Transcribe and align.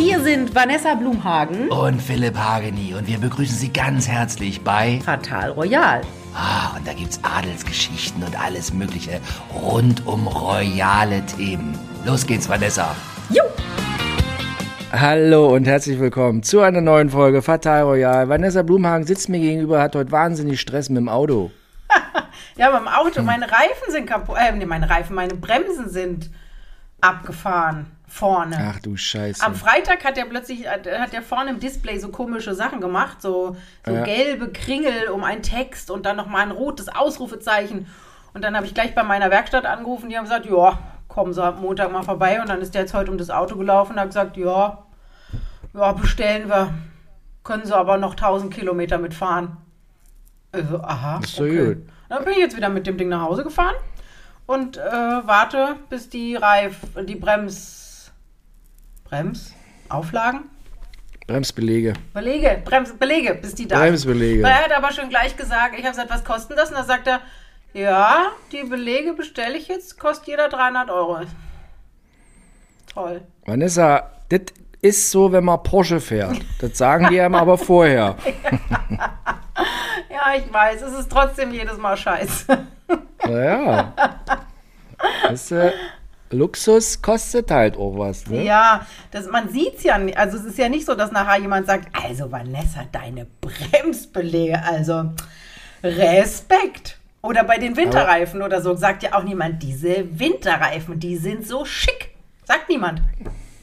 Hier 0.00 0.18
sind 0.20 0.54
Vanessa 0.54 0.94
Blumhagen 0.94 1.68
und 1.68 2.00
Philipp 2.00 2.34
Hageni 2.34 2.94
und 2.94 3.06
wir 3.06 3.18
begrüßen 3.18 3.54
Sie 3.54 3.70
ganz 3.70 4.08
herzlich 4.08 4.62
bei 4.64 4.98
Fatal 5.04 5.50
Royal. 5.50 6.00
Ah, 6.34 6.74
und 6.74 6.88
da 6.88 6.94
gibt's 6.94 7.20
Adelsgeschichten 7.22 8.22
und 8.22 8.42
alles 8.42 8.72
Mögliche 8.72 9.20
rund 9.54 10.06
um 10.06 10.26
royale 10.26 11.20
Themen. 11.26 11.78
Los 12.06 12.26
geht's, 12.26 12.48
Vanessa. 12.48 12.96
Jo! 13.28 13.42
Hallo 14.90 15.54
und 15.54 15.66
herzlich 15.66 16.00
willkommen 16.00 16.42
zu 16.42 16.60
einer 16.60 16.80
neuen 16.80 17.10
Folge 17.10 17.42
Fatal 17.42 17.82
Royal. 17.82 18.26
Vanessa 18.30 18.62
Blumhagen 18.62 19.06
sitzt 19.06 19.28
mir 19.28 19.38
gegenüber, 19.38 19.82
hat 19.82 19.94
heute 19.94 20.12
wahnsinnig 20.12 20.62
Stress 20.62 20.88
mit 20.88 20.96
dem 20.96 21.10
Auto. 21.10 21.50
ja, 22.56 22.70
beim 22.70 22.88
Auto, 22.88 23.20
meine 23.20 23.44
Reifen 23.44 23.90
sind 23.90 24.06
kaputt. 24.06 24.38
Äh, 24.40 24.52
nee, 24.52 24.64
meine 24.64 24.88
Reifen, 24.88 25.14
meine 25.14 25.34
Bremsen 25.34 25.90
sind 25.90 26.30
abgefahren 27.02 27.99
vorne. 28.10 28.72
Ach 28.74 28.80
du 28.80 28.96
Scheiße. 28.96 29.44
Am 29.44 29.54
Freitag 29.54 30.04
hat 30.04 30.18
er 30.18 30.26
plötzlich, 30.26 30.68
hat 30.68 30.86
er 30.86 31.22
vorne 31.22 31.50
im 31.50 31.60
Display 31.60 31.98
so 31.98 32.08
komische 32.08 32.54
Sachen 32.54 32.80
gemacht, 32.80 33.22
so, 33.22 33.56
so 33.86 33.92
ja. 33.92 34.04
gelbe 34.04 34.50
Kringel 34.50 35.08
um 35.08 35.24
einen 35.24 35.42
Text 35.42 35.90
und 35.90 36.04
dann 36.04 36.16
nochmal 36.16 36.42
ein 36.42 36.50
rotes 36.50 36.88
Ausrufezeichen. 36.88 37.86
Und 38.34 38.42
dann 38.42 38.56
habe 38.56 38.66
ich 38.66 38.74
gleich 38.74 38.94
bei 38.94 39.02
meiner 39.02 39.30
Werkstatt 39.30 39.64
angerufen, 39.64 40.10
die 40.10 40.16
haben 40.16 40.24
gesagt, 40.24 40.46
ja, 40.46 40.78
kommen 41.08 41.32
Sie 41.32 41.42
am 41.42 41.60
Montag 41.60 41.90
mal 41.92 42.02
vorbei. 42.02 42.40
Und 42.40 42.48
dann 42.48 42.60
ist 42.60 42.74
der 42.74 42.82
jetzt 42.82 42.94
heute 42.94 43.10
um 43.10 43.18
das 43.18 43.30
Auto 43.30 43.56
gelaufen 43.56 43.92
und 43.92 44.00
hat 44.00 44.08
gesagt, 44.08 44.36
ja, 44.36 44.84
ja, 45.74 45.92
bestellen 45.92 46.48
wir. 46.48 46.74
Können 47.42 47.64
Sie 47.64 47.74
aber 47.74 47.96
noch 47.96 48.12
1000 48.12 48.52
Kilometer 48.52 48.98
mitfahren. 48.98 49.56
Also, 50.52 50.80
aha. 50.80 51.20
Ist 51.22 51.36
so 51.36 51.44
okay. 51.44 51.74
gut. 51.74 51.88
Dann 52.08 52.24
bin 52.24 52.32
ich 52.32 52.38
jetzt 52.38 52.56
wieder 52.56 52.68
mit 52.68 52.86
dem 52.86 52.98
Ding 52.98 53.08
nach 53.08 53.22
Hause 53.22 53.44
gefahren 53.44 53.76
und 54.46 54.76
äh, 54.78 54.82
warte, 54.82 55.76
bis 55.88 56.08
die 56.08 56.34
Reif, 56.34 56.78
die 57.04 57.14
Brems 57.14 57.79
Bremsauflagen? 59.10 60.44
Bremsbelege. 61.26 61.94
Belege, 62.14 62.62
Bremsbelege, 62.64 63.34
bis 63.34 63.54
die 63.54 63.66
da 63.66 63.78
Bremsbelege. 63.78 64.42
Weil 64.42 64.52
er 64.52 64.64
hat 64.64 64.72
aber 64.72 64.92
schon 64.92 65.08
gleich 65.08 65.36
gesagt, 65.36 65.74
ich 65.76 65.84
habe 65.84 65.90
gesagt, 65.90 66.10
was 66.10 66.24
kosten 66.24 66.54
das? 66.56 66.70
Und 66.70 66.76
dann 66.76 66.86
sagt 66.86 67.06
er, 67.06 67.20
ja, 67.72 68.32
die 68.52 68.64
Belege 68.64 69.12
bestelle 69.12 69.56
ich 69.56 69.68
jetzt, 69.68 69.98
kostet 69.98 70.28
jeder 70.28 70.48
300 70.48 70.90
Euro. 70.90 71.20
Toll. 72.92 73.22
Vanessa, 73.46 74.10
das 74.28 74.40
ist 74.82 75.10
so, 75.10 75.30
wenn 75.30 75.44
man 75.44 75.62
Porsche 75.62 76.00
fährt. 76.00 76.40
Das 76.60 76.78
sagen 76.78 77.08
die 77.10 77.20
einem 77.20 77.36
aber 77.36 77.58
vorher. 77.58 78.16
ja, 80.10 80.34
ich 80.36 80.52
weiß, 80.52 80.82
es 80.82 80.98
ist 80.98 81.10
trotzdem 81.12 81.52
jedes 81.52 81.78
Mal 81.78 81.96
scheiße. 81.96 82.66
Naja. 83.24 83.94
Das, 85.28 85.50
äh, 85.52 85.70
Luxus 86.30 87.02
kostet 87.02 87.50
halt 87.50 87.76
auch 87.76 87.98
was. 87.98 88.26
Ne? 88.26 88.44
Ja, 88.44 88.86
das, 89.10 89.28
man 89.28 89.48
sieht 89.48 89.76
es 89.76 89.82
ja 89.82 89.98
nicht. 89.98 90.16
Also 90.16 90.38
es 90.38 90.44
ist 90.44 90.58
ja 90.58 90.68
nicht 90.68 90.86
so, 90.86 90.94
dass 90.94 91.10
nachher 91.10 91.40
jemand 91.40 91.66
sagt, 91.66 91.88
also 92.04 92.30
Vanessa, 92.30 92.84
deine 92.92 93.26
Bremsbelege, 93.40 94.62
also 94.62 95.10
Respekt. 95.82 96.98
Oder 97.22 97.44
bei 97.44 97.58
den 97.58 97.76
Winterreifen 97.76 98.42
oder 98.42 98.62
so 98.62 98.74
sagt 98.76 99.02
ja 99.02 99.14
auch 99.14 99.24
niemand, 99.24 99.62
diese 99.62 100.06
Winterreifen, 100.18 100.98
die 101.00 101.16
sind 101.16 101.46
so 101.46 101.64
schick. 101.64 102.14
Sagt 102.44 102.68
niemand. 102.68 103.02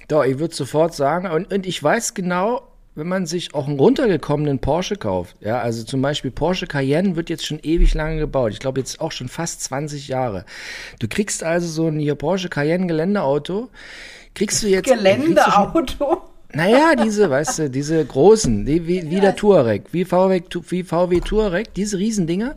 Doch, 0.08 0.24
ich 0.24 0.38
würde 0.38 0.54
sofort 0.54 0.94
sagen, 0.94 1.28
und, 1.30 1.52
und 1.52 1.66
ich 1.66 1.82
weiß 1.82 2.14
genau, 2.14 2.67
wenn 2.98 3.08
man 3.08 3.28
sich 3.28 3.54
auch 3.54 3.68
einen 3.68 3.80
runtergekommenen 3.80 4.60
Porsche 4.60 4.96
kauft, 4.96 5.36
ja, 5.40 5.60
also 5.60 5.84
zum 5.84 6.02
Beispiel 6.02 6.32
Porsche 6.32 6.66
Cayenne 6.66 7.16
wird 7.16 7.30
jetzt 7.30 7.46
schon 7.46 7.60
ewig 7.60 7.94
lange 7.94 8.18
gebaut. 8.18 8.52
Ich 8.52 8.60
glaube 8.60 8.80
jetzt 8.80 9.00
auch 9.00 9.12
schon 9.12 9.30
fast 9.30 9.62
20 9.62 10.08
Jahre. 10.08 10.46
Du 11.00 11.08
kriegst 11.08 11.44
also 11.44 11.68
so 11.68 11.88
ein 11.88 12.00
hier 12.00 12.16
Porsche 12.16 12.50
Cayenne 12.50 12.88
Geländeauto, 12.88 13.70
kriegst 14.34 14.64
du 14.64 14.68
jetzt 14.68 14.90
Geländeauto? 14.90 16.24
Naja, 16.54 16.96
diese, 16.96 17.30
weißt 17.30 17.60
du, 17.60 17.70
diese 17.70 18.04
großen, 18.04 18.66
die, 18.66 18.88
wie, 18.88 19.10
wie 19.10 19.20
der 19.20 19.36
Touareg, 19.36 19.84
wie 19.92 20.06
VW, 20.06 20.42
wie 20.70 20.84
VW 20.84 21.20
Touareg, 21.20 21.74
diese 21.74 21.98
Riesendinger, 21.98 22.56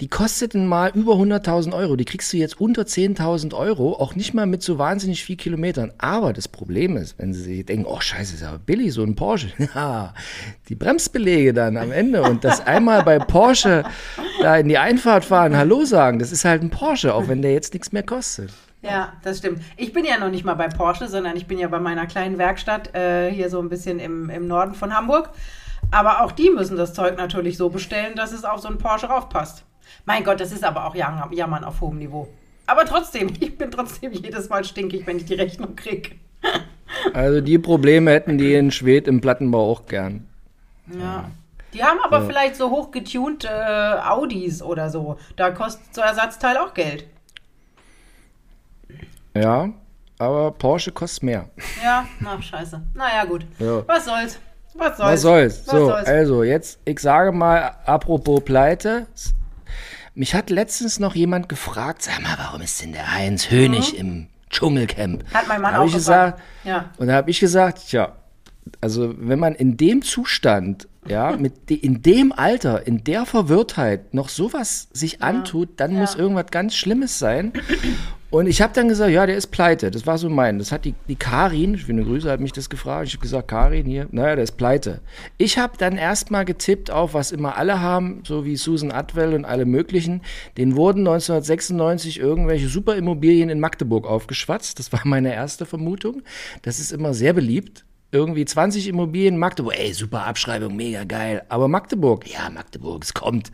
die 0.00 0.08
kosteten 0.08 0.66
mal 0.66 0.90
über 0.94 1.14
100.000 1.14 1.72
Euro. 1.72 1.94
Die 1.94 2.04
kriegst 2.04 2.32
du 2.32 2.36
jetzt 2.36 2.60
unter 2.60 2.82
10.000 2.82 3.54
Euro, 3.54 3.94
auch 3.94 4.16
nicht 4.16 4.34
mal 4.34 4.46
mit 4.46 4.62
so 4.62 4.78
wahnsinnig 4.78 5.22
viel 5.24 5.36
Kilometern. 5.36 5.92
Aber 5.98 6.32
das 6.32 6.48
Problem 6.48 6.96
ist, 6.96 7.16
wenn 7.18 7.32
sie 7.32 7.42
sich 7.42 7.66
denken, 7.66 7.86
oh 7.86 8.00
scheiße, 8.00 8.34
ist 8.34 8.42
aber 8.42 8.58
billig, 8.58 8.92
so 8.92 9.02
ein 9.02 9.14
Porsche. 9.14 9.48
Ja, 9.74 10.14
die 10.68 10.74
Bremsbelege 10.74 11.52
dann 11.52 11.76
am 11.76 11.92
Ende 11.92 12.22
und 12.22 12.42
das 12.42 12.66
einmal 12.66 13.04
bei 13.04 13.18
Porsche 13.18 13.84
da 14.40 14.56
in 14.56 14.68
die 14.68 14.78
Einfahrt 14.78 15.24
fahren, 15.24 15.56
Hallo 15.56 15.84
sagen, 15.84 16.18
das 16.18 16.32
ist 16.32 16.44
halt 16.44 16.62
ein 16.62 16.70
Porsche, 16.70 17.14
auch 17.14 17.28
wenn 17.28 17.42
der 17.42 17.52
jetzt 17.52 17.74
nichts 17.74 17.92
mehr 17.92 18.02
kostet. 18.02 18.50
Ja, 18.82 19.14
das 19.22 19.38
stimmt. 19.38 19.62
Ich 19.76 19.92
bin 19.92 20.04
ja 20.04 20.18
noch 20.18 20.30
nicht 20.30 20.44
mal 20.44 20.54
bei 20.54 20.68
Porsche, 20.68 21.08
sondern 21.08 21.36
ich 21.36 21.46
bin 21.46 21.58
ja 21.58 21.68
bei 21.68 21.80
meiner 21.80 22.06
kleinen 22.06 22.38
Werkstatt 22.38 22.94
äh, 22.94 23.30
hier 23.30 23.50
so 23.50 23.60
ein 23.60 23.68
bisschen 23.68 23.98
im, 23.98 24.30
im 24.30 24.46
Norden 24.46 24.74
von 24.74 24.94
Hamburg. 24.94 25.30
Aber 25.90 26.22
auch 26.22 26.32
die 26.32 26.50
müssen 26.50 26.76
das 26.76 26.94
Zeug 26.94 27.16
natürlich 27.16 27.56
so 27.56 27.70
bestellen, 27.70 28.14
dass 28.14 28.32
es 28.32 28.44
auf 28.44 28.60
so 28.60 28.68
einen 28.68 28.78
Porsche 28.78 29.06
raufpasst. 29.06 29.64
Mein 30.04 30.22
Gott, 30.22 30.40
das 30.40 30.52
ist 30.52 30.64
aber 30.64 30.86
auch 30.86 30.94
Jammern 30.94 31.64
auf 31.64 31.80
hohem 31.80 31.98
Niveau. 31.98 32.28
Aber 32.66 32.84
trotzdem, 32.84 33.32
ich 33.40 33.58
bin 33.58 33.70
trotzdem 33.70 34.12
jedes 34.12 34.48
Mal 34.48 34.64
stinkig, 34.64 35.06
wenn 35.06 35.16
ich 35.16 35.24
die 35.24 35.34
Rechnung 35.34 35.74
kriege. 35.74 36.10
also 37.14 37.40
die 37.40 37.58
Probleme 37.58 38.12
hätten 38.12 38.38
die 38.38 38.54
in 38.54 38.70
Schwed 38.70 39.08
im 39.08 39.20
Plattenbau 39.20 39.72
auch 39.72 39.86
gern. 39.86 40.28
Ja. 40.98 41.30
Die 41.74 41.82
haben 41.82 41.98
aber 42.02 42.20
ja. 42.20 42.24
vielleicht 42.24 42.56
so 42.56 42.70
hochgetunte 42.70 43.48
äh, 43.48 44.00
Audis 44.08 44.62
oder 44.62 44.88
so. 44.88 45.18
Da 45.36 45.50
kostet 45.50 45.94
so 45.94 46.00
Ersatzteil 46.00 46.56
auch 46.56 46.72
Geld. 46.72 47.04
Ja, 49.34 49.70
aber 50.18 50.50
Porsche 50.52 50.92
kostet 50.92 51.22
mehr. 51.22 51.48
Ja, 51.82 52.06
na 52.20 52.40
scheiße. 52.40 52.82
Naja, 52.94 53.24
gut. 53.24 53.46
Ja. 53.58 53.86
Was 53.86 54.04
soll's? 54.04 54.38
Was 54.74 54.96
soll's? 54.96 55.12
Was 55.12 55.22
soll's? 55.22 55.66
Was 55.66 55.74
so, 55.74 55.86
soll's? 55.86 56.08
also 56.08 56.42
jetzt, 56.42 56.78
ich 56.84 56.98
sage 57.00 57.32
mal, 57.32 57.76
apropos 57.86 58.42
Pleite, 58.44 59.06
mich 60.14 60.34
hat 60.34 60.50
letztens 60.50 60.98
noch 60.98 61.14
jemand 61.14 61.48
gefragt, 61.48 62.02
sag 62.02 62.20
mal, 62.22 62.36
warum 62.36 62.60
ist 62.60 62.82
denn 62.82 62.92
der 62.92 63.14
Heinz 63.14 63.50
Hönig 63.50 63.92
mhm. 63.92 63.98
im 63.98 64.26
Dschungelcamp? 64.50 65.24
Hat 65.32 65.46
mein 65.46 65.60
Mann 65.60 65.76
auch 65.76 65.86
ich 65.86 65.92
gesagt. 65.92 66.40
Ja. 66.64 66.90
Und 66.98 67.06
da 67.06 67.14
habe 67.14 67.30
ich 67.30 67.38
gesagt, 67.38 67.88
tja, 67.88 68.16
also 68.80 69.14
wenn 69.18 69.38
man 69.38 69.54
in 69.54 69.76
dem 69.76 70.02
Zustand, 70.02 70.88
ja, 71.06 71.32
mit 71.38 71.70
de, 71.70 71.76
in 71.76 72.02
dem 72.02 72.32
Alter, 72.32 72.86
in 72.86 73.04
der 73.04 73.26
Verwirrtheit 73.26 74.12
noch 74.12 74.28
sowas 74.28 74.88
sich 74.92 75.22
antut, 75.22 75.68
dann 75.76 75.92
ja. 75.92 76.00
muss 76.00 76.14
irgendwas 76.14 76.46
ganz 76.50 76.74
Schlimmes 76.74 77.18
sein. 77.18 77.52
Und 78.30 78.46
ich 78.46 78.60
habe 78.60 78.74
dann 78.74 78.88
gesagt, 78.88 79.10
ja, 79.10 79.24
der 79.24 79.36
ist 79.36 79.46
pleite. 79.46 79.90
Das 79.90 80.06
war 80.06 80.18
so 80.18 80.28
mein. 80.28 80.58
Das 80.58 80.70
hat 80.70 80.84
die, 80.84 80.94
die 81.08 81.16
Karin, 81.16 81.78
schöne 81.78 82.04
Grüße, 82.04 82.30
hat 82.30 82.40
mich 82.40 82.52
das 82.52 82.68
gefragt. 82.68 83.08
Ich 83.08 83.14
habe 83.14 83.22
gesagt, 83.22 83.48
Karin 83.48 83.86
hier, 83.86 84.06
naja, 84.10 84.34
der 84.34 84.44
ist 84.44 84.58
pleite. 84.58 85.00
Ich 85.38 85.56
habe 85.56 85.78
dann 85.78 85.96
erstmal 85.96 86.44
getippt 86.44 86.90
auf, 86.90 87.14
was 87.14 87.32
immer 87.32 87.56
alle 87.56 87.80
haben, 87.80 88.22
so 88.26 88.44
wie 88.44 88.56
Susan 88.56 88.92
Atwell 88.92 89.32
und 89.32 89.46
alle 89.46 89.64
möglichen. 89.64 90.20
Den 90.58 90.76
wurden 90.76 91.00
1996 91.00 92.20
irgendwelche 92.20 92.68
Superimmobilien 92.68 93.48
in 93.48 93.60
Magdeburg 93.60 94.06
aufgeschwatzt. 94.06 94.78
Das 94.78 94.92
war 94.92 95.00
meine 95.04 95.32
erste 95.32 95.64
Vermutung. 95.64 96.22
Das 96.60 96.80
ist 96.80 96.92
immer 96.92 97.14
sehr 97.14 97.32
beliebt 97.32 97.84
irgendwie 98.10 98.44
20 98.44 98.88
Immobilien 98.88 99.36
Magdeburg. 99.36 99.78
Ey, 99.78 99.92
super 99.92 100.26
Abschreibung, 100.26 100.74
mega 100.74 101.04
geil. 101.04 101.42
Aber 101.50 101.68
Magdeburg, 101.68 102.26
ja, 102.26 102.48
Magdeburg, 102.48 103.04
es 103.04 103.12
kommt. 103.12 103.52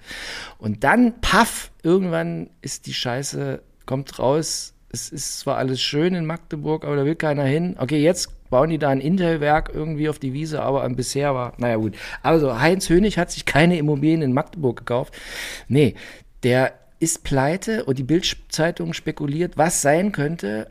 Und 0.58 0.84
dann, 0.84 1.20
paff, 1.20 1.72
irgendwann 1.82 2.50
ist 2.62 2.86
die 2.86 2.94
Scheiße 2.94 3.60
kommt 3.87 4.19
raus, 4.19 4.75
es 4.95 5.11
ist 5.11 5.41
zwar 5.41 5.56
alles 5.56 5.81
schön 5.81 6.15
in 6.15 6.25
Magdeburg, 6.25 6.84
aber 6.84 6.97
da 6.97 7.05
will 7.05 7.17
keiner 7.17 7.45
hin. 7.45 7.77
Okay, 7.78 8.00
jetzt 8.00 8.31
bauen 8.49 8.71
die 8.71 8.78
da 8.78 8.91
ein 8.91 9.00
Intel-Werk 9.00 9.72
irgendwie 9.75 10.09
auf 10.09 10.21
die 10.21 10.33
Wiese, 10.33 10.62
aber 10.62 10.89
bisher 10.91 11.34
war, 11.34 11.55
naja 11.59 11.77
gut. 11.77 11.97
Also 12.22 12.61
Heinz 12.61 12.89
Hönig 12.89 13.19
hat 13.19 13.33
sich 13.33 13.45
keine 13.45 13.77
Immobilien 13.77 14.22
in 14.22 14.33
Magdeburg 14.33 14.77
gekauft. 14.77 15.12
Nee, 15.67 15.95
der 16.45 16.75
ist 17.00 17.25
pleite 17.25 17.84
und 17.84 17.99
die 17.99 18.05
Bildzeitung 18.05 18.93
spekuliert, 18.93 19.59
was 19.59 19.83
sein 19.83 20.12
könnte. 20.12 20.71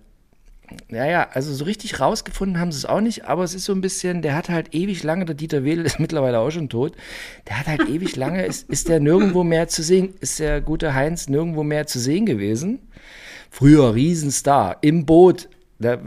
Naja, 0.88 1.28
also 1.34 1.53
so 1.53 1.66
richtig 1.66 2.00
rausgefunden 2.00 2.59
haben 2.59 2.72
sie 2.72 2.80
es 2.80 2.86
auch 2.86 3.01
nicht, 3.01 3.25
aber 3.25 3.44
es 3.44 3.54
ist 3.54 3.66
so 3.66 3.74
ein 3.74 3.81
bisschen, 3.81 4.21
der 4.21 4.36
hat 4.36 4.50
halt 4.50 4.74
ewig 4.74 5.04
lange, 5.04 5.25
der 5.25 5.36
Dieter 5.36 5.63
Wedel 5.63 5.86
ist 5.86 6.00
mittlerweile 6.00 6.39
auch 6.39 6.50
schon 6.50 6.69
tot, 6.69 6.95
der 7.48 7.59
hat 7.59 7.68
halt 7.68 7.89
ewig 7.89 8.16
lange, 8.16 8.45
ist, 8.45 8.69
ist 8.69 8.88
der 8.88 9.00
nirgendwo 9.00 9.44
mehr 9.44 9.68
zu 9.68 9.83
sehen, 9.83 10.13
ist 10.21 10.39
der 10.39 10.62
gute 10.62 10.95
Heinz 10.95 11.27
nirgendwo 11.27 11.63
mehr 11.63 11.86
zu 11.86 12.00
sehen 12.00 12.25
gewesen. 12.25 12.80
Früher 13.53 13.94
Riesenstar, 13.94 14.77
im 14.81 15.05
Boot. 15.05 15.47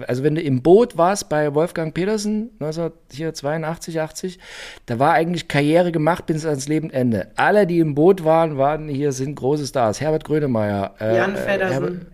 also 0.09 0.25
wenn 0.25 0.35
du 0.35 0.43
im 0.43 0.63
Boot 0.63 0.97
warst 0.99 1.29
bei 1.29 1.55
Wolfgang 1.55 1.95
Petersen, 1.95 2.51
1982, 2.59 4.01
80, 4.01 4.39
da 4.87 4.99
war 4.99 5.13
eigentlich 5.13 5.47
Karriere 5.47 5.93
gemacht 5.93 6.27
bis 6.27 6.45
ans 6.45 6.67
Lebensende. 6.67 7.31
Alle, 7.37 7.69
die 7.69 7.79
im 7.79 7.95
Boot 7.95 8.25
waren, 8.25 8.59
waren 8.59 8.89
hier, 8.89 9.13
sind 9.13 9.37
große 9.37 9.65
Stars. 9.65 10.01
Herbert 10.01 10.25
Grönemeyer. 10.25 10.97
Äh, 10.99 11.19
Jan 11.19 11.37
Feddersen. 11.37 12.07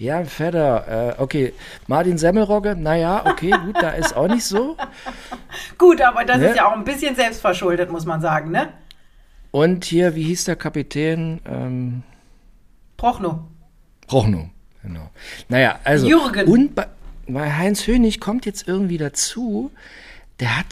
Äh, 0.00 0.04
Jan 0.04 0.26
Fedder, 0.26 1.14
äh, 1.18 1.22
okay. 1.22 1.52
Martin 1.86 2.18
Semmelrogge, 2.18 2.74
naja, 2.74 3.26
okay, 3.26 3.52
gut, 3.52 3.80
da 3.80 3.90
ist 3.90 4.16
auch 4.16 4.26
nicht 4.26 4.44
so. 4.44 4.76
gut, 5.78 6.02
aber 6.02 6.24
das 6.24 6.38
ne? 6.38 6.48
ist 6.48 6.56
ja 6.56 6.66
auch 6.66 6.76
ein 6.76 6.82
bisschen 6.82 7.14
selbstverschuldet, 7.14 7.92
muss 7.92 8.06
man 8.06 8.20
sagen, 8.20 8.50
ne? 8.50 8.70
Und 9.52 9.84
hier, 9.84 10.16
wie 10.16 10.24
hieß 10.24 10.46
der 10.46 10.56
Kapitän? 10.56 11.40
Ähm, 11.46 12.02
Prochnow. 12.96 13.38
Prochnow. 14.08 14.48
Genau. 14.84 15.10
Naja, 15.48 15.80
also. 15.82 16.06
Jürgen. 16.06 16.46
Und 16.46 16.74
bei, 16.74 16.86
weil 17.26 17.56
Heinz 17.56 17.86
Hönig 17.86 18.20
kommt 18.20 18.46
jetzt 18.46 18.68
irgendwie 18.68 18.98
dazu, 18.98 19.70
der 20.40 20.58
hat 20.58 20.66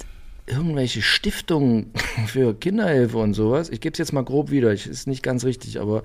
irgendwelche 0.46 1.02
Stiftungen 1.02 1.92
für 2.26 2.54
Kinderhilfe 2.54 3.18
und 3.18 3.34
sowas. 3.34 3.70
Ich 3.70 3.80
gebe 3.80 3.92
es 3.92 3.98
jetzt 3.98 4.12
mal 4.12 4.24
grob 4.24 4.50
wieder, 4.50 4.72
ich, 4.72 4.86
ist 4.86 5.06
nicht 5.06 5.22
ganz 5.22 5.44
richtig, 5.44 5.80
aber 5.80 6.02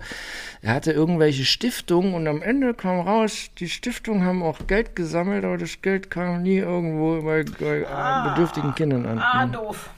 er 0.61 0.73
hatte 0.73 0.91
irgendwelche 0.91 1.43
Stiftungen 1.43 2.13
und 2.13 2.27
am 2.27 2.41
Ende 2.41 2.73
kam 2.73 2.99
raus, 2.99 3.47
die 3.57 3.67
Stiftungen 3.67 4.23
haben 4.23 4.43
auch 4.43 4.67
Geld 4.67 4.95
gesammelt, 4.95 5.43
aber 5.43 5.57
das 5.57 5.81
Geld 5.81 6.09
kam 6.09 6.43
nie 6.43 6.57
irgendwo 6.57 7.21
bei, 7.23 7.43
bei 7.59 7.87
ah, 7.87 8.29
bedürftigen 8.29 8.75
Kindern 8.75 9.05
an. 9.05 9.19
Ah, 9.19 9.45
doof. 9.47 9.89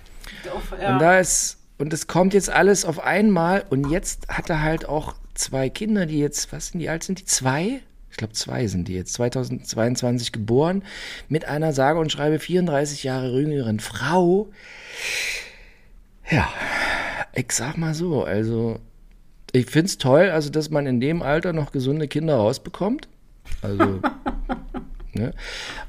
doof 0.46 0.74
ja. 0.82 0.94
Und 0.94 1.00
da 1.00 1.20
ist, 1.20 1.58
und 1.78 1.94
es 1.94 2.08
kommt 2.08 2.34
jetzt 2.34 2.50
alles 2.50 2.86
auf 2.86 3.00
einmal 3.00 3.66
und 3.70 3.90
jetzt 3.90 4.30
hat 4.30 4.50
er 4.50 4.62
halt 4.62 4.88
auch 4.88 5.16
zwei 5.34 5.70
Kinder, 5.70 6.06
die 6.06 6.20
jetzt, 6.20 6.52
was 6.52 6.68
sind 6.68 6.80
die 6.80 6.90
alt 6.90 7.04
sind 7.04 7.20
die? 7.20 7.26
Zwei? 7.26 7.82
Ich 8.20 8.22
glaube 8.22 8.34
zwei 8.34 8.68
sind 8.68 8.90
die 8.90 8.96
jetzt, 8.96 9.14
2022 9.14 10.34
geboren, 10.34 10.84
mit 11.30 11.46
einer 11.46 11.72
sage 11.72 12.00
und 12.00 12.12
schreibe 12.12 12.38
34 12.38 13.06
Jahre 13.06 13.40
jüngeren 13.40 13.80
Frau. 13.80 14.50
Ja, 16.30 16.50
ich 17.34 17.50
sag 17.54 17.78
mal 17.78 17.94
so, 17.94 18.26
also 18.26 18.78
ich 19.54 19.68
finde 19.68 19.86
es 19.86 20.00
toll, 20.00 20.32
also 20.32 20.50
dass 20.50 20.70
man 20.70 20.86
in 20.86 21.00
dem 21.00 21.22
Alter 21.22 21.54
noch 21.54 21.72
gesunde 21.72 22.10
Kinder 22.10 22.36
rausbekommt. 22.36 23.08
Also, 23.62 24.02
ne? 25.14 25.34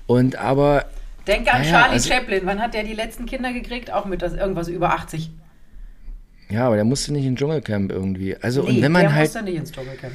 Und 0.07 0.37
aber. 0.37 0.85
Denke 1.27 1.53
an 1.53 1.63
naja, 1.63 1.81
Charlie 1.81 1.95
also, 1.95 2.11
Chaplin. 2.11 2.43
Wann 2.45 2.61
hat 2.61 2.75
der 2.75 2.85
die 2.85 2.95
letzten 2.95 3.27
Kinder 3.27 3.53
gekriegt? 3.53 3.93
Auch 3.93 4.05
mit 4.05 4.23
das 4.23 4.35
irgendwas 4.35 4.69
über 4.69 4.95
80. 4.95 5.33
Ja, 6.49 6.67
aber 6.67 6.77
der 6.77 6.85
musste 6.85 7.13
nicht 7.13 7.27
ins 7.27 7.41
Dschungelcamp 7.41 7.91
irgendwie. 7.91 8.37
Also, 8.37 8.63
nee, 8.63 8.69
und 8.69 8.83
wenn 8.83 8.93
man 8.93 9.03
der 9.03 9.15
halt. 9.15 9.25
Musste 9.25 9.43
nicht 9.43 9.57
ins 9.57 9.73
Dschungelcamp. 9.73 10.15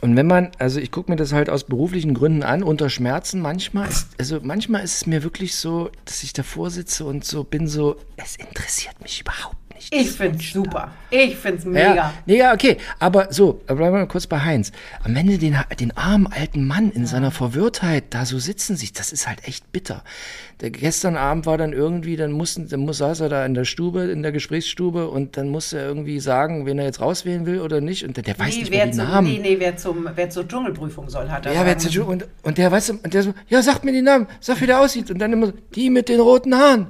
Und 0.00 0.16
wenn 0.16 0.26
man, 0.26 0.50
also 0.58 0.80
ich 0.80 0.90
gucke 0.90 1.10
mir 1.10 1.16
das 1.16 1.32
halt 1.32 1.50
aus 1.50 1.64
beruflichen 1.64 2.14
Gründen 2.14 2.42
an, 2.42 2.62
unter 2.62 2.88
Schmerzen 2.88 3.40
manchmal, 3.40 3.88
ist, 3.88 4.08
also 4.18 4.40
manchmal 4.42 4.82
ist 4.82 4.96
es 4.96 5.06
mir 5.06 5.22
wirklich 5.22 5.56
so, 5.56 5.90
dass 6.06 6.22
ich 6.22 6.32
davor 6.32 6.70
sitze 6.70 7.04
und 7.04 7.24
so 7.24 7.44
bin 7.44 7.68
so, 7.68 7.96
es 8.16 8.36
interessiert 8.36 9.00
mich 9.02 9.20
überhaupt. 9.20 9.56
Ich 9.90 10.10
finde 10.10 10.38
es 10.38 10.52
super. 10.52 10.90
Ich 11.10 11.36
finde 11.36 11.58
es 11.58 11.64
mega. 11.64 11.94
Ja, 11.94 12.14
nee, 12.26 12.38
ja, 12.38 12.52
okay. 12.52 12.76
Aber 12.98 13.32
so, 13.32 13.54
bleiben 13.66 13.80
wir 13.80 13.90
mal 13.90 14.06
kurz 14.06 14.26
bei 14.26 14.40
Heinz. 14.40 14.72
Am 15.02 15.16
Ende 15.16 15.38
den, 15.38 15.56
den 15.78 15.96
armen 15.96 16.26
alten 16.26 16.66
Mann 16.66 16.90
in 16.90 17.02
ja. 17.02 17.08
seiner 17.08 17.30
Verwirrtheit 17.30 18.04
da 18.10 18.24
so 18.24 18.38
sitzen 18.38 18.76
sich, 18.76 18.92
das 18.92 19.12
ist 19.12 19.26
halt 19.26 19.46
echt 19.46 19.72
bitter. 19.72 20.04
Der, 20.60 20.70
gestern 20.70 21.16
Abend 21.16 21.46
war 21.46 21.56
dann 21.56 21.72
irgendwie, 21.72 22.16
dann 22.16 22.32
mussten, 22.32 22.68
dann 22.68 22.80
muss, 22.80 22.98
saß 22.98 23.20
er 23.20 23.28
da 23.28 23.46
in 23.46 23.54
der 23.54 23.64
Stube, 23.64 24.02
in 24.02 24.22
der 24.22 24.32
Gesprächsstube 24.32 25.08
und 25.08 25.36
dann 25.36 25.48
musste 25.48 25.78
er 25.78 25.86
irgendwie 25.86 26.20
sagen, 26.20 26.66
wen 26.66 26.78
er 26.78 26.84
jetzt 26.84 27.00
rauswählen 27.00 27.46
will 27.46 27.60
oder 27.60 27.80
nicht. 27.80 28.04
Und 28.04 28.16
der, 28.16 28.24
der 28.24 28.38
weiß 28.38 28.54
nee, 28.54 28.60
nicht 28.60 28.70
mehr 28.70 28.86
die 28.86 28.92
zum, 28.92 29.04
Namen. 29.04 29.28
Nee, 29.28 29.38
nee, 29.42 29.56
wer, 29.58 29.76
zum, 29.76 30.08
wer 30.14 30.30
zur 30.30 30.46
Dschungelprüfung 30.46 31.08
soll, 31.08 31.30
hat 31.30 31.46
er. 31.46 31.54
Ja, 31.54 31.64
wer 31.64 31.78
zur 31.78 32.06
und, 32.06 32.26
und 32.42 32.58
der 32.58 32.70
weiß, 32.70 32.90
und 32.90 33.14
der 33.14 33.22
so, 33.22 33.34
ja, 33.48 33.62
sag 33.62 33.84
mir 33.84 33.92
die 33.92 34.02
Namen, 34.02 34.26
sag, 34.40 34.60
wie 34.60 34.66
der 34.66 34.80
aussieht. 34.80 35.10
Und 35.10 35.18
dann 35.18 35.32
immer 35.32 35.46
so, 35.46 35.52
die 35.74 35.90
mit 35.90 36.08
den 36.08 36.20
roten 36.20 36.54
Haaren. 36.54 36.88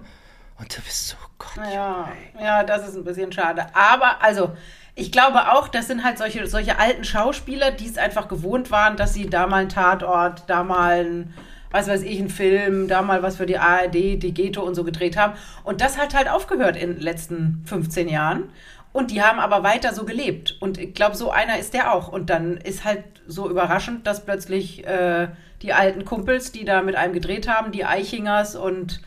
Und 0.58 0.76
du 0.76 0.82
bist 0.82 1.08
so, 1.08 1.16
Gott. 1.54 1.64
Ja, 1.72 2.08
ja, 2.40 2.64
das 2.64 2.88
ist 2.88 2.96
ein 2.96 3.04
bisschen 3.04 3.32
schade. 3.32 3.66
Aber, 3.74 4.22
also, 4.22 4.52
ich 4.94 5.12
glaube 5.12 5.52
auch, 5.52 5.68
das 5.68 5.86
sind 5.86 6.04
halt 6.04 6.18
solche, 6.18 6.46
solche 6.46 6.78
alten 6.78 7.04
Schauspieler, 7.04 7.70
die 7.70 7.86
es 7.86 7.98
einfach 7.98 8.28
gewohnt 8.28 8.70
waren, 8.70 8.96
dass 8.96 9.14
sie 9.14 9.28
da 9.28 9.46
mal 9.46 9.58
einen 9.58 9.68
Tatort, 9.68 10.44
da 10.48 10.62
mal 10.62 11.04
ein, 11.04 11.34
was 11.70 11.88
weiß 11.88 12.02
ich, 12.02 12.18
einen 12.18 12.28
Film, 12.28 12.88
da 12.88 13.00
mal 13.02 13.22
was 13.22 13.36
für 13.36 13.46
die 13.46 13.58
ARD, 13.58 13.94
die 13.94 14.34
Ghetto 14.34 14.62
und 14.62 14.74
so 14.74 14.84
gedreht 14.84 15.16
haben. 15.16 15.34
Und 15.64 15.80
das 15.80 15.98
hat 15.98 16.14
halt 16.14 16.28
aufgehört 16.28 16.76
in 16.76 16.94
den 16.94 17.00
letzten 17.00 17.62
15 17.66 18.08
Jahren. 18.08 18.50
Und 18.92 19.12
die 19.12 19.22
haben 19.22 19.38
aber 19.38 19.62
weiter 19.62 19.94
so 19.94 20.04
gelebt. 20.04 20.56
Und 20.60 20.76
ich 20.76 20.94
glaube, 20.94 21.16
so 21.16 21.30
einer 21.30 21.58
ist 21.58 21.74
der 21.74 21.94
auch. 21.94 22.08
Und 22.08 22.28
dann 22.28 22.56
ist 22.56 22.84
halt 22.84 23.04
so 23.26 23.48
überraschend, 23.48 24.06
dass 24.06 24.24
plötzlich 24.24 24.84
äh, 24.84 25.28
die 25.62 25.72
alten 25.72 26.04
Kumpels, 26.04 26.50
die 26.50 26.64
da 26.64 26.82
mit 26.82 26.96
einem 26.96 27.12
gedreht 27.12 27.46
haben, 27.46 27.70
die 27.70 27.84
Eichingers 27.84 28.56
und 28.56 29.00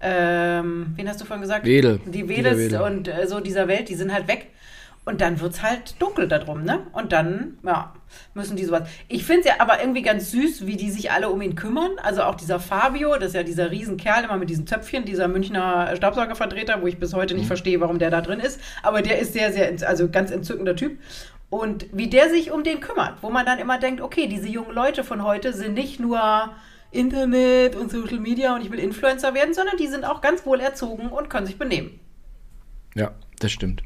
ähm, 0.00 0.92
wen 0.96 1.08
hast 1.08 1.20
du 1.20 1.24
vorhin 1.24 1.42
gesagt? 1.42 1.64
Wedel. 1.64 2.00
Die 2.04 2.28
Wedels 2.28 2.58
Wedel. 2.58 2.80
und 2.82 3.08
äh, 3.08 3.26
so 3.26 3.40
dieser 3.40 3.68
Welt, 3.68 3.88
die 3.88 3.94
sind 3.94 4.12
halt 4.12 4.28
weg. 4.28 4.48
Und 5.06 5.20
dann 5.20 5.40
wird 5.40 5.52
es 5.52 5.62
halt 5.62 5.94
dunkel 6.00 6.26
darum, 6.26 6.64
ne? 6.64 6.80
Und 6.92 7.12
dann, 7.12 7.58
ja, 7.62 7.94
müssen 8.34 8.56
die 8.56 8.64
sowas. 8.64 8.88
Ich 9.06 9.24
finde 9.24 9.42
es 9.42 9.46
ja 9.46 9.54
aber 9.60 9.80
irgendwie 9.80 10.02
ganz 10.02 10.32
süß, 10.32 10.66
wie 10.66 10.76
die 10.76 10.90
sich 10.90 11.12
alle 11.12 11.30
um 11.30 11.40
ihn 11.42 11.54
kümmern. 11.54 11.92
Also 12.02 12.24
auch 12.24 12.34
dieser 12.34 12.58
Fabio, 12.58 13.14
das 13.14 13.28
ist 13.28 13.34
ja 13.34 13.44
dieser 13.44 13.70
Riesenkerl, 13.70 14.24
immer 14.24 14.36
mit 14.36 14.50
diesen 14.50 14.66
Töpfchen, 14.66 15.04
dieser 15.04 15.28
Münchner 15.28 15.94
Staubsaugervertreter, 15.94 16.82
wo 16.82 16.88
ich 16.88 16.98
bis 16.98 17.14
heute 17.14 17.34
nicht 17.34 17.44
mhm. 17.44 17.48
verstehe, 17.48 17.80
warum 17.80 18.00
der 18.00 18.10
da 18.10 18.20
drin 18.20 18.40
ist. 18.40 18.60
Aber 18.82 19.00
der 19.00 19.20
ist 19.20 19.32
sehr, 19.32 19.52
sehr, 19.52 19.72
also 19.88 20.08
ganz 20.08 20.32
entzückender 20.32 20.74
Typ. 20.74 20.98
Und 21.50 21.86
wie 21.92 22.08
der 22.08 22.28
sich 22.28 22.50
um 22.50 22.64
den 22.64 22.80
kümmert, 22.80 23.22
wo 23.22 23.30
man 23.30 23.46
dann 23.46 23.60
immer 23.60 23.78
denkt, 23.78 24.00
okay, 24.00 24.26
diese 24.26 24.48
jungen 24.48 24.74
Leute 24.74 25.04
von 25.04 25.22
heute 25.22 25.52
sind 25.52 25.74
nicht 25.74 26.00
nur 26.00 26.50
Internet 26.90 27.76
und 27.76 27.90
Social 27.90 28.20
Media 28.20 28.54
und 28.54 28.62
ich 28.62 28.70
will 28.70 28.78
Influencer 28.78 29.34
werden, 29.34 29.54
sondern 29.54 29.76
die 29.76 29.88
sind 29.88 30.04
auch 30.04 30.20
ganz 30.20 30.46
wohl 30.46 30.60
erzogen 30.60 31.08
und 31.08 31.28
können 31.28 31.46
sich 31.46 31.58
benehmen. 31.58 31.98
Ja, 32.94 33.12
das 33.40 33.52
stimmt. 33.52 33.82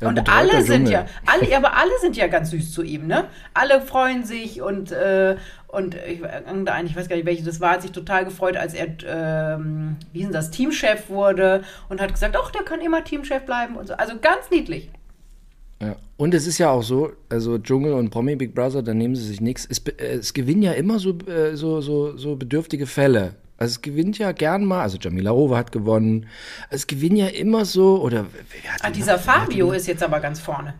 Ja, 0.00 0.08
und 0.08 0.28
alle 0.30 0.62
sind 0.62 0.88
ja, 0.88 1.04
alle, 1.26 1.54
aber 1.56 1.76
alle 1.76 1.90
sind 2.00 2.16
ja 2.16 2.26
ganz 2.26 2.50
süß 2.50 2.72
zu 2.72 2.82
ihm, 2.82 3.06
ne? 3.06 3.28
Alle 3.52 3.82
freuen 3.82 4.24
sich 4.24 4.62
und, 4.62 4.92
äh, 4.92 5.36
und 5.68 5.94
ich, 5.94 6.20
ich 6.20 6.96
weiß 6.96 7.08
gar 7.08 7.16
nicht, 7.16 7.26
welche 7.26 7.44
das 7.44 7.60
war, 7.60 7.72
hat 7.72 7.82
sich 7.82 7.92
total 7.92 8.24
gefreut, 8.24 8.56
als 8.56 8.72
er, 8.72 8.88
ähm, 9.06 9.96
wie 10.12 10.22
ist 10.22 10.34
das, 10.34 10.50
Teamchef 10.50 11.10
wurde 11.10 11.62
und 11.90 12.00
hat 12.00 12.12
gesagt, 12.12 12.34
ach, 12.42 12.50
der 12.50 12.62
kann 12.62 12.80
immer 12.80 13.04
Teamchef 13.04 13.44
bleiben 13.44 13.76
und 13.76 13.88
so. 13.88 13.94
Also 13.94 14.18
ganz 14.18 14.50
niedlich. 14.50 14.90
Ja. 15.80 15.96
Und 16.16 16.34
es 16.34 16.46
ist 16.46 16.58
ja 16.58 16.70
auch 16.70 16.82
so, 16.82 17.12
also 17.30 17.58
Dschungel 17.58 17.94
und 17.94 18.10
Promi 18.10 18.36
Big 18.36 18.54
Brother, 18.54 18.82
da 18.82 18.92
nehmen 18.92 19.16
sie 19.16 19.26
sich 19.26 19.40
nichts. 19.40 19.66
Es, 19.68 19.78
äh, 19.78 20.18
es 20.18 20.34
gewinnen 20.34 20.62
ja 20.62 20.72
immer 20.72 20.98
so, 20.98 21.16
äh, 21.26 21.56
so, 21.56 21.80
so, 21.80 22.16
so 22.16 22.36
bedürftige 22.36 22.86
Fälle. 22.86 23.34
Also 23.56 23.72
es 23.72 23.82
gewinnt 23.82 24.18
ja 24.18 24.32
gern 24.32 24.64
mal, 24.64 24.82
also 24.82 24.96
Jamila 24.98 25.30
Rowe 25.30 25.56
hat 25.56 25.70
gewonnen. 25.70 26.26
Es 26.70 26.86
gewinnen 26.86 27.16
ja 27.16 27.26
immer 27.26 27.64
so, 27.64 28.00
oder 28.02 28.26
ah, 28.80 28.90
dieser 28.90 29.14
noch, 29.14 29.20
Fabio 29.20 29.72
ist 29.72 29.86
jetzt 29.86 30.02
aber 30.02 30.20
ganz 30.20 30.40
vorne. 30.40 30.74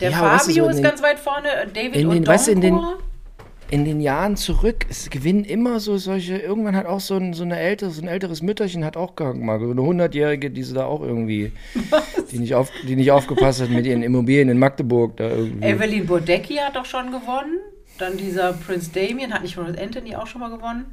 Der 0.00 0.10
ja, 0.10 0.18
Fabio 0.18 0.64
so 0.64 0.70
ist 0.70 0.76
den, 0.76 0.82
ganz 0.84 1.02
weit 1.02 1.18
vorne, 1.18 1.48
David 1.72 1.94
in 1.94 2.08
den, 2.10 2.18
und 2.18 2.26
weißt, 2.26 2.48
in 2.48 2.60
den, 2.60 2.80
in 3.70 3.84
den 3.84 4.00
Jahren 4.00 4.36
zurück, 4.36 4.86
es 4.88 5.10
gewinnen 5.10 5.44
immer 5.44 5.80
so 5.80 5.98
solche, 5.98 6.36
irgendwann 6.36 6.76
hat 6.76 6.86
auch 6.86 7.00
so 7.00 7.16
ein, 7.16 7.32
so 7.32 7.42
eine 7.42 7.58
ältere, 7.58 7.90
so 7.90 8.00
ein 8.00 8.08
älteres 8.08 8.42
Mütterchen 8.42 8.84
hat 8.84 8.96
auch 8.96 9.14
mal 9.34 9.58
so 9.58 9.70
eine 9.70 9.82
hundertjährige, 9.82 10.50
die 10.50 10.62
sie 10.62 10.74
da 10.74 10.84
auch 10.84 11.02
irgendwie, 11.02 11.52
die 12.30 12.38
nicht, 12.38 12.54
auf, 12.54 12.70
die 12.86 12.96
nicht 12.96 13.10
aufgepasst 13.10 13.60
hat 13.60 13.70
mit 13.70 13.86
ihren 13.86 14.02
Immobilien 14.02 14.48
in 14.48 14.58
Magdeburg 14.58 15.16
da 15.16 15.28
irgendwie. 15.28 15.66
Evelyn 15.66 16.06
Bodecki 16.06 16.54
hat 16.54 16.76
doch 16.76 16.84
schon 16.84 17.06
gewonnen. 17.06 17.58
Dann 17.98 18.16
dieser 18.16 18.52
Prince 18.52 18.90
Damien, 18.92 19.32
hat 19.32 19.42
nicht 19.42 19.56
Ronald 19.56 19.80
Anthony 19.80 20.14
auch 20.14 20.26
schon 20.26 20.42
mal 20.42 20.50
gewonnen? 20.50 20.84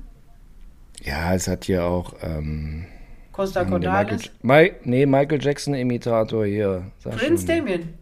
Ja, 1.03 1.33
es 1.35 1.47
hat 1.47 1.65
hier 1.65 1.83
auch, 1.83 2.13
ähm, 2.21 2.85
Costa 3.33 3.65
Cordalis? 3.65 4.31
Michael, 4.41 4.79
nee, 4.83 5.05
Michael 5.05 5.43
Jackson 5.43 5.73
Imitator 5.73 6.45
hier. 6.45 6.83
Prince 7.03 7.45
Damien? 7.45 7.93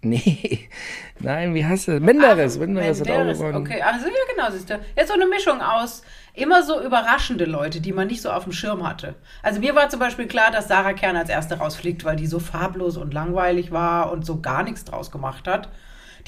Nee, 0.00 0.68
nein, 1.18 1.54
wie 1.54 1.64
heißt 1.64 1.88
er? 1.88 2.00
Menderes. 2.00 2.56
Ach, 2.56 2.60
Menderes, 2.60 3.00
hat 3.00 3.10
auch 3.10 3.32
gewonnen. 3.32 3.56
Okay, 3.56 3.82
also 3.82 4.06
ja, 4.06 4.12
genau, 4.34 4.50
siehst 4.50 4.70
du. 4.70 4.78
Jetzt 4.96 5.08
so 5.08 5.14
eine 5.14 5.26
Mischung 5.26 5.60
aus 5.60 6.02
immer 6.34 6.62
so 6.62 6.80
überraschende 6.80 7.44
Leute, 7.44 7.80
die 7.80 7.92
man 7.92 8.06
nicht 8.06 8.22
so 8.22 8.30
auf 8.30 8.44
dem 8.44 8.52
Schirm 8.52 8.86
hatte. 8.86 9.16
Also 9.42 9.58
mir 9.58 9.74
war 9.74 9.88
zum 9.88 9.98
Beispiel 9.98 10.28
klar, 10.28 10.52
dass 10.52 10.68
Sarah 10.68 10.92
Kern 10.92 11.16
als 11.16 11.30
Erste 11.30 11.58
rausfliegt, 11.58 12.04
weil 12.04 12.16
die 12.16 12.28
so 12.28 12.38
farblos 12.38 12.96
und 12.96 13.12
langweilig 13.12 13.72
war 13.72 14.12
und 14.12 14.24
so 14.24 14.40
gar 14.40 14.62
nichts 14.62 14.84
draus 14.84 15.10
gemacht 15.10 15.48
hat. 15.48 15.68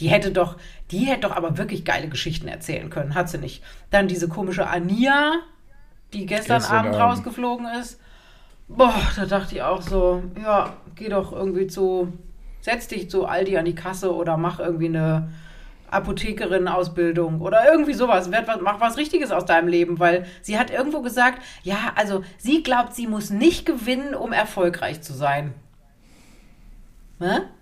Die 0.00 0.09
hätte 0.09 0.33
doch, 0.33 0.57
die 0.91 1.00
hätte 1.00 1.29
doch 1.29 1.37
aber 1.37 1.59
wirklich 1.59 1.85
geile 1.85 2.09
Geschichten 2.09 2.49
erzählen 2.49 2.91
können, 2.91 3.15
hat 3.15 3.29
sie 3.29 3.39
nicht. 3.39 3.62
Dann 3.91 4.09
diese 4.09 4.29
komische 4.29 4.67
Ania, 4.67 5.35
die 6.12 6.27
gestern, 6.27 6.59
gestern 6.59 6.77
Abend 6.77 6.95
Abend 6.97 7.03
rausgeflogen 7.03 7.67
ist. 7.81 8.00
Boah, 8.67 8.95
da 9.15 9.27
dachte 9.27 9.55
ich 9.55 9.62
auch 9.62 9.83
so, 9.83 10.23
ja, 10.43 10.75
geh 10.97 11.09
doch 11.09 11.33
irgendwie 11.33 11.67
zu 11.67 12.12
Setz 12.61 12.88
dich 12.88 13.11
zu 13.11 13.26
Aldi 13.26 13.57
an 13.57 13.64
die 13.64 13.75
Kasse 13.75 14.14
oder 14.14 14.37
mach 14.37 14.61
irgendwie 14.61 14.87
eine 14.87 15.31
Apothekerin-Ausbildung 15.90 17.40
oder 17.40 17.71
irgendwie 17.71 17.95
sowas. 17.95 18.29
Mach 18.61 18.81
was 18.81 18.97
Richtiges 18.97 19.31
aus 19.31 19.45
deinem 19.45 19.69
Leben, 19.69 19.99
weil 19.99 20.26
sie 20.43 20.59
hat 20.59 20.71
irgendwo 20.71 21.02
gesagt, 21.02 21.43
ja, 21.62 21.93
also 21.97 22.23
sie 22.38 22.62
glaubt, 22.62 22.95
sie 22.95 23.07
muss 23.07 23.31
nicht 23.31 23.67
gewinnen, 23.67 24.14
um 24.14 24.33
erfolgreich 24.33 25.02
zu 25.02 25.12
sein. 25.12 25.55
Ne? 27.19 27.49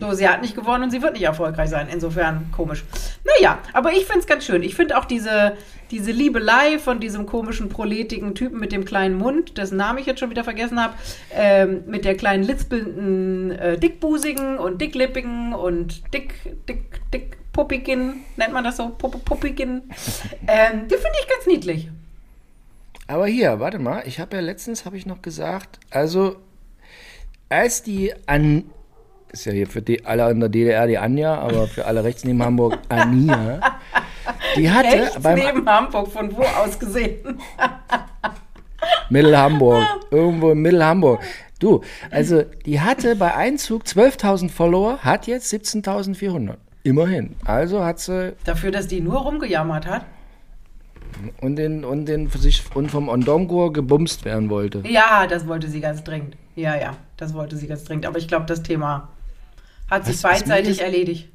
So, 0.00 0.12
sie 0.14 0.28
hat 0.28 0.42
nicht 0.42 0.56
gewonnen 0.56 0.82
und 0.82 0.90
sie 0.90 1.00
wird 1.00 1.12
nicht 1.12 1.22
erfolgreich 1.22 1.70
sein. 1.70 1.86
Insofern 1.88 2.50
komisch. 2.50 2.82
Naja, 3.22 3.60
aber 3.72 3.92
ich 3.92 4.04
finde 4.04 4.18
es 4.18 4.26
ganz 4.26 4.44
schön. 4.44 4.64
Ich 4.64 4.74
finde 4.74 4.98
auch 4.98 5.04
diese, 5.04 5.56
diese 5.92 6.10
Liebelei 6.10 6.78
von 6.78 7.00
diesem 7.00 7.26
komischen, 7.26 7.68
proletigen 7.68 8.34
Typen 8.34 8.58
mit 8.58 8.72
dem 8.72 8.84
kleinen 8.84 9.14
Mund, 9.14 9.58
dessen 9.58 9.76
Namen 9.76 9.98
ich 9.98 10.06
jetzt 10.06 10.20
schon 10.20 10.30
wieder 10.30 10.42
vergessen 10.42 10.80
habe, 10.80 10.94
ähm, 11.34 11.84
mit 11.86 12.06
der 12.06 12.16
kleinen 12.16 12.42
litzbelnden 12.42 13.50
äh, 13.52 13.78
Dickbusigen 13.78 14.58
und 14.58 14.80
Dicklippigen 14.80 15.52
und 15.52 16.02
Dick, 16.14 16.34
Dick, 16.66 17.00
Dick, 17.12 17.36
Puppigen, 17.52 18.24
nennt 18.36 18.54
man 18.54 18.64
das 18.64 18.78
so? 18.78 18.88
Pupp, 18.88 19.22
Puppigen. 19.26 19.82
Ähm, 20.48 20.88
die 20.88 20.94
finde 20.94 21.18
ich 21.20 21.28
ganz 21.28 21.46
niedlich. 21.46 21.90
Aber 23.06 23.26
hier, 23.26 23.60
warte 23.60 23.78
mal, 23.78 24.02
ich 24.06 24.18
habe 24.18 24.36
ja 24.36 24.42
letztens, 24.42 24.86
habe 24.86 24.96
ich 24.96 25.04
noch 25.04 25.20
gesagt, 25.20 25.78
also 25.90 26.36
als 27.50 27.82
die 27.82 28.14
an 28.24 28.64
ist 29.32 29.46
ja 29.46 29.52
hier 29.52 29.66
für 29.66 29.82
die, 29.82 30.04
alle 30.04 30.30
in 30.30 30.40
der 30.40 30.48
DDR 30.48 30.86
die 30.86 30.98
Anja, 30.98 31.38
aber 31.38 31.66
für 31.66 31.86
alle 31.86 32.04
rechts 32.04 32.24
neben 32.24 32.42
Hamburg 32.42 32.78
Ania. 32.88 33.60
Die 34.56 34.70
hatte 34.70 34.88
Rechts 35.02 35.20
beim 35.20 35.38
neben 35.38 35.68
Hamburg, 35.68 36.08
von 36.08 36.34
wo 36.36 36.42
aus 36.42 36.78
gesehen? 36.78 37.38
Mittelhamburg, 39.10 39.84
irgendwo 40.10 40.50
in 40.52 40.58
Mittelhamburg. 40.62 41.20
Du, 41.58 41.82
also 42.10 42.42
die 42.66 42.80
hatte 42.80 43.14
bei 43.16 43.34
Einzug 43.34 43.84
12.000 43.84 44.50
Follower, 44.50 44.98
hat 44.98 45.26
jetzt 45.26 45.52
17.400. 45.52 46.56
Immerhin. 46.82 47.36
Also 47.44 47.84
hat 47.84 48.00
sie 48.00 48.34
Dafür, 48.44 48.72
dass 48.72 48.88
die 48.88 49.00
nur 49.00 49.20
rumgejammert 49.20 49.86
hat. 49.86 50.04
und 51.40 51.56
den 51.56 51.84
und 51.84 52.06
den 52.06 52.28
für 52.28 52.38
sich 52.38 52.64
und 52.74 52.90
vom 52.90 53.08
Ondongor 53.08 53.72
gebumst 53.72 54.24
werden 54.24 54.50
wollte. 54.50 54.82
Ja, 54.88 55.26
das 55.28 55.46
wollte 55.46 55.68
sie 55.68 55.80
ganz 55.80 56.02
dringend. 56.02 56.36
Ja, 56.56 56.74
ja, 56.74 56.96
das 57.16 57.32
wollte 57.34 57.56
sie 57.56 57.68
ganz 57.68 57.84
dringend. 57.84 58.06
Aber 58.06 58.18
ich 58.18 58.26
glaube, 58.26 58.46
das 58.46 58.62
Thema 58.64 59.08
hat 59.88 60.04
sich 60.06 60.20
beidseitig 60.20 60.80
erledigt. 60.80 61.28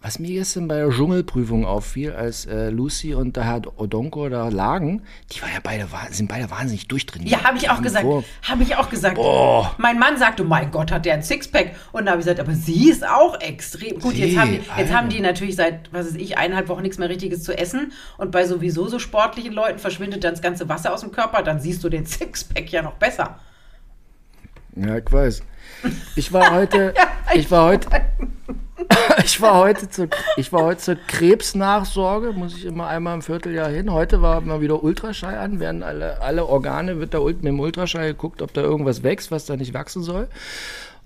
Was 0.00 0.20
mir 0.20 0.28
gestern 0.28 0.68
bei 0.68 0.76
der 0.76 0.90
Dschungelprüfung 0.90 1.64
auffiel, 1.64 2.12
als 2.12 2.46
äh, 2.46 2.70
Lucy 2.70 3.14
und 3.14 3.34
der 3.34 3.44
Herr 3.44 3.62
Odonkor 3.80 4.30
da 4.30 4.48
lagen, 4.48 5.02
die 5.32 5.42
waren 5.42 5.50
ja 5.52 5.58
beide, 5.60 5.88
sind 6.12 6.28
beide 6.28 6.48
wahnsinnig 6.52 6.86
durchtrainiert. 6.86 7.32
Ja, 7.32 7.42
habe 7.42 7.58
ich 7.58 7.68
auch 7.68 7.82
gesagt. 7.82 8.06
Habe 8.48 8.62
ich 8.62 8.76
auch 8.76 8.90
gesagt. 8.90 9.16
Boah. 9.16 9.74
Mein 9.78 9.98
Mann 9.98 10.16
sagte, 10.16 10.44
mein 10.44 10.70
Gott, 10.70 10.92
hat 10.92 11.04
der 11.04 11.14
ein 11.14 11.22
Sixpack. 11.24 11.74
Und 11.90 12.06
da 12.06 12.12
habe 12.12 12.20
ich 12.20 12.26
gesagt, 12.26 12.38
aber 12.38 12.54
sie 12.54 12.90
ist 12.90 13.04
auch 13.04 13.40
extrem. 13.40 13.98
Gut, 13.98 14.14
jetzt, 14.14 14.30
Sie, 14.30 14.38
haben 14.38 14.50
die, 14.50 14.56
jetzt 14.58 14.70
Alter. 14.70 14.94
haben 14.94 15.08
die 15.08 15.20
natürlich 15.20 15.56
seit, 15.56 15.92
was 15.92 16.06
weiß 16.06 16.14
ich, 16.14 16.38
eineinhalb 16.38 16.68
Wochen 16.68 16.82
nichts 16.82 16.98
mehr 16.98 17.08
Richtiges 17.08 17.42
zu 17.42 17.58
essen. 17.58 17.92
Und 18.18 18.30
bei 18.30 18.46
sowieso 18.46 18.86
so 18.86 19.00
sportlichen 19.00 19.52
Leuten 19.52 19.80
verschwindet 19.80 20.22
dann 20.22 20.34
das 20.34 20.42
ganze 20.42 20.68
Wasser 20.68 20.94
aus 20.94 21.00
dem 21.00 21.10
Körper. 21.10 21.42
Dann 21.42 21.58
siehst 21.58 21.82
du 21.82 21.88
den 21.88 22.06
Sixpack 22.06 22.70
ja 22.70 22.82
noch 22.82 22.94
besser. 22.94 23.40
Ja, 24.76 24.96
ich 24.96 25.10
weiß. 25.10 25.42
Ich 26.14 26.32
war 26.32 26.52
heute, 26.54 26.94
ich 27.34 27.50
war 27.50 27.64
heute, 27.66 27.88
ich 29.24 29.40
war 29.40 29.58
heute 29.58 29.88
zur, 29.88 30.08
ich 30.36 30.52
war 30.52 30.62
heute 30.64 30.80
zur 30.80 30.96
Krebsnachsorge, 30.96 32.32
muss 32.32 32.56
ich 32.56 32.64
immer 32.64 32.86
einmal 32.86 33.14
im 33.14 33.22
Vierteljahr 33.22 33.68
hin. 33.68 33.92
Heute 33.92 34.22
war 34.22 34.40
mal 34.40 34.60
wieder 34.60 34.82
Ultraschall 34.82 35.36
an, 35.36 35.60
werden 35.60 35.82
alle, 35.82 36.20
alle 36.22 36.46
Organe, 36.46 36.98
wird 37.00 37.14
da 37.14 37.20
mit 37.20 37.44
dem 37.44 37.60
Ultraschall 37.60 38.08
geguckt, 38.08 38.42
ob 38.42 38.52
da 38.54 38.60
irgendwas 38.60 39.02
wächst, 39.02 39.30
was 39.30 39.46
da 39.46 39.56
nicht 39.56 39.74
wachsen 39.74 40.02
soll. 40.02 40.28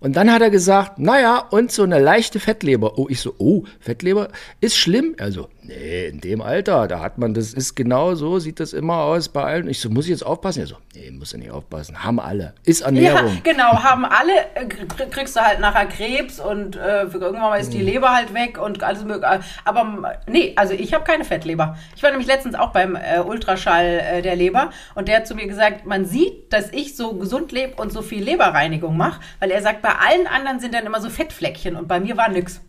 Und 0.01 0.17
dann 0.17 0.33
hat 0.33 0.43
er 0.43 0.51
gesagt, 0.51 0.99
naja, 0.99 1.39
und 1.39 1.71
so 1.71 1.85
eine 1.85 2.01
leichte 2.01 2.41
Fettleber. 2.41 2.99
Oh, 2.99 3.07
ich 3.09 3.21
so, 3.21 3.35
oh, 3.39 3.63
Fettleber 3.79 4.29
ist 4.61 4.77
schlimm. 4.77 5.15
Also, 5.21 5.49
nee, 5.63 6.07
in 6.07 6.21
dem 6.21 6.41
Alter, 6.43 6.89
da 6.89 7.01
hat 7.01 7.19
man, 7.19 7.35
das 7.35 7.53
ist 7.55 7.75
genau 7.75 8.15
so, 8.15 8.39
sieht 8.39 8.61
das 8.61 8.73
immer 8.73 8.99
aus 8.99 9.29
bei 9.29 9.43
allen. 9.45 9.69
Ich 9.69 9.81
so, 9.81 9.89
muss 9.91 10.05
ich 10.07 10.11
jetzt 10.11 10.25
aufpassen? 10.27 10.61
Er 10.61 10.67
so, 10.67 10.77
nee, 10.95 11.11
muss 11.11 11.33
ja 11.33 11.39
nicht 11.39 11.51
aufpassen. 11.51 12.03
Haben 12.05 12.19
alle. 12.21 12.55
Ist 12.65 12.81
Ernährung. 12.83 13.29
Ja, 13.35 13.41
genau, 13.53 13.73
haben 13.83 14.05
alle, 14.05 14.33
äh, 14.55 14.65
kr- 14.67 15.07
kriegst 15.11 15.37
du 15.37 15.41
halt 15.41 15.61
nachher 15.61 15.87
Krebs 15.87 16.41
und 16.41 16.77
äh, 16.77 17.03
irgendwann 17.05 17.41
mal 17.41 17.57
ist 17.61 17.73
die 17.73 17.79
Mhm. 17.79 17.85
Leber 17.87 18.15
halt 18.15 18.35
weg 18.35 18.59
und 18.61 18.83
alles 18.83 19.05
mögliche. 19.05 19.41
Aber 19.65 19.81
m, 19.81 20.07
nee, 20.27 20.53
also 20.57 20.75
ich 20.75 20.93
habe 20.95 21.05
keine 21.05 21.25
Fettleber. 21.25 21.77
Ich 21.97 22.03
war 22.03 22.11
nämlich 22.11 22.29
letztens 22.29 22.55
auch 22.55 22.71
beim 22.73 22.97
äh, 22.97 23.21
Ultraschall 23.21 24.01
äh, 24.01 24.23
der 24.23 24.37
Leber 24.37 24.71
und 24.95 25.09
der 25.09 25.19
hat 25.19 25.27
zu 25.27 25.35
mir 25.35 25.47
gesagt, 25.47 25.87
man 25.87 26.05
sieht, 26.05 26.53
dass 26.53 26.71
ich 26.73 26.97
so 26.97 27.15
gesund 27.15 27.53
lebe 27.53 27.81
und 27.81 27.93
so 27.93 28.03
viel 28.03 28.23
Leberreinigung 28.23 28.97
mache, 28.97 29.21
weil 29.41 29.51
er 29.51 29.63
sagt, 29.63 29.83
bei 29.83 29.91
allen 29.91 30.27
anderen 30.27 30.61
sind 30.61 30.75
dann 30.75 30.87
immer 30.87 31.01
so 31.01 31.09
Fettfleckchen 31.09 31.77
und 31.77 31.89
bei 31.89 32.01
mir 32.01 32.17
war 32.17 32.29
nix. 32.29 32.61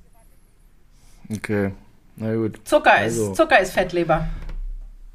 Okay, 1.33 1.71
na 2.15 2.33
gut. 2.35 2.59
Zucker 2.67 2.93
Also. 2.93 3.31
ist 3.31 3.35
Zucker 3.37 3.59
ist 3.59 3.73
Fettleber. 3.73 4.27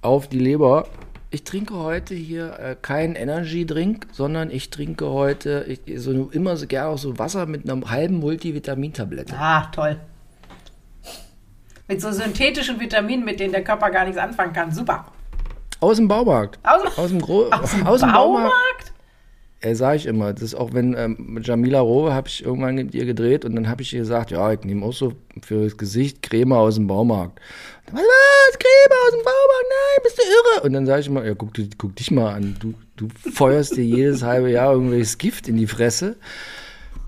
Auf 0.03 0.29
die 0.29 0.39
Leber. 0.39 0.87
Ich 1.31 1.45
trinke 1.45 1.75
heute 1.75 2.15
hier 2.15 2.59
äh, 2.59 2.77
keinen 2.81 3.15
Energy-Drink, 3.15 4.07
sondern 4.13 4.51
ich 4.51 4.71
trinke 4.71 5.07
heute 5.11 5.65
ich, 5.69 6.01
so, 6.01 6.31
immer 6.33 6.57
so 6.57 6.67
gerne 6.67 6.89
auch 6.89 6.97
so 6.99 7.19
Wasser 7.19 7.45
mit 7.47 7.69
einer 7.69 7.91
halben 7.91 8.19
Multivitamintablette. 8.19 9.35
Ah, 9.39 9.67
toll. 9.75 9.97
Mit 11.87 12.01
so 12.01 12.11
synthetischen 12.13 12.81
Vitaminen, 12.81 13.25
mit 13.25 13.41
denen 13.41 13.53
der 13.53 13.65
Körper 13.65 13.91
gar 13.91 14.05
nichts 14.05 14.19
anfangen 14.19 14.53
kann. 14.53 14.73
Super. 14.73 15.07
Aus 15.81 15.97
dem 15.97 16.09
Baumarkt. 16.09 16.59
Aus 16.63 16.83
dem- 16.83 17.03
aus 17.05 17.09
dem, 17.11 17.21
Gro 17.21 17.47
Aus 17.51 17.71
dem 17.73 17.87
aus 17.87 18.01
dem 18.01 18.13
Baumarkt. 18.13 18.51
Baumarkt? 18.53 18.93
Ja, 19.63 19.75
sag 19.75 19.97
ich 19.97 20.07
immer. 20.07 20.33
Das 20.33 20.43
ist 20.43 20.55
auch 20.55 20.73
wenn 20.73 20.95
ähm, 20.97 21.17
mit 21.19 21.47
Jamila 21.47 21.81
Rowe 21.81 22.13
habe 22.15 22.29
ich 22.29 22.45
irgendwann 22.45 22.77
mit 22.77 22.95
ihr 22.95 23.05
gedreht 23.07 23.45
und 23.45 23.57
dann 23.57 23.69
habe 23.69 23.83
ich 23.83 23.93
ihr 23.93 24.01
gesagt, 24.01 24.31
ja, 24.31 24.53
ich 24.53 24.61
nehme 24.61 24.87
auch 24.87 24.93
so 24.93 25.15
für 25.43 25.65
das 25.65 25.77
Gesicht 25.77 26.23
Creme 26.23 26.53
aus 26.53 26.77
dem 26.77 26.87
Baumarkt. 26.87 27.41
Dann, 27.87 27.97
was? 27.97 28.59
Creme 28.59 28.99
aus 29.05 29.11
dem 29.11 29.25
Baumarkt? 29.25 29.67
Nein, 29.69 30.03
bist 30.05 30.19
du 30.19 30.23
irre? 30.23 30.67
Und 30.67 30.73
dann 30.75 30.87
sage 30.87 31.01
ich 31.01 31.07
immer, 31.09 31.25
ja, 31.25 31.35
guck, 31.35 31.55
dich- 31.55 31.71
guck 31.77 31.97
dich 31.97 32.11
mal 32.13 32.35
an. 32.35 32.57
Du, 32.61 32.75
du 32.97 33.09
feuerst 33.33 33.77
dir 33.77 33.83
jedes 33.85 34.23
halbe 34.23 34.51
Jahr 34.51 34.73
irgendwelches 34.75 35.19
Gift 35.19 35.49
in 35.49 35.57
die 35.57 35.67
Fresse. 35.67 36.17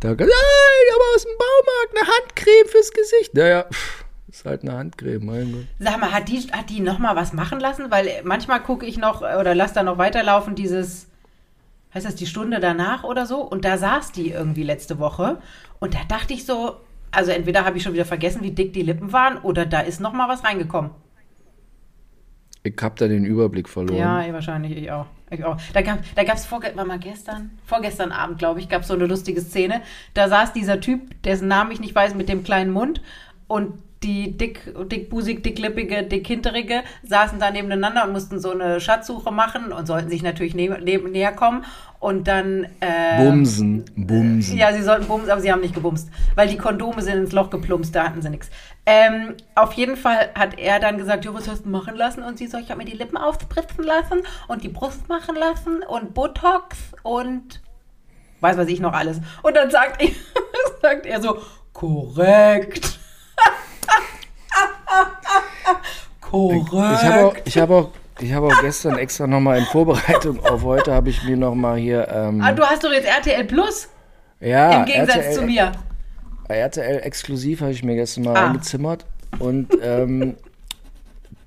Da 0.00 0.08
nein, 0.08 0.18
aber 0.18 1.04
aus 1.14 1.22
dem 1.22 1.36
Baumarkt 1.38 1.96
eine 1.98 2.08
Handcreme 2.08 2.68
fürs 2.68 2.90
Gesicht. 2.90 3.34
Naja, 3.34 3.66
pff, 3.70 4.04
ist 4.28 4.44
halt 4.44 4.62
eine 4.62 4.72
Handcreme, 4.72 5.24
mein 5.24 5.52
Gott. 5.52 5.66
Sag 5.78 6.00
mal, 6.00 6.10
hat 6.10 6.28
die, 6.28 6.38
hat 6.50 6.68
die 6.70 6.80
noch 6.80 6.98
mal 6.98 7.14
was 7.14 7.32
machen 7.32 7.60
lassen? 7.60 7.90
Weil 7.90 8.08
manchmal 8.24 8.60
gucke 8.60 8.86
ich 8.86 8.96
noch 8.96 9.22
äh, 9.22 9.36
oder 9.38 9.54
lass 9.54 9.72
da 9.72 9.82
noch 9.84 9.98
weiterlaufen, 9.98 10.54
dieses, 10.56 11.06
heißt 11.94 12.06
das 12.06 12.14
die 12.14 12.26
Stunde 12.26 12.60
danach 12.60 13.04
oder 13.04 13.26
so? 13.26 13.40
Und 13.40 13.64
da 13.64 13.78
saß 13.78 14.12
die 14.12 14.30
irgendwie 14.30 14.62
letzte 14.62 14.98
Woche. 14.98 15.38
Und 15.78 15.94
da 15.94 16.00
dachte 16.08 16.34
ich 16.34 16.44
so, 16.44 16.76
also 17.10 17.30
entweder 17.30 17.64
habe 17.64 17.76
ich 17.76 17.82
schon 17.82 17.92
wieder 17.92 18.04
vergessen, 18.04 18.42
wie 18.42 18.52
dick 18.52 18.72
die 18.72 18.82
Lippen 18.82 19.12
waren, 19.12 19.38
oder 19.38 19.66
da 19.66 19.80
ist 19.80 20.00
noch 20.00 20.12
mal 20.12 20.28
was 20.28 20.44
reingekommen. 20.44 20.92
Ich 22.62 22.76
hab 22.80 22.96
da 22.96 23.08
den 23.08 23.24
Überblick 23.24 23.68
verloren. 23.68 23.98
Ja, 23.98 24.22
eh, 24.22 24.32
wahrscheinlich 24.32 24.76
ich 24.76 24.90
auch. 24.90 25.06
Ich 25.30 25.44
auch. 25.44 25.56
Da 25.72 25.80
gab 25.80 26.00
es 26.00 26.14
da 26.14 26.24
gab's 26.24 26.44
vorge 26.44 26.72
war 26.74 26.84
mal 26.84 26.98
gestern, 26.98 27.50
vorgestern 27.64 28.12
Abend, 28.12 28.38
glaube 28.38 28.60
ich, 28.60 28.68
gab 28.68 28.82
es 28.82 28.88
so 28.88 28.94
eine 28.94 29.06
lustige 29.06 29.40
Szene. 29.40 29.80
Da 30.12 30.28
saß 30.28 30.52
dieser 30.52 30.80
Typ, 30.80 31.22
dessen 31.22 31.48
Namen 31.48 31.72
ich 31.72 31.80
nicht 31.80 31.94
weiß, 31.94 32.14
mit 32.14 32.28
dem 32.28 32.44
kleinen 32.44 32.72
Mund 32.72 33.00
und 33.46 33.74
die 34.02 34.36
dick, 34.36 34.72
dickbusig, 34.88 35.42
dicklippige, 35.42 36.04
dickhinterige 36.04 36.82
saßen 37.02 37.38
da 37.38 37.50
nebeneinander 37.50 38.04
und 38.04 38.12
mussten 38.12 38.40
so 38.40 38.50
eine 38.50 38.80
Schatzsuche 38.80 39.30
machen 39.30 39.72
und 39.72 39.86
sollten 39.86 40.08
sich 40.08 40.22
natürlich 40.22 40.54
neben, 40.54 41.12
näher 41.12 41.32
kommen. 41.32 41.64
Und 41.98 42.28
dann. 42.28 42.66
Äh, 42.80 43.22
Bumsen, 43.22 43.84
bumsen. 43.94 44.56
ja, 44.56 44.72
sie 44.72 44.82
sollten 44.82 45.06
bumsen, 45.06 45.30
aber 45.30 45.42
sie 45.42 45.52
haben 45.52 45.60
nicht 45.60 45.74
gebumst, 45.74 46.08
weil 46.34 46.48
die 46.48 46.56
Kondome 46.56 47.02
sind 47.02 47.18
ins 47.18 47.32
Loch 47.32 47.50
geplumpst, 47.50 47.94
da 47.94 48.04
hatten 48.04 48.22
sie 48.22 48.30
nichts. 48.30 48.48
Ähm, 48.86 49.34
auf 49.54 49.74
jeden 49.74 49.96
Fall 49.96 50.30
hat 50.34 50.58
er 50.58 50.80
dann 50.80 50.96
gesagt, 50.96 51.26
jo, 51.26 51.34
was 51.34 51.46
hast 51.46 51.66
du 51.66 51.68
machen 51.68 51.96
lassen? 51.96 52.22
Und 52.22 52.38
sie 52.38 52.46
so, 52.46 52.56
ich 52.56 52.70
habe 52.70 52.78
mir 52.78 52.90
die 52.90 52.96
Lippen 52.96 53.18
aufspritzen 53.18 53.84
lassen 53.84 54.22
und 54.48 54.64
die 54.64 54.68
Brust 54.68 55.10
machen 55.10 55.36
lassen 55.36 55.82
und 55.82 56.14
Botox 56.14 56.78
und 57.02 57.60
weiß 58.40 58.56
was 58.56 58.68
ich 58.68 58.80
noch 58.80 58.94
alles. 58.94 59.20
Und 59.42 59.54
dann 59.54 59.70
sagt, 59.70 60.02
ich, 60.02 60.16
sagt 60.80 61.04
er 61.04 61.20
so, 61.20 61.42
korrekt. 61.74 62.99
Korrekt. 66.30 66.70
Ich 66.72 67.04
habe 67.08 67.24
auch, 67.26 67.34
ich 67.44 67.58
habe 67.58 67.74
auch, 67.74 67.88
ich 68.20 68.32
habe 68.32 68.46
auch 68.46 68.60
gestern 68.60 68.98
extra 68.98 69.26
nochmal 69.26 69.58
in 69.58 69.64
Vorbereitung 69.64 70.44
auf 70.44 70.62
heute 70.62 70.92
habe 70.92 71.10
ich 71.10 71.22
mir 71.24 71.36
nochmal 71.36 71.78
hier, 71.78 72.08
ähm, 72.08 72.40
ah, 72.42 72.52
du 72.52 72.62
hast 72.62 72.84
doch 72.84 72.92
jetzt 72.92 73.06
RTL 73.06 73.44
Plus 73.44 73.88
ja, 74.40 74.80
im 74.80 74.84
Gegensatz 74.86 75.16
RTL, 75.16 75.32
zu 75.34 75.42
mir. 75.42 75.72
RTL 76.48 77.00
exklusiv 77.02 77.60
habe 77.60 77.72
ich 77.72 77.82
mir 77.82 77.94
gestern 77.96 78.24
mal 78.24 78.36
Ah. 78.36 78.46
reingezimmert 78.46 79.06
und 79.38 79.68
ähm, 79.82 80.36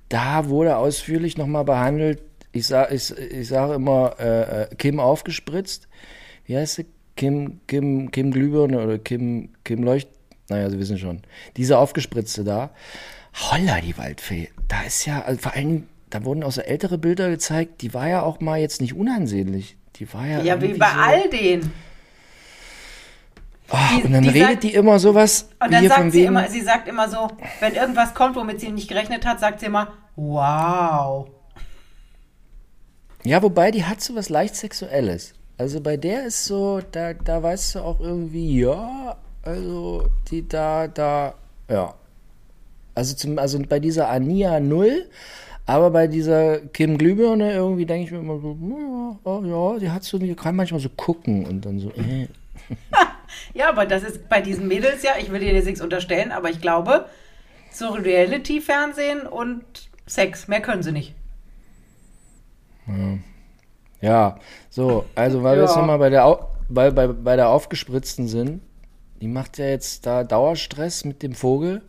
da 0.09 0.47
wurde 0.47 0.77
ausführlich 0.77 1.37
nochmal 1.37 1.63
behandelt. 1.65 2.21
Ich 2.51 2.67
sage 2.67 2.93
ich, 2.93 3.11
ich 3.17 3.47
sage 3.47 3.73
immer 3.73 4.13
äh, 4.19 4.61
äh, 4.63 4.75
Kim 4.75 4.99
aufgespritzt. 4.99 5.87
Wie 6.45 6.55
heißt 6.57 6.75
sie? 6.75 6.85
Kim, 7.15 7.59
Kim, 7.67 8.11
Kim 8.11 8.31
Glühbirne 8.31 8.79
oder 8.83 8.97
Kim, 8.99 9.49
Kim 9.63 9.83
Leucht. 9.83 10.07
Naja, 10.49 10.69
Sie 10.69 10.77
wissen 10.79 10.97
schon. 10.97 11.21
Diese 11.57 11.77
aufgespritzte 11.77 12.43
da. 12.43 12.71
Holla, 13.35 13.81
die 13.81 13.97
Waldfee. 13.97 14.49
Da 14.67 14.81
ist 14.83 15.05
ja, 15.05 15.21
also 15.23 15.41
vor 15.41 15.53
allem, 15.53 15.87
da 16.09 16.23
wurden 16.23 16.43
auch 16.43 16.51
so 16.51 16.61
ältere 16.61 16.97
Bilder 16.97 17.29
gezeigt. 17.29 17.81
Die 17.81 17.93
war 17.93 18.07
ja 18.07 18.21
auch 18.21 18.39
mal 18.39 18.59
jetzt 18.59 18.81
nicht 18.81 18.93
unansehnlich. 18.95 19.75
Die 19.95 20.11
war 20.13 20.25
ja. 20.25 20.41
Ja, 20.41 20.61
wie 20.61 20.73
bei 20.73 20.87
so, 20.89 20.99
all 20.99 21.29
denen. 21.29 21.73
Ah, 23.69 23.97
die- 23.97 24.03
und 24.03 24.11
dann 24.13 24.23
die 24.23 24.29
redet 24.29 24.47
sagt- 24.49 24.63
die 24.63 24.73
immer 24.73 24.99
sowas. 24.99 25.49
Und 25.63 25.73
dann 25.73 25.87
sagt 25.87 26.11
sie 26.11 26.19
wegen, 26.19 26.27
immer, 26.27 26.47
sie 26.47 26.61
sagt 26.61 26.87
immer 26.87 27.09
so, 27.09 27.29
wenn 27.59 27.73
irgendwas 27.73 28.13
kommt, 28.13 28.35
womit 28.35 28.59
sie 28.59 28.71
nicht 28.71 28.87
gerechnet 28.87 29.25
hat, 29.25 29.39
sagt 29.39 29.61
sie 29.61 29.65
immer, 29.67 29.93
wow. 30.15 31.27
Ja, 33.23 33.41
wobei 33.41 33.71
die 33.71 33.83
hat 33.85 34.01
so 34.01 34.15
was 34.15 34.29
leicht 34.29 34.55
Sexuelles. 34.55 35.33
Also 35.57 35.79
bei 35.81 35.97
der 35.97 36.25
ist 36.25 36.45
so, 36.45 36.81
da, 36.91 37.13
da 37.13 37.41
weißt 37.41 37.75
du 37.75 37.79
auch 37.79 37.99
irgendwie, 37.99 38.59
ja, 38.59 39.15
also 39.43 40.07
die 40.29 40.47
da, 40.47 40.87
da, 40.87 41.35
ja. 41.69 41.95
Also, 42.95 43.15
zum, 43.15 43.39
also 43.39 43.59
bei 43.67 43.79
dieser 43.79 44.09
Ania 44.09 44.59
null, 44.59 45.09
aber 45.65 45.91
bei 45.91 46.07
dieser 46.07 46.59
Kim 46.59 46.97
Glühbirne 46.97 47.53
irgendwie 47.53 47.85
denke 47.85 48.05
ich 48.05 48.11
mir 48.11 48.19
immer 48.19 48.39
so, 48.39 48.57
ja, 48.61 49.19
oh, 49.23 49.43
ja, 49.75 49.79
die 49.79 49.91
hat 49.91 50.03
so, 50.03 50.17
die 50.19 50.35
kann 50.35 50.55
manchmal 50.55 50.81
so 50.81 50.89
gucken 50.89 51.45
und 51.47 51.65
dann 51.65 51.79
so, 51.79 51.89
äh. 51.91 52.27
Ja, 53.53 53.69
aber 53.69 53.85
das 53.85 54.03
ist 54.03 54.29
bei 54.29 54.41
diesen 54.41 54.67
Mädels 54.67 55.03
ja, 55.03 55.11
ich 55.19 55.31
will 55.31 55.39
dir 55.39 55.53
jetzt 55.53 55.65
nichts 55.65 55.81
unterstellen, 55.81 56.31
aber 56.31 56.49
ich 56.49 56.61
glaube, 56.61 57.05
so 57.71 57.89
Reality-Fernsehen 57.89 59.21
und 59.27 59.63
Sex, 60.07 60.47
mehr 60.47 60.61
können 60.61 60.83
sie 60.83 60.91
nicht. 60.91 61.15
Ja, 64.01 64.39
so, 64.69 65.05
also 65.15 65.43
weil 65.43 65.55
wir 65.57 65.63
jetzt 65.63 65.75
Ja. 65.75 65.77
nochmal 65.77 65.97
bei 65.99 66.09
der, 66.09 66.25
Au- 66.25 66.47
bei, 66.69 66.91
bei, 66.91 67.07
bei 67.07 67.35
der 67.35 67.49
Aufgespritzten 67.49 68.27
sind, 68.27 68.61
die 69.21 69.27
macht 69.27 69.57
ja 69.57 69.65
jetzt 69.67 70.05
da 70.05 70.23
Dauerstress 70.23 71.05
mit 71.05 71.23
dem 71.23 71.33
Vogel. 71.35 71.81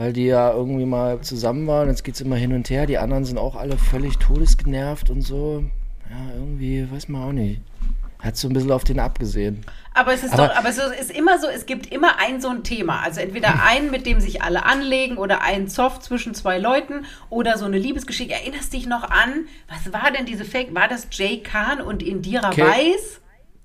Weil 0.00 0.14
die 0.14 0.24
ja 0.24 0.50
irgendwie 0.50 0.86
mal 0.86 1.20
zusammen 1.20 1.66
waren. 1.66 1.88
Jetzt 1.88 2.04
geht 2.04 2.14
es 2.14 2.22
immer 2.22 2.36
hin 2.36 2.54
und 2.54 2.70
her. 2.70 2.86
Die 2.86 2.96
anderen 2.96 3.26
sind 3.26 3.36
auch 3.36 3.54
alle 3.54 3.76
völlig 3.76 4.16
todesgenervt 4.16 5.10
und 5.10 5.20
so. 5.20 5.62
Ja, 6.08 6.34
irgendwie, 6.34 6.90
weiß 6.90 7.08
man 7.08 7.22
auch 7.22 7.32
nicht. 7.32 7.60
Hat 8.18 8.34
so 8.38 8.48
ein 8.48 8.54
bisschen 8.54 8.72
auf 8.72 8.82
den 8.84 8.98
abgesehen. 8.98 9.60
Aber 9.92 10.14
es 10.14 10.24
ist 10.24 10.32
Aber- 10.32 10.48
doch, 10.48 10.56
aber 10.56 10.70
es 10.70 10.78
ist 10.78 11.10
immer 11.10 11.38
so, 11.38 11.48
es 11.48 11.66
gibt 11.66 11.92
immer 11.92 12.18
ein 12.18 12.40
so 12.40 12.48
ein 12.48 12.64
Thema. 12.64 13.00
Also 13.02 13.20
entweder 13.20 13.62
einen, 13.62 13.90
mit 13.90 14.06
dem 14.06 14.20
sich 14.20 14.40
alle 14.40 14.64
anlegen 14.64 15.18
oder 15.18 15.42
einen 15.42 15.68
Zoff 15.68 16.00
zwischen 16.00 16.32
zwei 16.32 16.56
Leuten 16.56 17.04
oder 17.28 17.58
so 17.58 17.66
eine 17.66 17.76
Liebesgeschichte. 17.76 18.32
Erinnerst 18.32 18.72
dich 18.72 18.86
noch 18.86 19.02
an, 19.10 19.48
was 19.68 19.92
war 19.92 20.10
denn 20.16 20.24
diese 20.24 20.46
Fake? 20.46 20.74
War 20.74 20.88
das 20.88 21.08
Jay 21.12 21.42
Khan 21.42 21.82
und 21.82 22.02
Indira 22.02 22.48
Okay. 22.48 22.62
Weiß? 22.62 23.20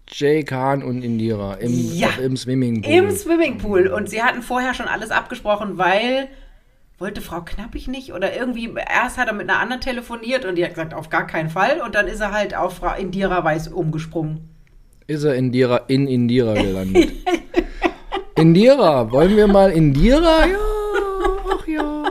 Jay 0.07 0.43
Khan 0.43 0.83
und 0.83 1.01
Indira 1.03 1.55
im, 1.55 1.71
Ja. 1.95 2.09
im 2.21 2.37
Swimmingpool. 2.37 2.91
Im 2.93 3.11
Swimmingpool. 3.11 3.87
Und 3.87 4.09
sie 4.09 4.21
hatten 4.21 4.41
vorher 4.41 4.73
schon 4.73 4.87
alles 4.87 5.11
abgesprochen, 5.11 5.77
weil 5.77 6.27
wollte 6.97 7.21
Frau 7.21 7.41
Knappig 7.41 7.87
nicht 7.89 8.13
oder 8.13 8.35
irgendwie 8.37 8.69
erst 8.89 9.17
hat 9.17 9.27
er 9.27 9.33
mit 9.33 9.49
einer 9.49 9.59
anderen 9.59 9.81
telefoniert 9.81 10.45
und 10.45 10.55
die 10.55 10.63
hat 10.63 10.71
gesagt, 10.75 10.93
auf 10.93 11.09
gar 11.09 11.27
keinen 11.27 11.49
Fall. 11.49 11.81
Und 11.81 11.93
dann 11.95 12.07
ist 12.07 12.21
er 12.21 12.31
halt 12.31 12.55
auf 12.55 12.77
Frau 12.77 12.95
Indira 12.95 13.43
Weiß 13.43 13.67
umgesprungen. 13.67 14.47
ist 15.07 15.23
er 15.23 15.35
Indira, 15.35 15.81
in 15.87 16.07
Indira 16.07 16.53
gelandet. 16.53 17.11
Indira, 18.37 19.11
wollen 19.11 19.35
wir 19.35 19.47
mal 19.47 19.71
Indira? 19.71 20.45
Ja, 20.45 20.57
ach 21.51 21.67
ja. 21.67 22.03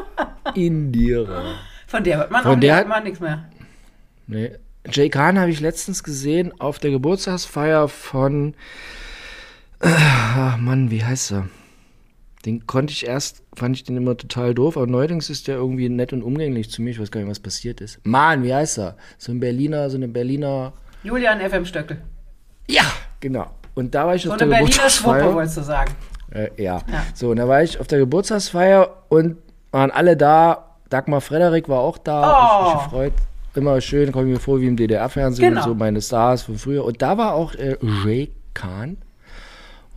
Indira. 0.54 1.42
Von 1.86 2.02
der 2.04 2.18
hört 2.18 2.30
man 2.30 2.42
Von 2.42 2.56
auch 2.56 2.60
der 2.60 2.84
nicht, 2.84 2.94
hat- 2.94 3.04
nichts 3.04 3.20
mehr. 3.20 3.44
Nee. 4.26 4.50
Jay 4.90 5.08
Khan 5.08 5.38
habe 5.38 5.50
ich 5.50 5.60
letztens 5.60 6.02
gesehen 6.02 6.52
auf 6.60 6.78
der 6.78 6.90
Geburtstagsfeier 6.90 7.88
von. 7.88 8.54
Ach 9.80 10.56
Mann, 10.58 10.90
wie 10.90 11.04
heißt 11.04 11.32
er? 11.32 11.48
Den 12.44 12.66
konnte 12.66 12.92
ich 12.92 13.06
erst, 13.06 13.42
fand 13.56 13.74
ich 13.76 13.84
den 13.84 13.96
immer 13.96 14.16
total 14.16 14.54
doof, 14.54 14.76
aber 14.76 14.86
neuerdings 14.86 15.30
ist 15.30 15.48
der 15.48 15.56
irgendwie 15.56 15.88
nett 15.88 16.12
und 16.12 16.22
umgänglich 16.22 16.70
zu 16.70 16.82
mir. 16.82 16.90
Ich 16.90 17.00
weiß 17.00 17.10
gar 17.10 17.20
nicht, 17.20 17.30
was 17.30 17.40
passiert 17.40 17.80
ist. 17.80 18.00
Mann, 18.04 18.42
wie 18.42 18.54
heißt 18.54 18.78
er? 18.78 18.96
So 19.16 19.32
ein 19.32 19.40
Berliner, 19.40 19.88
so 19.88 19.96
eine 19.96 20.08
Berliner. 20.08 20.74
Julian 21.02 21.40
FM 21.40 21.64
Stöckel. 21.64 22.02
Ja, 22.68 22.84
genau. 23.20 23.50
Und 23.74 23.94
da 23.94 24.06
war 24.06 24.14
ich 24.14 24.22
So 24.22 24.28
auf 24.28 24.34
eine 24.34 24.40
der 24.40 24.46
Berliner 24.46 24.66
Geburtstagsfeier. 24.66 25.20
Schwuppe, 25.20 25.34
wolltest 25.34 25.56
du 25.56 25.62
sagen. 25.62 25.92
Äh, 26.30 26.62
ja. 26.62 26.82
Ja. 26.86 27.06
So, 27.14 27.30
und 27.30 27.38
da 27.38 27.48
war 27.48 27.62
ich 27.62 27.80
auf 27.80 27.86
der 27.86 27.98
Geburtstagsfeier 27.98 29.04
und 29.08 29.38
waren 29.70 29.90
alle 29.90 30.16
da. 30.16 30.76
Dagmar 30.90 31.22
Frederik 31.22 31.68
war 31.68 31.80
auch 31.80 31.96
da. 31.96 32.20
Oh. 32.20 32.34
Hab 32.34 32.74
mich 32.74 32.84
gefreut. 32.84 33.12
Immer 33.54 33.80
schön, 33.80 34.10
komme 34.12 34.26
ich 34.26 34.32
mir 34.34 34.40
vor 34.40 34.60
wie 34.60 34.66
im 34.66 34.76
DDR-Fernsehen 34.76 35.48
Genau. 35.48 35.62
und 35.62 35.68
so 35.68 35.74
meine 35.74 36.00
Stars 36.02 36.42
von 36.42 36.58
früher. 36.58 36.84
Und 36.84 37.00
da 37.02 37.16
war 37.18 37.34
auch 37.34 37.54
äh, 37.54 37.76
Jay 38.04 38.30
Khan. 38.54 38.96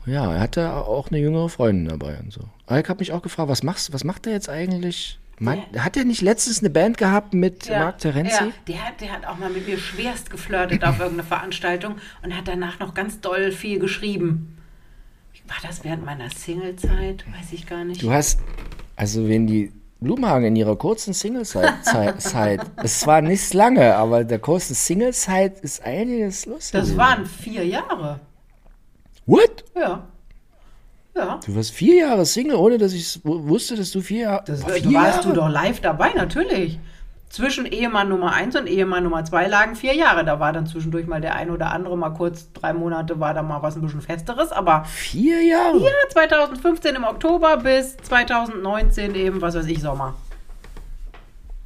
Ja, 0.05 0.33
er 0.33 0.39
hatte 0.39 0.73
auch 0.73 1.09
eine 1.09 1.19
jüngere 1.19 1.49
Freundin 1.49 1.89
dabei 1.89 2.17
und 2.19 2.31
so. 2.31 2.41
Aber 2.65 2.79
ich 2.79 2.87
habe 2.87 2.99
mich 2.99 3.11
auch 3.11 3.21
gefragt, 3.21 3.49
was 3.49 3.63
machst 3.63 3.91
was 3.93 4.03
macht 4.03 4.25
er 4.27 4.33
jetzt 4.33 4.47
eigentlich? 4.49 5.19
Man, 5.39 5.59
hat 5.77 5.95
er 5.97 6.03
nicht 6.05 6.21
letztens 6.21 6.59
eine 6.59 6.69
Band 6.71 6.97
gehabt 6.97 7.33
mit 7.35 7.69
Marc 7.69 7.99
Terenzi? 7.99 8.31
Ja, 8.45 8.51
der, 8.67 8.85
hat- 8.87 9.01
der 9.01 9.11
hat 9.11 9.25
auch 9.27 9.37
mal 9.37 9.49
mit 9.51 9.67
mir 9.67 9.77
schwerst 9.77 10.29
geflirtet 10.31 10.83
auf 10.83 10.97
irgendeiner 10.99 11.27
Veranstaltung 11.27 11.95
und 12.23 12.35
hat 12.35 12.47
danach 12.47 12.79
noch 12.79 12.93
ganz 12.95 13.19
doll 13.21 13.51
viel 13.51 13.77
geschrieben. 13.79 14.57
War 15.47 15.57
das 15.61 15.83
während 15.83 16.03
meiner 16.05 16.29
Singlezeit? 16.29 17.23
Weiß 17.39 17.53
ich 17.53 17.67
gar 17.67 17.83
nicht. 17.85 18.01
Du 18.01 18.11
hast, 18.11 18.39
also 18.95 19.27
wenn 19.29 19.45
die 19.47 19.71
Blumhagen 19.99 20.45
in 20.47 20.55
ihrer 20.55 20.75
kurzen 20.75 21.13
Single-Zeit, 21.13 21.83
Zeit, 22.21 22.61
es 22.83 23.05
war 23.07 23.21
nicht 23.21 23.53
lange, 23.53 23.95
aber 23.95 24.23
der 24.23 24.39
kurzen 24.39 24.75
Single-Zeit 24.75 25.59
ist 25.61 25.83
einiges 25.83 26.45
los. 26.45 26.71
das 26.71 26.95
waren 26.95 27.25
vier 27.25 27.65
Jahre. 27.65 28.19
What? 29.25 29.65
Ja. 29.75 30.07
Ja. 31.15 31.39
Du 31.43 31.55
warst 31.55 31.71
vier 31.71 31.95
Jahre 31.95 32.25
Single, 32.27 32.57
ohne 32.57 32.77
dass 32.77 32.93
ich 32.93 33.19
wusste, 33.23 33.75
dass 33.75 33.89
du 33.91 34.01
vier 34.01 34.21
Jahre. 34.21 34.43
Das, 34.45 34.63
vier 34.63 34.81
du 34.83 34.93
warst 34.93 35.23
Jahre? 35.23 35.27
du 35.29 35.33
doch 35.33 35.49
live 35.49 35.81
dabei, 35.81 36.13
natürlich. 36.13 36.79
Zwischen 37.29 37.65
Ehemann 37.65 38.07
Nummer 38.07 38.33
1 38.33 38.55
und 38.55 38.67
Ehemann 38.67 39.03
Nummer 39.03 39.25
2 39.25 39.47
lagen 39.47 39.75
vier 39.75 39.93
Jahre. 39.93 40.23
Da 40.23 40.39
war 40.39 40.53
dann 40.53 40.65
zwischendurch 40.65 41.07
mal 41.07 41.19
der 41.19 41.35
ein 41.35 41.51
oder 41.51 41.71
andere, 41.71 41.97
mal 41.97 42.11
kurz 42.11 42.51
drei 42.53 42.71
Monate 42.73 43.19
war 43.19 43.33
da 43.33 43.43
mal 43.43 43.61
was 43.61 43.75
ein 43.75 43.81
bisschen 43.81 44.01
Festeres. 44.01 44.51
Aber 44.51 44.85
Vier 44.85 45.43
Jahre? 45.43 45.77
ja, 45.79 45.91
2015 46.09 46.95
im 46.95 47.03
Oktober 47.03 47.57
bis 47.57 47.97
2019 47.97 49.13
eben, 49.15 49.41
was 49.41 49.55
weiß 49.55 49.65
ich, 49.67 49.81
Sommer. 49.81 50.15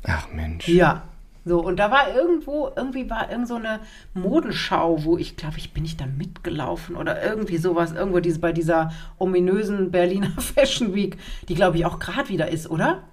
Ach 0.07 0.27
Mensch. 0.33 0.67
Ja. 0.67 1.03
So, 1.43 1.59
und 1.59 1.77
da 1.77 1.89
war 1.89 2.13
irgendwo, 2.13 2.69
irgendwie 2.75 3.09
war 3.09 3.31
irgend 3.31 3.47
so 3.47 3.55
eine 3.55 3.79
Modenschau, 4.13 5.03
wo 5.03 5.17
ich 5.17 5.37
glaube, 5.37 5.57
ich 5.57 5.73
bin 5.73 5.83
nicht 5.83 5.99
da 5.99 6.05
mitgelaufen 6.05 6.95
oder 6.95 7.23
irgendwie 7.23 7.57
sowas, 7.57 7.93
irgendwo 7.93 8.19
diese, 8.19 8.39
bei 8.39 8.51
dieser 8.51 8.91
ominösen 9.17 9.89
Berliner 9.89 10.29
Fashion 10.37 10.93
Week, 10.93 11.17
die 11.49 11.55
glaube 11.55 11.77
ich 11.77 11.85
auch 11.85 11.97
gerade 11.97 12.29
wieder 12.29 12.49
ist, 12.49 12.69
oder? 12.69 13.03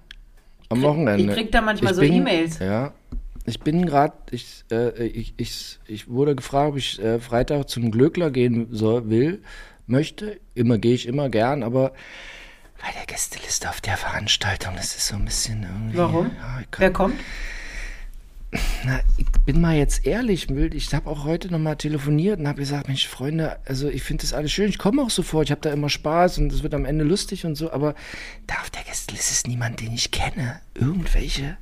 Am 0.68 0.82
Wochenende. 0.82 1.24
ich 1.24 1.30
krieg 1.30 1.52
da 1.52 1.60
manchmal 1.60 1.92
Ich 1.92 1.96
so 1.96 2.02
E-Mails. 2.02 2.58
Ja. 2.58 2.92
Ich 3.44 3.60
bin 3.60 3.86
gerade, 3.86 4.14
ich, 4.30 4.64
äh, 4.70 5.06
ich, 5.06 5.32
ich, 5.38 5.78
ich 5.86 6.08
wurde 6.08 6.36
gefragt, 6.36 6.72
ob 6.72 6.76
ich 6.76 7.02
äh, 7.02 7.18
Freitag 7.18 7.70
zum 7.70 7.90
Glöckler 7.90 8.30
gehen 8.30 8.68
soll, 8.72 9.08
will, 9.08 9.42
möchte. 9.86 10.38
Immer 10.54 10.76
gehe 10.78 10.94
ich 10.94 11.06
immer 11.06 11.30
gern, 11.30 11.62
aber 11.62 11.92
bei 12.80 12.92
der 12.96 13.06
Gästeliste 13.06 13.70
auf 13.70 13.80
der 13.80 13.96
Veranstaltung, 13.96 14.74
das 14.76 14.94
ist 14.94 15.08
so 15.08 15.16
ein 15.16 15.24
bisschen 15.24 15.62
irgendwie. 15.62 15.96
Warum? 15.96 16.26
Ja, 16.26 16.60
Wer 16.76 16.92
kommt? 16.92 17.18
Na, 18.84 19.00
ich 19.18 19.26
bin 19.44 19.60
mal 19.60 19.76
jetzt 19.76 20.06
ehrlich, 20.06 20.48
Wild. 20.48 20.74
Ich 20.74 20.92
habe 20.94 21.08
auch 21.10 21.24
heute 21.24 21.50
nochmal 21.50 21.76
telefoniert 21.76 22.40
und 22.40 22.48
habe 22.48 22.60
gesagt, 22.60 22.88
Mensch, 22.88 23.06
Freunde, 23.06 23.58
also 23.66 23.88
ich 23.88 24.02
finde 24.02 24.22
das 24.22 24.32
alles 24.32 24.52
schön. 24.52 24.70
Ich 24.70 24.78
komme 24.78 25.02
auch 25.02 25.10
sofort, 25.10 25.46
ich 25.46 25.50
habe 25.50 25.60
da 25.60 25.70
immer 25.70 25.90
Spaß 25.90 26.38
und 26.38 26.52
es 26.52 26.62
wird 26.62 26.74
am 26.74 26.86
Ende 26.86 27.04
lustig 27.04 27.44
und 27.44 27.56
so, 27.56 27.70
aber 27.70 27.94
da 28.46 28.54
auf 28.60 28.70
der 28.70 28.84
Gästeliste 28.84 29.32
ist 29.32 29.46
niemand, 29.46 29.80
den 29.80 29.92
ich 29.92 30.10
kenne. 30.10 30.60
Irgendwelche, 30.74 31.58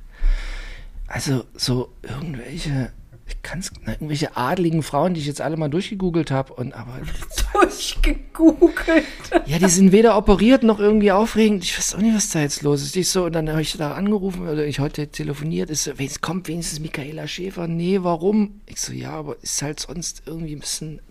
also 1.07 1.43
so 1.55 1.93
irgendwelche, 2.03 2.91
ich 3.27 3.41
kann's, 3.43 3.71
na, 3.83 3.93
irgendwelche 3.93 4.37
adligen 4.37 4.83
Frauen, 4.83 5.13
die 5.13 5.19
ich 5.19 5.27
jetzt 5.27 5.41
alle 5.41 5.57
mal 5.57 5.69
durchgegoogelt 5.69 6.31
habe 6.31 6.53
und 6.53 6.73
aber 6.73 6.99
Durchgegoogelt. 7.53 9.05
ja, 9.45 9.59
die 9.59 9.69
sind 9.69 9.91
weder 9.91 10.17
operiert 10.17 10.63
noch 10.63 10.79
irgendwie 10.79 11.11
aufregend. 11.11 11.63
Ich 11.63 11.77
weiß 11.77 11.95
auch 11.95 11.99
nicht, 11.99 12.15
was 12.15 12.29
da 12.29 12.39
jetzt 12.39 12.61
los 12.61 12.81
ist. 12.81 12.95
Ich 12.95 13.09
so, 13.09 13.25
und 13.25 13.33
dann 13.33 13.49
habe 13.49 13.61
ich 13.61 13.75
da 13.77 13.93
angerufen 13.93 14.47
oder 14.47 14.65
ich 14.65 14.79
heute 14.79 15.07
telefoniert. 15.09 15.69
Ist 15.69 15.83
so, 15.83 15.91
es 15.97 16.21
kommt 16.21 16.47
wenigstens 16.47 16.79
Michaela 16.79 17.27
Schäfer. 17.27 17.67
Nee, 17.67 17.99
warum? 18.01 18.61
Ich 18.65 18.79
so, 18.79 18.93
ja, 18.93 19.11
aber 19.11 19.37
ist 19.41 19.61
halt 19.61 19.79
sonst 19.79 20.23
irgendwie 20.25 20.55
ein 20.55 20.59
bisschen. 20.59 21.01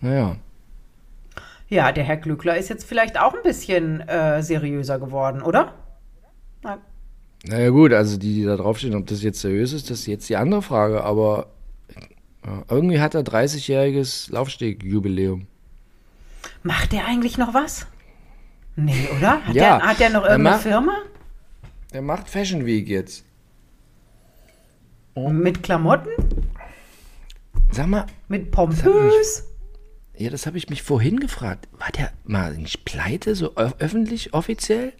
Naja. 0.00 0.36
Ja, 1.68 1.92
der 1.92 2.04
Herr 2.04 2.18
Glückler 2.18 2.56
ist 2.56 2.68
jetzt 2.68 2.84
vielleicht 2.84 3.18
auch 3.18 3.34
ein 3.34 3.42
bisschen 3.42 4.00
äh, 4.00 4.42
seriöser 4.42 4.98
geworden, 4.98 5.42
oder? 5.42 5.74
Na, 6.62 6.78
Naja, 7.44 7.70
gut, 7.70 7.92
also 7.92 8.16
die, 8.18 8.34
die 8.34 8.44
da 8.44 8.56
draufstehen, 8.56 8.94
ob 8.94 9.06
das 9.06 9.22
jetzt 9.22 9.40
seriös 9.40 9.72
ist, 9.72 9.90
das 9.90 10.00
ist 10.00 10.06
jetzt 10.06 10.28
die 10.28 10.36
andere 10.36 10.62
Frage. 10.62 11.02
Aber 11.02 11.48
ja, 12.44 12.62
irgendwie 12.70 13.00
hat 13.00 13.14
er 13.14 13.22
30-jähriges 13.22 14.32
Laufstegjubiläum. 14.32 15.46
Macht 16.62 16.92
der 16.92 17.06
eigentlich 17.06 17.38
noch 17.38 17.52
was? 17.54 17.86
Nee, 18.76 19.08
oder? 19.18 19.44
Hat, 19.44 19.54
Ja, 19.54 19.78
der, 19.78 19.86
hat 19.86 20.00
der 20.00 20.10
noch 20.10 20.22
er 20.24 20.30
irgendeine 20.30 20.56
macht- 20.56 20.62
Firma? 20.62 20.92
Er 21.92 22.02
macht 22.02 22.28
Fashion 22.28 22.64
Week 22.64 22.88
jetzt. 22.88 23.24
Mit 25.14 25.62
Klamotten? 25.62 26.08
Sag 27.70 27.86
mal, 27.88 28.06
Mit 28.28 28.50
Pompös? 28.50 29.44
ja, 30.16 30.30
das 30.30 30.46
habe 30.46 30.56
ich 30.56 30.70
mich 30.70 30.82
vorhin 30.82 31.20
gefragt. 31.20 31.68
War 31.78 31.90
der 31.90 32.12
mal 32.24 32.56
nicht 32.56 32.84
pleite, 32.86 33.34
so 33.34 33.54
öffentlich, 33.56 34.32
offiziell? 34.32 34.92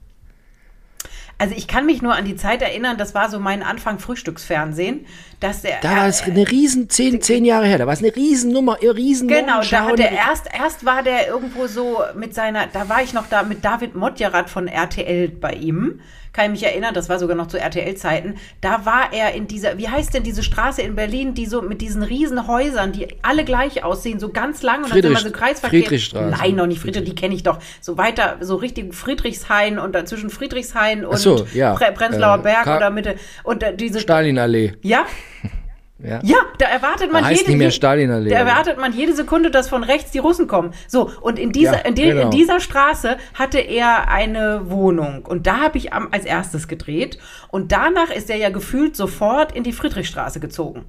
Also 1.42 1.56
ich 1.56 1.66
kann 1.66 1.86
mich 1.86 2.02
nur 2.02 2.14
an 2.14 2.24
die 2.24 2.36
Zeit 2.36 2.62
erinnern, 2.62 2.96
das 2.98 3.16
war 3.16 3.28
so 3.28 3.40
mein 3.40 3.64
Anfang 3.64 3.98
Frühstücksfernsehen, 3.98 5.06
dass 5.40 5.62
der 5.62 5.80
Da 5.80 5.96
war 5.96 6.06
es 6.06 6.22
eine 6.22 6.48
riesen, 6.48 6.88
zehn, 6.88 7.20
zehn 7.20 7.44
Jahre 7.44 7.66
her, 7.66 7.78
da 7.78 7.86
war 7.88 7.92
es 7.94 7.98
eine 7.98 8.14
Riesennummer, 8.14 8.78
riesen 8.80 9.26
Genau, 9.26 9.60
da 9.68 9.86
hat 9.86 9.98
er 9.98 10.08
eine- 10.10 10.16
erst, 10.18 10.46
erst 10.56 10.84
war 10.84 11.02
der 11.02 11.26
irgendwo 11.26 11.66
so 11.66 11.98
mit 12.14 12.32
seiner, 12.32 12.68
da 12.72 12.88
war 12.88 13.02
ich 13.02 13.12
noch 13.12 13.26
da 13.28 13.42
mit 13.42 13.64
David 13.64 13.96
Modjerat 13.96 14.50
von 14.50 14.68
RTL 14.68 15.30
bei 15.30 15.54
ihm. 15.54 16.00
Kann 16.32 16.46
ich 16.46 16.50
mich 16.62 16.64
erinnern, 16.64 16.94
das 16.94 17.10
war 17.10 17.18
sogar 17.18 17.36
noch 17.36 17.46
zu 17.48 17.58
RTL-Zeiten. 17.58 18.36
Da 18.62 18.86
war 18.86 19.12
er 19.12 19.34
in 19.34 19.46
dieser, 19.48 19.76
wie 19.76 19.88
heißt 19.88 20.14
denn 20.14 20.22
diese 20.22 20.42
Straße 20.42 20.80
in 20.80 20.94
Berlin, 20.94 21.34
die 21.34 21.44
so 21.44 21.60
mit 21.60 21.82
diesen 21.82 22.02
riesen 22.02 22.46
Häusern, 22.46 22.92
die 22.92 23.06
alle 23.20 23.44
gleich 23.44 23.84
aussehen, 23.84 24.18
so 24.18 24.30
ganz 24.30 24.62
lang 24.62 24.76
und 24.78 24.84
dann 24.84 24.92
Friedrich- 24.92 25.10
immer 25.10 25.20
so 25.20 25.30
Kreisverkehr. 25.30 25.80
Friedrichstraße. 25.82 26.30
Nein, 26.38 26.54
noch 26.54 26.66
nicht 26.66 26.80
Friedrich, 26.80 27.04
die 27.04 27.14
kenne 27.14 27.34
ich 27.34 27.42
doch. 27.42 27.58
So 27.82 27.98
weiter, 27.98 28.38
so 28.40 28.56
richtig 28.56 28.94
Friedrichshain 28.94 29.78
und 29.78 29.94
dazwischen 29.94 30.30
Friedrichshain 30.30 31.04
und 31.04 31.18
so, 31.18 31.46
ja. 31.52 31.74
Pre 31.74 31.92
Prenzlauer 31.92 32.38
Äh, 32.38 32.42
Berg 32.42 32.64
Ka- 32.64 32.76
oder 32.78 32.88
Mitte. 32.90 33.16
Und 33.44 33.62
äh, 33.62 33.76
diese 33.76 34.00
Stalinallee. 34.00 34.72
ja, 34.80 35.04
Ja. 36.04 36.20
ja, 36.24 36.36
da 36.58 36.66
erwartet 36.66 37.12
man 37.12 37.22
Da 37.22 37.28
heißt 37.28 37.40
jede, 37.42 37.50
nicht 37.52 37.58
mehr 37.58 37.70
Stalinallee, 37.70 38.30
Da 38.30 38.36
erwartet 38.38 38.78
man 38.78 38.92
jede 38.92 39.14
Sekunde, 39.14 39.50
dass 39.50 39.68
von 39.68 39.84
rechts 39.84 40.10
die 40.10 40.18
Russen 40.18 40.48
kommen. 40.48 40.74
So, 40.88 41.10
und 41.20 41.38
in 41.38 41.52
dieser, 41.52 41.74
Ja, 41.74 41.78
in, 41.80 41.94
de, 41.94 42.08
genau. 42.08 42.22
in 42.22 42.30
dieser 42.30 42.58
Straße 42.58 43.16
hatte 43.34 43.58
er 43.58 44.08
eine 44.08 44.70
Wohnung. 44.70 45.24
Und 45.24 45.46
da 45.46 45.60
habe 45.60 45.78
ich 45.78 45.92
am, 45.92 46.08
als 46.10 46.24
erstes 46.24 46.66
gedreht. 46.66 47.18
Und 47.48 47.70
danach 47.72 48.10
ist 48.10 48.30
er 48.30 48.36
ja 48.36 48.50
gefühlt 48.50 48.96
sofort 48.96 49.52
in 49.52 49.62
die 49.62 49.72
Friedrichstraße 49.72 50.40
gezogen. 50.40 50.84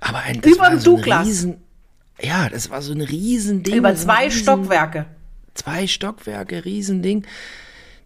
Aber 0.00 0.18
ein, 0.18 0.40
das 0.40 0.52
Über 0.52 0.62
war 0.62 0.70
dem 0.70 0.78
so 0.78 0.96
Douglas. 0.96 1.26
riesen, 1.26 1.62
ja, 2.20 2.48
das 2.48 2.70
war 2.70 2.80
so 2.82 2.92
ein 2.92 3.00
riesen 3.00 3.62
Ding. 3.64 3.74
Über 3.76 3.94
zwei 3.96 4.26
riesen, 4.26 4.42
Stockwerke. 4.42 5.06
Zwei 5.54 5.86
Stockwerke, 5.86 6.64
Riesending. 6.64 7.26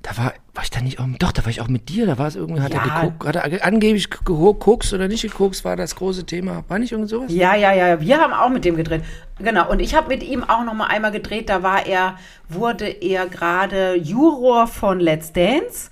Da 0.02 0.16
war, 0.16 0.32
war 0.54 0.62
ich 0.62 0.70
da 0.70 0.80
nicht 0.80 1.00
auch, 1.00 1.06
doch, 1.18 1.32
da 1.32 1.42
war 1.44 1.50
ich 1.50 1.60
auch 1.60 1.66
mit 1.68 1.88
dir, 1.88 2.06
da 2.06 2.18
war 2.18 2.28
es 2.28 2.36
irgendwie, 2.36 2.60
hat 2.60 2.72
Ja. 2.72 2.84
er 2.84 3.00
geguckt, 3.10 3.26
hat 3.26 3.34
er 3.36 3.64
angeblich 3.64 4.08
gekokst 4.10 4.92
oder 4.92 5.08
nicht 5.08 5.22
gekokst, 5.22 5.64
war 5.64 5.74
das 5.76 5.96
große 5.96 6.24
Thema. 6.24 6.62
War 6.68 6.78
nicht 6.78 6.92
irgend 6.92 7.08
sowas? 7.08 7.32
Ja, 7.32 7.56
ja, 7.56 7.72
ja, 7.72 8.00
wir 8.00 8.18
haben 8.20 8.32
auch 8.32 8.48
mit 8.48 8.64
dem 8.64 8.76
gedreht. 8.76 9.02
Genau, 9.40 9.68
und 9.70 9.80
ich 9.80 9.94
habe 9.96 10.08
mit 10.08 10.22
ihm 10.22 10.44
auch 10.44 10.64
noch 10.64 10.74
mal 10.74 10.86
einmal 10.86 11.10
gedreht, 11.10 11.48
da 11.48 11.62
war 11.64 11.84
er, 11.86 12.16
wurde 12.48 12.86
er 12.88 13.26
gerade 13.26 13.96
Juror 13.96 14.68
von 14.68 15.00
Let's 15.00 15.32
Dance 15.32 15.90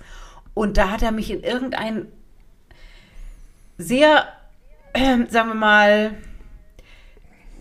und 0.53 0.77
da 0.77 0.89
hat 0.89 1.01
er 1.03 1.11
mich 1.11 1.29
in 1.29 1.43
irgendein 1.43 2.07
sehr, 3.77 4.25
ähm, 4.93 5.27
sagen 5.29 5.49
wir 5.49 5.55
mal, 5.55 6.11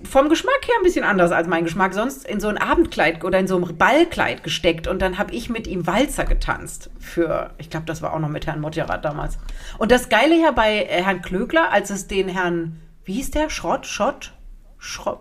vom 0.05 0.29
Geschmack 0.29 0.67
her 0.67 0.75
ein 0.79 0.83
bisschen 0.83 1.05
anders 1.05 1.33
als 1.33 1.49
mein 1.49 1.65
Geschmack, 1.65 1.95
sonst 1.95 2.27
in 2.27 2.41
so 2.41 2.49
ein 2.49 2.59
Abendkleid 2.59 3.25
oder 3.25 3.39
in 3.39 3.47
so 3.47 3.57
ein 3.57 3.77
Ballkleid 3.77 4.43
gesteckt 4.43 4.87
und 4.87 5.01
dann 5.01 5.19
habe 5.19 5.35
ich 5.35 5.51
mit 5.51 5.67
ihm 5.67 5.87
Walzer 5.87 6.25
getanzt 6.25 6.91
für, 6.99 7.51
ich 7.59 7.71
glaube, 7.71 7.87
das 7.87 8.03
war 8.03 8.13
auch 8.13 8.19
noch 8.19 8.29
mit 8.29 8.47
Herrn 8.47 8.61
Motjerat 8.61 9.05
damals. 9.05 9.39
Und 9.79 9.91
das 9.91 10.09
Geile 10.09 10.41
ja 10.41 10.51
bei 10.51 10.85
äh, 10.85 11.03
Herrn 11.03 11.23
Klögler, 11.23 11.73
als 11.73 11.91
es 11.91 12.07
den 12.07 12.29
Herrn, 12.29 12.81
wie 13.05 13.15
hieß 13.15 13.33
der? 13.33 13.51
Schrott? 13.51 13.87
Schott? 13.87 14.33
Schrott? 14.79 15.21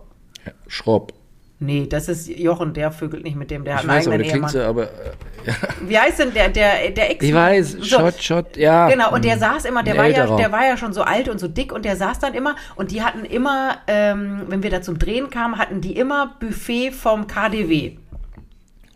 Schropp. 0.67 1.13
Nee, 1.59 1.87
das 1.87 2.09
ist 2.09 2.27
Jochen, 2.27 2.73
der 2.73 2.91
vögelt 2.91 3.23
nicht 3.23 3.37
mit 3.37 3.49
dem, 3.49 3.63
der 3.63 3.75
hat 3.75 3.83
Ich 3.85 3.89
einen 3.89 3.97
weiß, 3.97 4.07
aber 4.07 4.15
eigenen 4.15 4.29
klingt 4.29 4.53
Ehemann. 4.53 4.65
so, 4.65 4.69
aber 4.69 4.83
äh, 4.83 5.51
Wie 5.87 5.97
heißt 5.97 6.19
denn 6.19 6.33
der, 6.33 6.49
der, 6.49 6.91
der 6.91 7.11
Ex? 7.11 7.23
ich 7.23 7.33
weiß, 7.33 7.71
So, 7.71 7.83
Schott, 7.83 8.21
Schott, 8.21 8.57
ja. 8.57 8.89
Genau, 8.89 9.13
und 9.13 9.23
der 9.23 9.37
saß 9.37 9.63
immer, 9.63 9.81
der 9.81 9.93
Ein 9.93 9.99
war, 9.99 10.07
ja, 10.09 10.35
der 10.35 10.51
war 10.51 10.65
ja 10.65 10.75
schon 10.75 10.91
so 10.91 11.03
alt 11.03 11.29
und 11.29 11.39
so 11.39 11.47
dick 11.47 11.71
und 11.71 11.85
der 11.85 11.95
saß 11.95 12.19
dann 12.19 12.33
immer 12.33 12.57
und 12.75 12.91
die 12.91 13.03
hatten 13.03 13.23
immer, 13.23 13.77
ähm, 13.87 14.41
wenn 14.47 14.63
wir 14.63 14.69
da 14.69 14.81
zum 14.81 14.99
Drehen 14.99 15.29
kamen, 15.29 15.57
hatten 15.57 15.79
die 15.79 15.95
immer 15.95 16.35
Buffet 16.41 16.91
vom 16.91 17.25
KDW. 17.27 17.93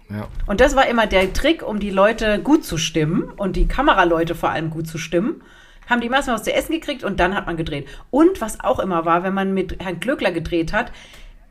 Ja. 0.09 0.27
Und 0.47 0.59
das 0.59 0.75
war 0.75 0.87
immer 0.87 1.07
der 1.07 1.31
Trick, 1.33 1.65
um 1.65 1.79
die 1.79 1.91
Leute 1.91 2.39
gut 2.39 2.65
zu 2.65 2.77
stimmen 2.77 3.31
und 3.37 3.55
die 3.55 3.67
Kameraleute 3.67 4.35
vor 4.35 4.49
allem 4.49 4.69
gut 4.69 4.87
zu 4.87 4.97
stimmen. 4.97 5.43
Haben 5.87 6.01
die 6.01 6.07
immer 6.07 6.17
erstmal 6.17 6.35
was 6.35 6.43
zu 6.43 6.53
essen 6.53 6.73
gekriegt 6.73 7.03
und 7.03 7.19
dann 7.19 7.35
hat 7.35 7.45
man 7.45 7.57
gedreht. 7.57 7.87
Und 8.09 8.41
was 8.41 8.59
auch 8.59 8.79
immer 8.79 9.05
war, 9.05 9.23
wenn 9.23 9.33
man 9.33 9.53
mit 9.53 9.81
Herrn 9.81 9.99
Glöckler 9.99 10.31
gedreht 10.31 10.73
hat, 10.73 10.91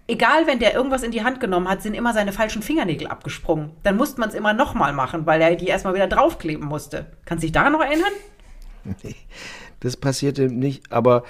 egal, 0.08 0.46
wenn 0.46 0.58
der 0.58 0.74
irgendwas 0.74 1.02
in 1.02 1.12
die 1.12 1.22
Hand 1.22 1.38
genommen 1.38 1.68
hat, 1.68 1.82
sind 1.82 1.94
immer 1.94 2.12
seine 2.12 2.32
falschen 2.32 2.62
Fingernägel 2.62 3.06
abgesprungen. 3.06 3.70
Dann 3.84 3.96
musste 3.96 4.18
man 4.20 4.30
es 4.30 4.34
immer 4.34 4.54
nochmal 4.54 4.92
machen, 4.92 5.26
weil 5.26 5.40
er 5.40 5.54
die 5.54 5.66
erstmal 5.66 5.94
wieder 5.94 6.08
draufkleben 6.08 6.66
musste. 6.66 7.06
Kannst 7.24 7.42
du 7.42 7.46
dich 7.46 7.52
daran 7.52 7.72
noch 7.72 7.82
erinnern? 7.82 8.12
Das 9.80 9.96
passierte 9.96 10.48
nicht, 10.48 10.90
aber 10.90 11.22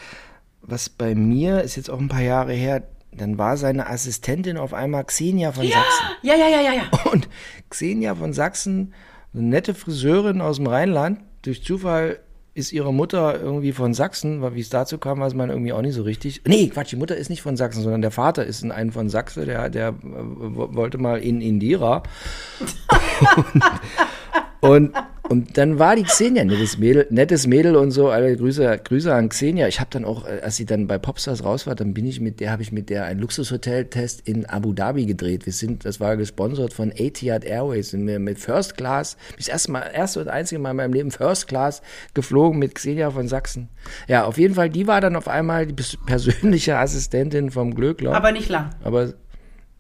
was 0.63 0.89
bei 0.89 1.15
mir 1.15 1.63
ist 1.63 1.77
jetzt 1.77 1.91
auch 1.91 1.99
ein 1.99 2.09
paar 2.09 2.23
Jahre 2.23 2.53
her, 2.53 2.85
dann 3.11 3.37
war 3.37 3.57
seine 3.57 3.89
Assistentin 3.89 4.57
auf 4.57 4.73
einmal 4.73 5.05
Xenia 5.05 5.53
von 5.53 5.67
Sachsen. 5.67 6.07
Ja, 6.23 6.35
ja, 6.35 6.49
ja, 6.49 6.61
ja, 6.61 6.73
ja. 6.73 7.11
Und 7.11 7.29
Xenia 7.69 8.15
von 8.15 8.33
Sachsen, 8.33 8.95
eine 9.35 9.43
nette 9.43 9.75
Friseurin 9.75 10.41
aus 10.41 10.57
dem 10.57 10.67
Rheinland, 10.67 11.21
durch 11.43 11.63
Zufall 11.63 12.21
ist 12.59 12.73
ihre 12.73 12.93
Mutter 12.93 13.41
irgendwie 13.41 13.73
von 13.73 13.95
Sachsen, 13.95 14.43
weil 14.43 14.55
wie 14.55 14.61
es 14.61 14.69
dazu 14.69 14.99
kam, 14.99 15.21
weiß 15.21 15.33
man 15.35 15.49
irgendwie 15.49 15.73
auch 15.73 15.81
nicht 15.81 15.95
so 15.95 16.03
richtig. 16.03 16.43
Nee, 16.47 16.69
Quatsch, 16.69 16.91
die 16.93 16.97
Mutter 16.97 17.17
ist 17.17 17.31
nicht 17.31 17.41
von 17.43 17.57
Sachsen, 17.57 17.83
sondern 17.83 18.03
der 18.03 18.11
Vater 18.11 18.45
ist 18.45 18.63
ein, 18.65 18.93
von 18.93 19.09
Sachse, 19.09 19.47
der, 19.47 19.71
der 19.71 19.89
äh, 19.89 19.93
wo- 20.03 20.75
wollte 20.75 20.99
mal 20.99 21.19
in 21.21 21.41
Indira. 21.41 22.03
und 24.61 24.93
dann 25.59 25.79
war 25.79 25.95
die 25.95 26.05
Xenia 26.05 26.43
nettes 26.45 26.79
Mädel, 26.79 27.07
nettes 27.11 27.47
Mädel 27.47 27.77
und 27.77 27.91
so. 27.91 28.09
Alle 28.09 28.35
Grüße, 28.37 28.81
Grüße 28.83 29.15
an 29.15 29.29
Xenia. 29.29 29.69
Ich 29.69 29.79
habe 29.79 29.91
dann 29.93 30.05
auch, 30.07 30.27
äh, 30.27 30.41
als 30.43 30.57
sie 30.57 30.65
dann 30.65 30.87
bei 30.87 30.97
Popstars 30.99 31.45
raus 31.45 31.67
war, 31.67 31.75
dann 31.75 31.93
bin 31.95 32.07
ich 32.07 32.21
mit 32.21 32.41
der, 32.41 32.51
habe 32.51 32.63
ich 32.63 32.73
mit 32.73 32.89
der 32.89 33.05
einen 33.05 33.21
Luxushotel-Test 33.21 34.27
in 34.27 34.47
Abu 34.47 34.73
Dhabi 34.73 35.05
gedreht. 35.07 35.45
Wir 35.47 35.53
sind, 35.53 35.85
das 35.85 36.01
war 36.01 36.17
gesponsert 36.17 36.73
von 36.73 36.91
Etihad 36.95 37.45
Airways. 37.45 37.91
Sind 37.91 38.07
wir 38.07 38.19
mit 38.19 38.39
First 38.39 38.77
Class, 38.79 39.17
ich 39.37 39.51
erst 39.51 39.69
mal, 39.69 39.83
erste 39.93 40.21
und 40.21 40.29
einzige 40.29 40.59
Mal 40.61 40.71
in 40.71 40.77
meinem 40.79 40.93
Leben 40.95 41.11
First 41.11 41.47
Class 41.47 41.83
geflogen 42.15 42.59
mit 42.59 42.75
Xenia 42.75 43.11
von 43.11 43.29
Sachsen. 43.29 43.69
Ja, 44.09 44.25
auf 44.25 44.39
jeden 44.39 44.55
Fall, 44.55 44.71
die 44.71 44.87
war 44.87 45.01
dann 45.01 45.15
auf 45.15 45.29
einmal 45.29 45.67
die 45.67 45.75
pers- 45.75 45.99
persönliche 46.07 46.79
Assistentin 46.79 47.51
vom 47.51 47.75
Glöckler. 47.75 48.15
Aber 48.15 48.33
nicht 48.33 48.49
lang. 48.49 48.71
Aber 48.83 49.13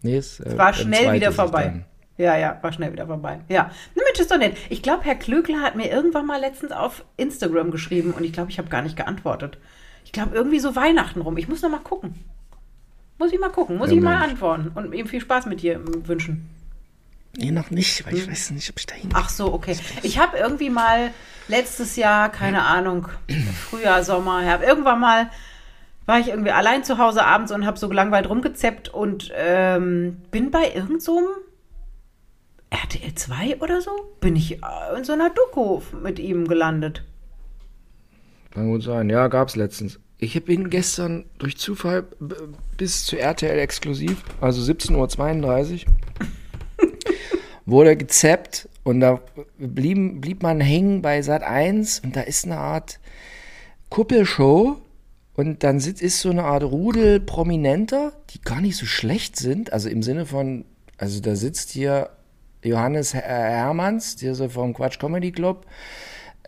nee, 0.02 0.16
es 0.18 0.40
äh, 0.40 0.58
War 0.58 0.68
ein 0.68 0.74
schnell 0.74 1.12
wieder 1.14 1.32
vorbei. 1.32 1.64
dann. 1.64 1.84
Ja, 2.18 2.36
ja, 2.36 2.58
war 2.62 2.72
schnell 2.72 2.92
wieder 2.92 3.06
vorbei. 3.06 3.40
Ja. 3.48 3.70
Na, 3.94 4.02
Mensch, 4.04 4.18
ist 4.20 4.30
doch 4.30 4.38
nett. 4.38 4.56
Ich 4.68 4.82
glaube, 4.82 5.04
Herr 5.04 5.14
Klögler 5.14 5.60
hat 5.60 5.76
mir 5.76 5.88
irgendwann 5.90 6.26
mal 6.26 6.40
letztens 6.40 6.72
auf 6.72 7.04
Instagram 7.16 7.70
geschrieben 7.70 8.12
und 8.12 8.24
ich 8.24 8.32
glaube, 8.32 8.50
ich 8.50 8.58
habe 8.58 8.68
gar 8.68 8.82
nicht 8.82 8.96
geantwortet. 8.96 9.58
Ich 10.04 10.12
glaube, 10.12 10.34
irgendwie 10.34 10.58
so 10.58 10.74
Weihnachten 10.74 11.20
rum. 11.20 11.36
Ich 11.36 11.48
muss 11.48 11.62
noch 11.62 11.70
mal 11.70 11.78
gucken. 11.78 12.14
Muss 13.18 13.32
ich 13.32 13.38
mal 13.38 13.50
gucken. 13.50 13.78
Muss 13.78 13.90
Ja, 13.90 13.96
ich 13.96 14.02
mal 14.02 14.18
Mensch. 14.18 14.32
antworten 14.32 14.72
und 14.74 14.92
ihm 14.94 15.06
viel 15.06 15.20
Spaß 15.20 15.46
mit 15.46 15.62
dir 15.62 15.74
ähm, 15.74 16.06
wünschen. 16.08 16.48
Nee, 17.36 17.52
noch 17.52 17.70
nicht, 17.70 18.04
weil 18.06 18.14
ich 18.14 18.28
weiß 18.28 18.50
nicht, 18.50 18.68
ob 18.70 18.78
ich 18.78 18.86
da 18.86 18.94
hin 18.96 19.10
Ach 19.14 19.28
so, 19.28 19.52
okay. 19.52 19.76
Ich 20.02 20.18
habe 20.18 20.38
irgendwie 20.38 20.70
mal 20.70 21.10
letztes 21.46 21.94
Jahr, 21.96 22.30
keine 22.30 22.64
Ahnung, 22.64 23.06
Frühjahr, 23.68 24.02
Sommer, 24.02 24.40
Herbst, 24.40 24.66
irgendwann 24.66 24.98
mal 25.00 25.30
war 26.06 26.18
ich 26.18 26.28
irgendwie 26.28 26.52
allein 26.52 26.84
zu 26.84 26.96
Hause 26.96 27.24
abends 27.24 27.52
und 27.52 27.66
habe 27.66 27.78
so 27.78 27.88
gelangweilt 27.88 28.28
rumgezeppt 28.28 28.88
und 28.88 29.30
ähm, 29.36 30.22
bin 30.30 30.50
bei 30.50 30.72
irgend 30.74 31.02
so 31.02 31.20
RTL 32.70 33.14
2 33.14 33.60
oder 33.60 33.80
so, 33.80 33.90
bin 34.20 34.36
ich 34.36 34.62
äh, 34.62 34.96
in 34.96 35.04
so 35.04 35.12
einer 35.12 35.30
Doku 35.30 35.80
mit 36.02 36.18
ihm 36.18 36.46
gelandet. 36.46 37.04
Kann 38.50 38.70
gut 38.70 38.82
sein. 38.82 39.08
Ja, 39.10 39.28
gab's 39.28 39.56
letztens. 39.56 40.00
Ich 40.18 40.42
bin 40.44 40.68
gestern 40.68 41.26
durch 41.38 41.56
Zufall 41.58 42.04
bis 42.76 43.04
zu 43.04 43.16
RTL 43.18 43.58
exklusiv, 43.58 44.24
also 44.40 44.60
17.32 44.60 45.86
Uhr, 45.86 45.92
wurde 47.66 47.96
gezappt 47.96 48.68
und 48.82 49.00
da 49.00 49.20
blieb, 49.58 50.20
blieb 50.20 50.42
man 50.42 50.60
hängen 50.60 51.02
bei 51.02 51.22
Sat 51.22 51.44
1 51.44 52.00
und 52.00 52.16
da 52.16 52.22
ist 52.22 52.46
eine 52.46 52.58
Art 52.58 52.98
Kuppelshow 53.90 54.78
und 55.34 55.62
dann 55.62 55.78
sitzt, 55.78 56.02
ist 56.02 56.20
so 56.20 56.30
eine 56.30 56.42
Art 56.42 56.64
Rudel 56.64 57.20
Prominenter, 57.20 58.12
die 58.30 58.40
gar 58.40 58.60
nicht 58.60 58.76
so 58.76 58.86
schlecht 58.86 59.36
sind, 59.36 59.72
also 59.72 59.88
im 59.88 60.02
Sinne 60.02 60.26
von, 60.26 60.64
also 60.96 61.20
da 61.20 61.36
sitzt 61.36 61.70
hier 61.70 62.10
Johannes 62.62 63.14
Her- 63.14 63.22
Hermanns, 63.22 64.16
der 64.16 64.34
so 64.34 64.48
vom 64.48 64.74
Quatsch 64.74 64.98
Comedy 64.98 65.32
Club, 65.32 65.66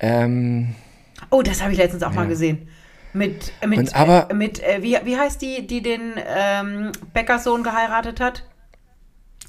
ähm, 0.00 0.74
Oh, 1.30 1.42
das 1.42 1.62
habe 1.62 1.72
ich 1.72 1.78
letztens 1.78 2.02
auch 2.02 2.12
mal 2.12 2.26
gesehen. 2.26 2.68
Mit, 3.12 3.52
mit, 3.66 3.78
Und 3.78 3.94
aber- 3.94 4.30
äh, 4.30 4.34
mit 4.34 4.62
äh, 4.62 4.78
wie, 4.82 4.96
wie 5.04 5.16
heißt 5.16 5.42
die, 5.42 5.66
die 5.66 5.82
den 5.82 6.14
ähm, 6.26 6.92
Bäckerssohn 7.12 7.62
geheiratet 7.62 8.20
hat? 8.20 8.44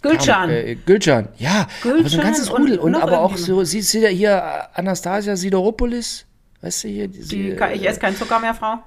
Gülcan. 0.01 0.49
Äh, 0.49 0.75
Gülcan, 0.85 1.27
ja. 1.37 1.67
aber 1.83 1.89
so 1.89 1.89
ein 1.89 2.01
Gülcan 2.03 2.19
ganzes 2.21 2.49
und 2.49 2.61
Rudel. 2.63 2.79
Und, 2.79 2.91
noch 2.93 3.03
aber 3.03 3.21
auch 3.21 3.37
so, 3.37 3.63
siehst 3.63 3.93
du 3.93 3.99
ja 3.99 4.09
hier 4.09 4.31
äh, 4.31 4.79
Anastasia 4.79 5.35
Sideropoulos, 5.35 6.25
weißt 6.61 6.83
du 6.83 6.87
hier? 6.87 7.07
Diese, 7.07 7.29
die, 7.35 7.57
ich 7.73 7.87
esse 7.87 7.99
keinen 7.99 8.15
Zucker 8.15 8.39
mehr, 8.39 8.55
Frau. 8.55 8.79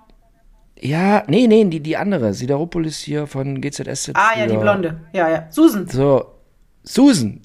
ja, 0.81 1.23
nee, 1.29 1.47
nee, 1.47 1.65
die, 1.65 1.81
die 1.81 1.97
andere. 1.97 2.35
Sideropoulos 2.35 2.97
hier 2.99 3.27
von 3.29 3.61
GZSZ. 3.61 4.11
Ah 4.15 4.37
ja, 4.39 4.47
die. 4.47 4.57
Blonde. 4.57 5.01
Ja, 5.13 5.29
ja. 5.31 5.47
Susan. 5.51 5.87
So, 5.89 6.33
Susan. 6.83 7.43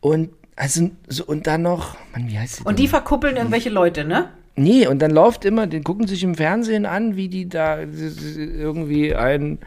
Und, 0.00 0.30
also, 0.56 0.90
so, 1.08 1.24
und 1.24 1.46
dann 1.46 1.62
noch, 1.62 1.96
Mann, 2.12 2.28
wie 2.28 2.38
heißt 2.38 2.56
sie 2.56 2.62
Und 2.64 2.78
die 2.78 2.88
verkuppeln 2.88 3.36
irgendwelche 3.36 3.70
Leute, 3.70 4.04
ne? 4.04 4.30
Nee, 4.56 4.88
und 4.88 5.00
dann 5.00 5.12
läuft 5.12 5.44
immer, 5.44 5.68
die 5.68 5.80
gucken 5.80 6.08
sich 6.08 6.24
im 6.24 6.34
Fernsehen 6.34 6.84
an, 6.84 7.14
wie 7.14 7.28
die 7.28 7.48
da 7.48 7.78
irgendwie 7.80 9.14
ein 9.14 9.60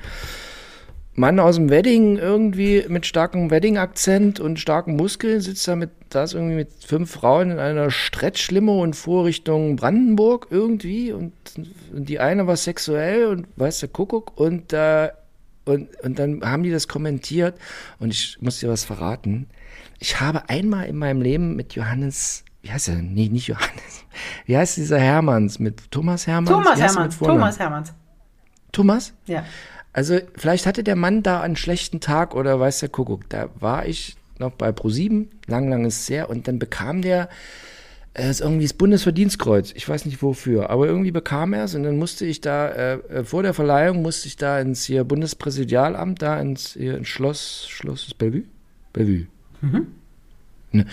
Mann 1.14 1.40
aus 1.40 1.56
dem 1.56 1.70
Wedding 1.70 2.18
irgendwie 2.18 2.86
mit 2.88 3.06
starkem 3.06 3.52
Wedding-Akzent 3.52 4.40
und 4.40 4.60
starken 4.60 4.96
Muskeln 4.96 5.42
sitzt 5.42 5.68
da 5.68 5.76
mit, 5.76 5.92
da 6.10 6.24
ist 6.24 6.34
irgendwie 6.34 6.56
mit 6.56 6.70
fünf 6.86 7.12
Frauen 7.12 7.52
in 7.52 7.60
einer 7.60 7.92
Stretch-Limo 7.92 8.82
und 8.82 8.96
fuhr 8.96 9.26
Richtung 9.26 9.76
Brandenburg 9.76 10.48
irgendwie 10.50 11.12
und, 11.12 11.34
und 11.94 12.10
die 12.10 12.20
eine 12.20 12.48
war 12.48 12.56
sexuell 12.56 13.28
und 13.28 13.48
weiß 13.58 13.82
der 13.82 13.90
Kuckuck 13.90 14.40
und, 14.40 14.72
äh, 14.74 15.10
und, 15.66 15.90
und 16.02 16.18
dann 16.18 16.42
haben 16.44 16.64
die 16.64 16.72
das 16.72 16.88
kommentiert 16.88 17.56
und 18.00 18.12
ich 18.12 18.38
muss 18.42 18.60
dir 18.60 18.70
was 18.70 18.84
verraten. 18.86 19.48
Ich 20.02 20.20
habe 20.20 20.50
einmal 20.50 20.88
in 20.88 20.98
meinem 20.98 21.22
Leben 21.22 21.56
mit 21.56 21.76
Johannes, 21.76 22.44
wie 22.64 22.72
heißt 22.72 22.90
er 22.90 22.96
denn? 22.96 23.14
Nee, 23.14 23.30
nicht 23.30 23.48
Johannes. 23.48 24.04
Wie 24.46 24.58
heißt 24.58 24.76
dieser 24.76 25.00
Hermanns? 25.00 25.60
Mit 25.60 25.90
Thomas 25.90 26.28
Hermanns? 26.28 26.50
Thomas 26.50 26.80
er 26.80 26.88
Hermanns. 26.88 27.18
Thomas 27.18 27.60
Hermanns. 27.60 27.94
Thomas? 28.72 29.14
Ja. 29.28 29.46
Also 29.94 30.20
vielleicht 30.36 30.66
hatte 30.66 30.84
der 30.84 30.96
Mann 30.96 31.22
da 31.22 31.42
einen 31.42 31.56
schlechten 31.56 32.00
Tag 32.00 32.36
oder 32.36 32.60
weiß 32.60 32.80
der 32.80 32.90
Kuckuck. 32.90 33.30
Da 33.30 33.50
war 33.60 33.86
ich 33.86 34.18
noch 34.40 34.52
bei 34.52 34.72
ProSieben, 34.72 35.30
lang, 35.46 35.70
lang 35.70 35.86
ist 35.86 36.02
es 36.02 36.10
her, 36.10 36.30
und 36.30 36.48
dann 36.48 36.58
bekam 36.58 37.02
der 37.04 37.30
äh, 38.16 38.34
irgendwie 38.40 38.66
das 38.66 38.74
Bundesverdienstkreuz. 38.74 39.72
Ich 39.76 39.88
weiß 39.88 40.06
nicht 40.06 40.22
wofür, 40.24 40.72
aber 40.72 40.88
irgendwie 40.88 41.12
bekam 41.12 41.54
er 41.54 41.66
es 41.66 41.76
und 41.76 41.84
dann 41.84 41.98
musste 41.98 42.26
ich 42.26 42.42
da, 42.42 42.70
äh, 42.70 42.94
äh, 42.94 43.24
vor 43.24 43.44
der 43.44 43.54
Verleihung 43.54 44.02
musste 44.02 44.28
ich 44.28 44.36
da 44.36 44.60
ins 44.60 44.84
hier 44.84 45.04
Bundespräsidialamt, 45.04 46.22
da 46.22 46.40
ins, 46.40 46.74
hier 46.74 46.98
ins 46.98 47.08
Schloss, 47.08 47.68
Schloss 47.70 48.08
ist 48.08 48.18
Bellevue? 48.18 48.44
Bellevue. 48.94 49.28
Ne? 50.72 50.86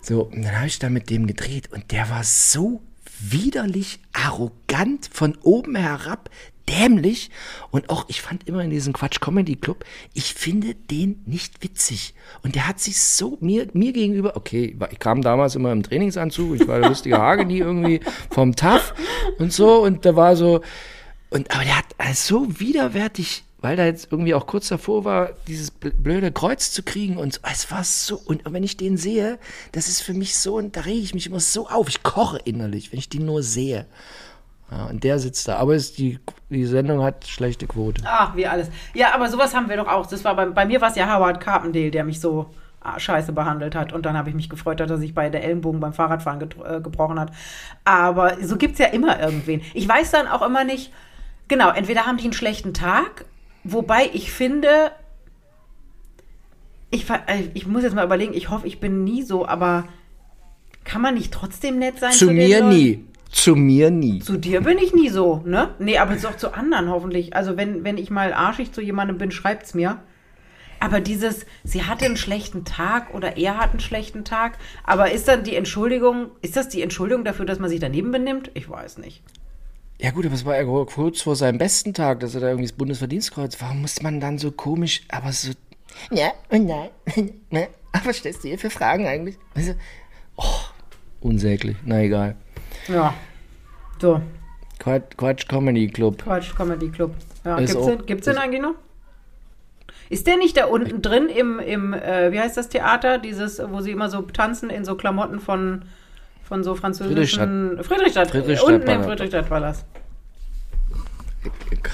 So, 0.00 0.24
und 0.24 0.42
dann 0.42 0.56
habe 0.56 0.66
ich 0.66 0.78
da 0.78 0.88
mit 0.88 1.10
dem 1.10 1.26
gedreht 1.26 1.70
und 1.72 1.90
der 1.92 2.08
war 2.10 2.24
so 2.24 2.82
widerlich 3.20 4.00
arrogant 4.12 5.08
von 5.12 5.36
oben 5.42 5.76
herab. 5.76 6.30
dämlich. 6.68 7.30
Und 7.70 7.90
auch, 7.90 8.06
ich 8.08 8.20
fand 8.20 8.48
immer 8.48 8.62
in 8.62 8.70
diesem 8.70 8.92
Quatsch 8.92 9.20
Comedy 9.20 9.56
Club, 9.56 9.84
ich 10.14 10.34
finde 10.34 10.74
den 10.74 11.22
nicht 11.26 11.62
witzig. 11.62 12.14
Und 12.42 12.54
der 12.54 12.66
hat 12.66 12.80
sich 12.80 13.00
so 13.00 13.38
mir, 13.40 13.68
mir 13.72 13.92
gegenüber, 13.92 14.36
okay, 14.36 14.76
ich 14.90 14.98
kam 14.98 15.22
damals 15.22 15.54
immer 15.54 15.72
im 15.72 15.82
Trainingsanzug, 15.82 16.56
ich 16.56 16.66
war 16.66 16.80
der 16.80 16.88
lustige 16.88 17.18
Hageni 17.18 17.58
irgendwie 17.58 18.00
vom 18.30 18.56
TAF 18.56 18.94
und 19.38 19.52
so. 19.52 19.82
Und 19.82 20.04
da 20.04 20.16
war 20.16 20.36
so, 20.36 20.62
und, 21.30 21.50
aber 21.52 21.64
der 21.64 21.78
hat 21.78 21.94
also 21.98 22.46
so 22.46 22.60
widerwärtig 22.60 23.44
weil 23.66 23.74
da 23.74 23.84
jetzt 23.84 24.12
irgendwie 24.12 24.32
auch 24.32 24.46
kurz 24.46 24.68
davor 24.68 25.04
war, 25.04 25.30
dieses 25.48 25.72
blöde 25.72 26.30
Kreuz 26.30 26.70
zu 26.70 26.84
kriegen 26.84 27.16
und 27.16 27.40
es 27.42 27.68
war 27.72 27.82
so, 27.82 28.14
und 28.24 28.42
wenn 28.44 28.62
ich 28.62 28.76
den 28.76 28.96
sehe, 28.96 29.40
das 29.72 29.88
ist 29.88 30.02
für 30.02 30.14
mich 30.14 30.38
so, 30.38 30.54
und 30.54 30.76
da 30.76 30.82
rege 30.82 31.00
ich 31.00 31.14
mich 31.14 31.26
immer 31.26 31.40
so 31.40 31.68
auf, 31.68 31.88
ich 31.88 32.04
koche 32.04 32.38
innerlich, 32.44 32.92
wenn 32.92 33.00
ich 33.00 33.08
den 33.08 33.26
nur 33.26 33.42
sehe. 33.42 33.86
Ja, 34.70 34.84
und 34.84 35.02
der 35.02 35.18
sitzt 35.18 35.48
da. 35.48 35.56
Aber 35.56 35.74
ist 35.74 35.98
die, 35.98 36.20
die 36.48 36.64
Sendung 36.64 37.02
hat 37.02 37.26
schlechte 37.26 37.66
Quote. 37.66 38.02
Ach, 38.06 38.36
wie 38.36 38.46
alles. 38.46 38.70
Ja, 38.94 39.12
aber 39.12 39.28
sowas 39.28 39.52
haben 39.52 39.68
wir 39.68 39.76
doch 39.76 39.88
auch. 39.88 40.06
Das 40.06 40.22
war 40.22 40.36
bei, 40.36 40.46
bei 40.46 40.64
mir 40.64 40.80
war 40.80 40.90
es 40.90 40.96
ja 40.96 41.12
Howard 41.12 41.40
Carpendale, 41.40 41.90
der 41.90 42.04
mich 42.04 42.20
so 42.20 42.46
ah, 42.82 43.00
scheiße 43.00 43.32
behandelt 43.32 43.74
hat. 43.74 43.92
Und 43.92 44.06
dann 44.06 44.16
habe 44.16 44.28
ich 44.28 44.36
mich 44.36 44.48
gefreut, 44.48 44.78
dass 44.78 44.90
er 44.90 44.98
sich 44.98 45.12
bei 45.12 45.28
der 45.28 45.42
Ellenbogen 45.42 45.80
beim 45.80 45.92
Fahrradfahren 45.92 46.40
äh, 46.40 46.80
gebrochen 46.80 47.18
hat. 47.18 47.32
Aber 47.84 48.36
so 48.44 48.56
gibt 48.56 48.74
es 48.74 48.78
ja 48.78 48.86
immer 48.86 49.18
irgendwen. 49.20 49.60
Ich 49.74 49.88
weiß 49.88 50.12
dann 50.12 50.28
auch 50.28 50.42
immer 50.42 50.62
nicht, 50.62 50.92
genau, 51.48 51.70
entweder 51.70 52.06
haben 52.06 52.16
die 52.16 52.24
einen 52.24 52.32
schlechten 52.32 52.72
Tag 52.72 53.24
Wobei 53.68 54.10
ich 54.12 54.30
finde, 54.30 54.92
ich, 56.90 57.08
äh, 57.10 57.48
ich 57.54 57.66
muss 57.66 57.82
jetzt 57.82 57.94
mal 57.94 58.04
überlegen, 58.04 58.32
ich 58.34 58.48
hoffe, 58.48 58.66
ich 58.66 58.78
bin 58.78 59.02
nie 59.02 59.22
so, 59.22 59.46
aber 59.46 59.88
kann 60.84 61.02
man 61.02 61.14
nicht 61.14 61.32
trotzdem 61.32 61.78
nett 61.78 61.98
sein? 61.98 62.12
Zu, 62.12 62.26
zu 62.26 62.32
mir 62.32 62.62
nie. 62.62 63.04
Zu 63.30 63.56
mir 63.56 63.90
nie. 63.90 64.20
Zu 64.20 64.36
dir 64.36 64.60
bin 64.60 64.78
ich 64.78 64.94
nie 64.94 65.08
so, 65.08 65.42
ne? 65.44 65.74
Nee, 65.80 65.98
aber 65.98 66.14
auch 66.14 66.36
zu 66.36 66.54
anderen 66.54 66.88
hoffentlich. 66.88 67.34
Also 67.34 67.56
wenn, 67.56 67.82
wenn 67.82 67.98
ich 67.98 68.08
mal 68.08 68.32
arschig 68.32 68.72
zu 68.72 68.80
jemandem 68.80 69.18
bin, 69.18 69.32
schreibt's 69.32 69.74
mir. 69.74 70.00
Aber 70.78 71.00
dieses, 71.00 71.44
sie 71.64 71.82
hatte 71.82 72.04
einen 72.04 72.16
schlechten 72.16 72.64
Tag 72.64 73.12
oder 73.14 73.36
er 73.36 73.58
hat 73.58 73.70
einen 73.70 73.80
schlechten 73.80 74.24
Tag, 74.24 74.58
aber 74.84 75.10
ist 75.10 75.26
dann 75.26 75.42
die 75.42 75.56
Entschuldigung, 75.56 76.30
ist 76.42 76.56
das 76.56 76.68
die 76.68 76.82
Entschuldigung 76.82 77.24
dafür, 77.24 77.46
dass 77.46 77.58
man 77.58 77.70
sich 77.70 77.80
daneben 77.80 78.12
benimmt? 78.12 78.50
Ich 78.54 78.68
weiß 78.68 78.98
nicht. 78.98 79.22
Ja 79.98 80.10
gut, 80.10 80.26
aber 80.26 80.34
es 80.34 80.44
war 80.44 80.56
ja 80.56 80.64
kurz 80.84 81.22
vor 81.22 81.36
seinem 81.36 81.58
besten 81.58 81.94
Tag, 81.94 82.20
dass 82.20 82.34
er 82.34 82.42
da 82.42 82.48
irgendwie 82.48 82.68
das 82.68 82.76
Bundesverdienstkreuz. 82.76 83.60
Warum 83.60 83.80
muss 83.80 84.02
man 84.02 84.20
dann 84.20 84.38
so 84.38 84.50
komisch, 84.50 85.02
aber 85.08 85.32
so. 85.32 85.52
Ja 86.10 86.32
und 86.50 86.66
nein. 86.66 86.90
Ne? 87.50 87.68
Aber 87.92 88.10
was 88.10 88.18
stellst 88.18 88.44
du 88.44 88.48
hier 88.48 88.58
für 88.58 88.68
Fragen 88.68 89.06
eigentlich? 89.06 89.38
Also, 89.54 89.72
oh, 90.36 90.42
unsäglich. 91.22 91.78
Na 91.86 92.02
egal. 92.02 92.36
Ja. 92.88 93.14
So. 93.98 94.20
Quatsch, 94.78 95.16
Quatsch 95.16 95.48
Comedy 95.48 95.88
Club. 95.88 96.22
Quatsch 96.22 96.54
Comedy 96.54 96.90
Club. 96.90 97.14
Ja, 97.46 97.56
gibt's, 97.56 97.74
auch, 97.74 97.86
den, 97.86 98.04
gibt's 98.04 98.26
den 98.26 98.36
eigentlich 98.36 98.60
noch? 98.60 98.74
Ist 100.08 100.26
der 100.26 100.36
nicht 100.36 100.56
da 100.56 100.66
unten 100.66 101.00
drin 101.00 101.28
im, 101.28 101.58
im 101.58 101.94
äh, 101.94 102.32
wie 102.32 102.38
heißt 102.38 102.56
das 102.56 102.68
Theater? 102.68 103.18
Dieses, 103.18 103.62
wo 103.70 103.80
sie 103.80 103.92
immer 103.92 104.10
so 104.10 104.20
tanzen 104.22 104.68
in 104.68 104.84
so 104.84 104.94
Klamotten 104.94 105.40
von 105.40 105.82
von 106.46 106.62
so 106.64 106.74
französischen. 106.74 107.82
Friedrichstadt. 107.82 108.30
Friedrichstadt. 108.30 108.72
Unten 108.72 108.88
im 108.88 109.04
Friedrichstadtpalast. 109.04 109.84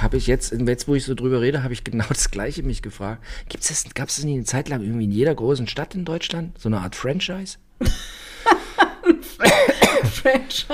Habe 0.00 0.16
ich 0.16 0.26
jetzt, 0.26 0.52
jetzt 0.52 0.88
wo 0.88 0.94
ich 0.94 1.04
so 1.04 1.14
drüber 1.14 1.40
rede, 1.40 1.62
habe 1.62 1.72
ich 1.72 1.84
genau 1.84 2.04
das 2.08 2.30
Gleiche 2.30 2.62
mich 2.62 2.82
gefragt. 2.82 3.22
Gibt's 3.48 3.68
das, 3.68 3.84
gab 3.94 4.08
es 4.08 4.16
das 4.16 4.24
nicht 4.24 4.34
eine 4.34 4.44
Zeit 4.44 4.68
lang 4.68 4.82
irgendwie 4.82 5.04
in 5.04 5.12
jeder 5.12 5.34
großen 5.34 5.66
Stadt 5.66 5.94
in 5.94 6.04
Deutschland? 6.04 6.58
So 6.58 6.68
eine 6.68 6.78
Art 6.80 6.96
Franchise? 6.96 7.58
Franchise. 10.02 10.68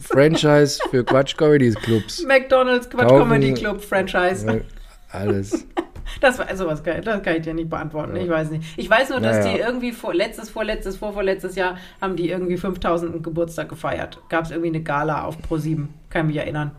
Franchise 0.00 0.80
für 0.90 1.04
Quatsch 1.04 1.36
Comedy 1.36 1.72
Clubs. 1.72 2.24
McDonalds 2.24 2.88
Quatsch 2.88 3.08
Comedy 3.08 3.54
Club 3.54 3.82
Franchise. 3.82 4.64
Alles. 5.10 5.66
Das 6.20 6.38
war 6.38 6.56
sowas 6.56 6.82
geil. 6.82 7.00
Das 7.02 7.22
kann 7.22 7.36
ich 7.36 7.42
dir 7.42 7.54
nicht 7.54 7.70
beantworten. 7.70 8.16
Ja. 8.16 8.22
Ich 8.22 8.28
weiß 8.28 8.50
nicht. 8.50 8.64
Ich 8.76 8.88
weiß 8.88 9.10
nur, 9.10 9.20
dass 9.20 9.38
naja. 9.38 9.52
die 9.52 9.60
irgendwie 9.60 9.92
vor, 9.92 10.14
letztes, 10.14 10.50
vorletztes, 10.50 10.96
vorvorletztes 10.96 11.56
Jahr 11.56 11.76
haben 12.00 12.16
die 12.16 12.30
irgendwie 12.30 12.56
5000. 12.56 13.22
Geburtstag 13.22 13.68
gefeiert. 13.68 14.20
Gab 14.28 14.44
es 14.44 14.50
irgendwie 14.50 14.68
eine 14.68 14.82
Gala 14.82 15.24
auf 15.24 15.40
Pro 15.40 15.56
7. 15.56 15.92
Kann 16.10 16.26
mich 16.26 16.36
erinnern. 16.36 16.72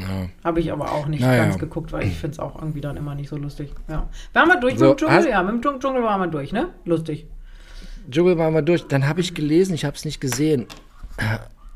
Ja. 0.00 0.28
Habe 0.44 0.60
ich 0.60 0.72
aber 0.72 0.92
auch 0.92 1.06
nicht 1.06 1.20
naja. 1.20 1.44
ganz 1.44 1.58
geguckt, 1.58 1.92
weil 1.92 2.06
ich 2.06 2.14
finde 2.14 2.32
es 2.32 2.38
auch 2.38 2.56
irgendwie 2.56 2.80
dann 2.80 2.96
immer 2.96 3.14
nicht 3.14 3.28
so 3.28 3.36
lustig. 3.36 3.70
Ja. 3.88 4.08
Waren 4.32 4.48
wir 4.48 4.60
durch 4.60 4.78
so, 4.78 4.90
mit 4.90 5.00
dem 5.00 5.08
Dschungel? 5.08 5.28
Ja, 5.28 5.42
mit 5.42 5.64
dem 5.64 5.80
Dschungel 5.80 6.02
waren 6.02 6.20
wir 6.20 6.26
durch, 6.26 6.52
ne? 6.52 6.70
Lustig. 6.84 7.26
Dschungel 8.10 8.38
waren 8.38 8.54
wir 8.54 8.62
durch. 8.62 8.86
Dann 8.86 9.08
habe 9.08 9.20
ich 9.20 9.34
gelesen, 9.34 9.74
ich 9.74 9.84
habe 9.84 9.96
es 9.96 10.04
nicht 10.04 10.20
gesehen. 10.20 10.66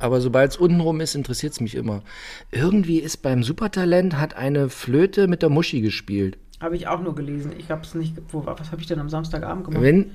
Aber 0.00 0.20
sobald 0.20 0.52
es 0.52 0.56
untenrum 0.56 1.00
ist, 1.00 1.14
interessiert 1.14 1.52
es 1.52 1.60
mich 1.60 1.74
immer. 1.74 2.02
Irgendwie 2.50 2.98
ist 2.98 3.18
beim 3.18 3.42
Supertalent 3.42 4.16
hat 4.16 4.34
eine 4.34 4.68
Flöte 4.68 5.28
mit 5.28 5.42
der 5.42 5.50
Muschi 5.50 5.82
gespielt. 5.82 6.38
Habe 6.58 6.76
ich 6.76 6.88
auch 6.88 7.00
nur 7.00 7.14
gelesen. 7.14 7.52
Ich 7.58 7.70
habe 7.70 7.82
es 7.82 7.94
nicht. 7.94 8.14
Wo, 8.30 8.44
was 8.44 8.72
habe 8.72 8.80
ich 8.80 8.86
denn 8.86 8.98
am 8.98 9.08
Samstagabend 9.08 9.66
gemacht? 9.66 9.82
Wenn, 9.82 10.12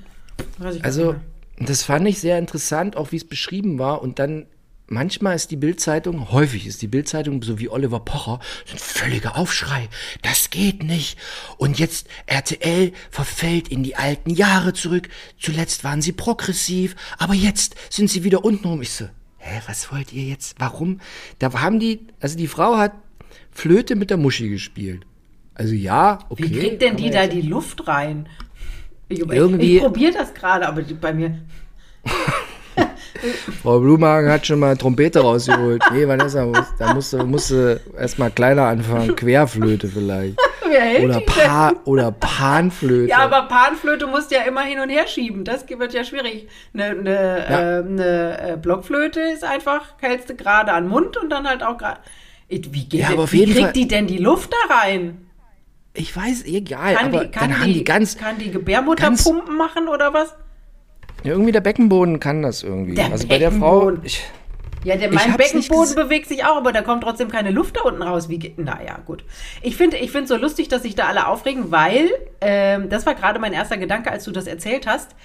also, 0.82 1.14
das 1.58 1.84
fand 1.84 2.06
ich 2.06 2.20
sehr 2.20 2.38
interessant, 2.38 2.96
auch 2.96 3.12
wie 3.12 3.16
es 3.16 3.24
beschrieben 3.24 3.78
war. 3.78 4.02
Und 4.02 4.18
dann 4.18 4.46
manchmal 4.88 5.34
ist 5.34 5.50
die 5.50 5.56
Bildzeitung, 5.56 6.30
häufig 6.30 6.66
ist 6.66 6.82
die 6.82 6.88
Bildzeitung 6.88 7.42
so 7.42 7.58
wie 7.58 7.68
Oliver 7.68 8.00
Pocher, 8.00 8.40
ein 8.70 8.78
völliger 8.78 9.36
Aufschrei. 9.36 9.88
Das 10.22 10.50
geht 10.50 10.82
nicht. 10.82 11.18
Und 11.58 11.78
jetzt 11.78 12.08
RTL 12.26 12.92
verfällt 13.10 13.68
in 13.68 13.82
die 13.82 13.96
alten 13.96 14.30
Jahre 14.30 14.72
zurück. 14.72 15.08
Zuletzt 15.40 15.84
waren 15.84 16.02
sie 16.02 16.12
progressiv, 16.12 16.96
aber 17.18 17.34
jetzt 17.34 17.76
sind 17.90 18.10
sie 18.10 18.24
wieder 18.24 18.44
untenrum. 18.44 18.82
Ich 18.82 18.90
so, 18.90 19.08
hä, 19.46 19.60
was 19.66 19.90
wollt 19.92 20.12
ihr 20.12 20.24
jetzt? 20.24 20.56
Warum? 20.58 21.00
Da 21.38 21.52
haben 21.52 21.78
die, 21.80 22.00
also 22.20 22.36
die 22.36 22.48
Frau 22.48 22.76
hat 22.76 22.92
Flöte 23.50 23.96
mit 23.96 24.10
der 24.10 24.16
Muschi 24.16 24.48
gespielt. 24.48 25.06
Also 25.54 25.74
ja, 25.74 26.18
okay. 26.28 26.44
Wie 26.44 26.58
kriegt 26.58 26.82
denn 26.82 26.96
die 26.96 27.10
da 27.10 27.26
die 27.26 27.42
Luft 27.42 27.86
rein? 27.88 28.28
Ich, 29.08 29.20
Irgendwie, 29.20 29.76
ich 29.76 29.82
probiere 29.82 30.12
das 30.12 30.34
gerade, 30.34 30.66
aber 30.66 30.82
bei 30.82 31.14
mir. 31.14 31.38
Frau 33.62 33.80
Blumhagen 33.80 34.30
hat 34.30 34.46
schon 34.46 34.58
mal 34.58 34.76
Trompete 34.76 35.20
rausgeholt. 35.20 35.82
Nee, 35.92 36.06
Vanessa, 36.06 36.46
da 36.78 36.94
musste, 36.94 37.24
musste 37.24 37.80
erstmal 37.98 38.30
kleiner 38.30 38.64
anfangen. 38.64 39.14
Querflöte 39.16 39.88
vielleicht. 39.88 40.38
oder, 41.02 41.20
pa 41.20 41.72
oder 41.84 42.12
Panflöte. 42.12 43.10
Ja, 43.10 43.18
aber 43.18 43.42
Panflöte 43.42 44.06
musst 44.06 44.30
du 44.30 44.36
ja 44.36 44.42
immer 44.42 44.62
hin 44.62 44.80
und 44.80 44.88
her 44.88 45.06
schieben. 45.06 45.44
Das 45.44 45.68
wird 45.68 45.94
ja 45.94 46.04
schwierig. 46.04 46.48
Eine, 46.74 46.84
eine, 46.84 47.10
ja. 47.10 47.78
äh, 47.78 47.82
eine 47.82 48.52
äh, 48.52 48.56
Blockflöte 48.56 49.20
ist 49.20 49.44
einfach, 49.44 49.94
hältst 50.00 50.30
du 50.30 50.34
gerade 50.34 50.72
an 50.72 50.84
den 50.84 50.90
Mund 50.90 51.16
und 51.16 51.30
dann 51.30 51.48
halt 51.48 51.62
auch 51.62 51.78
gerade. 51.78 52.00
Wie, 52.48 52.84
geht 52.84 53.00
ja, 53.00 53.08
aber 53.08 53.30
wie 53.32 53.44
kriegt 53.44 53.58
Fall. 53.58 53.72
die 53.72 53.88
denn 53.88 54.06
die 54.06 54.18
Luft 54.18 54.52
da 54.52 54.74
rein? 54.74 55.26
Ich 55.94 56.14
weiß, 56.14 56.44
egal. 56.44 56.94
Kann 56.94 57.06
aber 57.06 57.24
die, 57.24 57.30
kann 57.30 57.50
dann 57.50 57.58
die, 57.58 57.64
haben 57.64 57.72
die 57.72 57.84
ganz. 57.84 58.18
Kann 58.18 58.38
die 58.38 58.50
Gebärmutter 58.50 59.04
ganz, 59.04 59.24
pumpen 59.24 59.56
machen 59.56 59.88
oder 59.88 60.12
was? 60.12 60.34
Ja, 61.26 61.32
irgendwie 61.32 61.50
der 61.50 61.60
Beckenboden 61.60 62.20
kann 62.20 62.40
das 62.42 62.62
irgendwie. 62.62 62.94
Der 62.94 63.10
also 63.10 63.26
bei 63.26 63.38
der 63.38 63.50
Frau. 63.50 63.92
Ich, 64.04 64.22
ja, 64.84 64.96
der, 64.96 65.12
mein 65.12 65.36
Beckenboden 65.36 65.96
bewegt 65.96 66.28
sich 66.28 66.44
auch, 66.44 66.56
aber 66.56 66.70
da 66.72 66.82
kommt 66.82 67.02
trotzdem 67.02 67.28
keine 67.28 67.50
Luft 67.50 67.76
da 67.76 67.80
unten 67.80 68.02
raus. 68.02 68.28
Wie 68.28 68.38
geht, 68.38 68.58
naja, 68.58 69.00
gut. 69.04 69.24
Ich 69.60 69.76
finde 69.76 69.96
ich 69.96 70.12
find 70.12 70.28
so 70.28 70.36
lustig, 70.36 70.68
dass 70.68 70.82
sich 70.82 70.94
da 70.94 71.06
alle 71.06 71.26
aufregen, 71.26 71.72
weil, 71.72 72.10
ähm, 72.40 72.88
das 72.90 73.06
war 73.06 73.16
gerade 73.16 73.40
mein 73.40 73.52
erster 73.52 73.76
Gedanke, 73.76 74.12
als 74.12 74.22
du 74.22 74.30
das 74.30 74.46
erzählt 74.46 74.86
hast. 74.86 75.16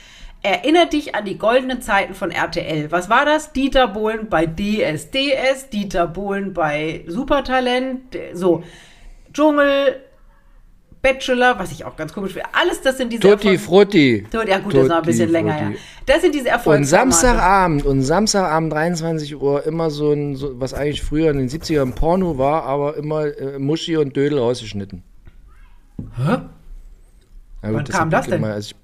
Erinnert 0.41 0.91
dich 0.93 1.13
an 1.13 1.23
die 1.23 1.37
goldenen 1.37 1.83
Zeiten 1.83 2.15
von 2.15 2.31
RTL. 2.31 2.91
Was 2.91 3.07
war 3.07 3.25
das? 3.25 3.53
Dieter 3.53 3.87
Bohlen 3.87 4.27
bei 4.27 4.47
DSDS, 4.47 5.69
Dieter 5.69 6.07
Bohlen 6.07 6.51
bei 6.53 7.03
Supertalent, 7.05 8.17
so. 8.33 8.63
Dschungel, 9.31 10.01
Bachelor, 11.01 11.57
was 11.57 11.71
ich 11.71 11.83
auch 11.83 11.95
ganz 11.95 12.13
komisch 12.13 12.33
finde. 12.33 12.49
Alles 12.53 12.81
das 12.81 12.97
sind 12.97 13.11
diese 13.11 13.21
Tutti 13.21 13.53
Erfolg 13.53 13.59
Frutti. 13.59 14.27
Ja 14.31 14.59
gut, 14.59 14.73
Tutti, 14.73 14.75
das 14.75 14.83
ist 14.83 14.89
noch 14.89 14.97
ein 14.97 15.03
bisschen 15.03 15.31
länger, 15.31 15.61
ja. 15.61 15.71
Das 16.05 16.21
sind 16.21 16.35
diese 16.35 16.49
Erfolge. 16.49 16.79
Und 16.79 16.85
Samstagabend, 16.85 17.85
und 17.85 18.03
Samstagabend 18.03 18.73
23 18.73 19.35
Uhr 19.35 19.65
immer 19.65 19.89
so 19.89 20.11
ein, 20.11 20.35
so, 20.35 20.59
was 20.59 20.73
eigentlich 20.73 21.01
früher 21.01 21.31
in 21.31 21.37
den 21.37 21.49
70ern 21.49 21.93
Porno 21.93 22.37
war, 22.37 22.63
aber 22.63 22.97
immer 22.97 23.25
äh, 23.25 23.57
Muschi 23.57 23.97
und 23.97 24.15
Dödel 24.15 24.37
rausgeschnitten. 24.37 25.01
Hä? 26.17 26.23
Ja, 26.23 26.37
gut, 26.37 26.51
Wann 27.61 27.85
das 27.85 27.95
kam 27.95 28.09
das 28.11 28.25
denn? 28.27 28.35
Immer, 28.35 28.53
als, 28.53 28.67
ich, 28.67 28.75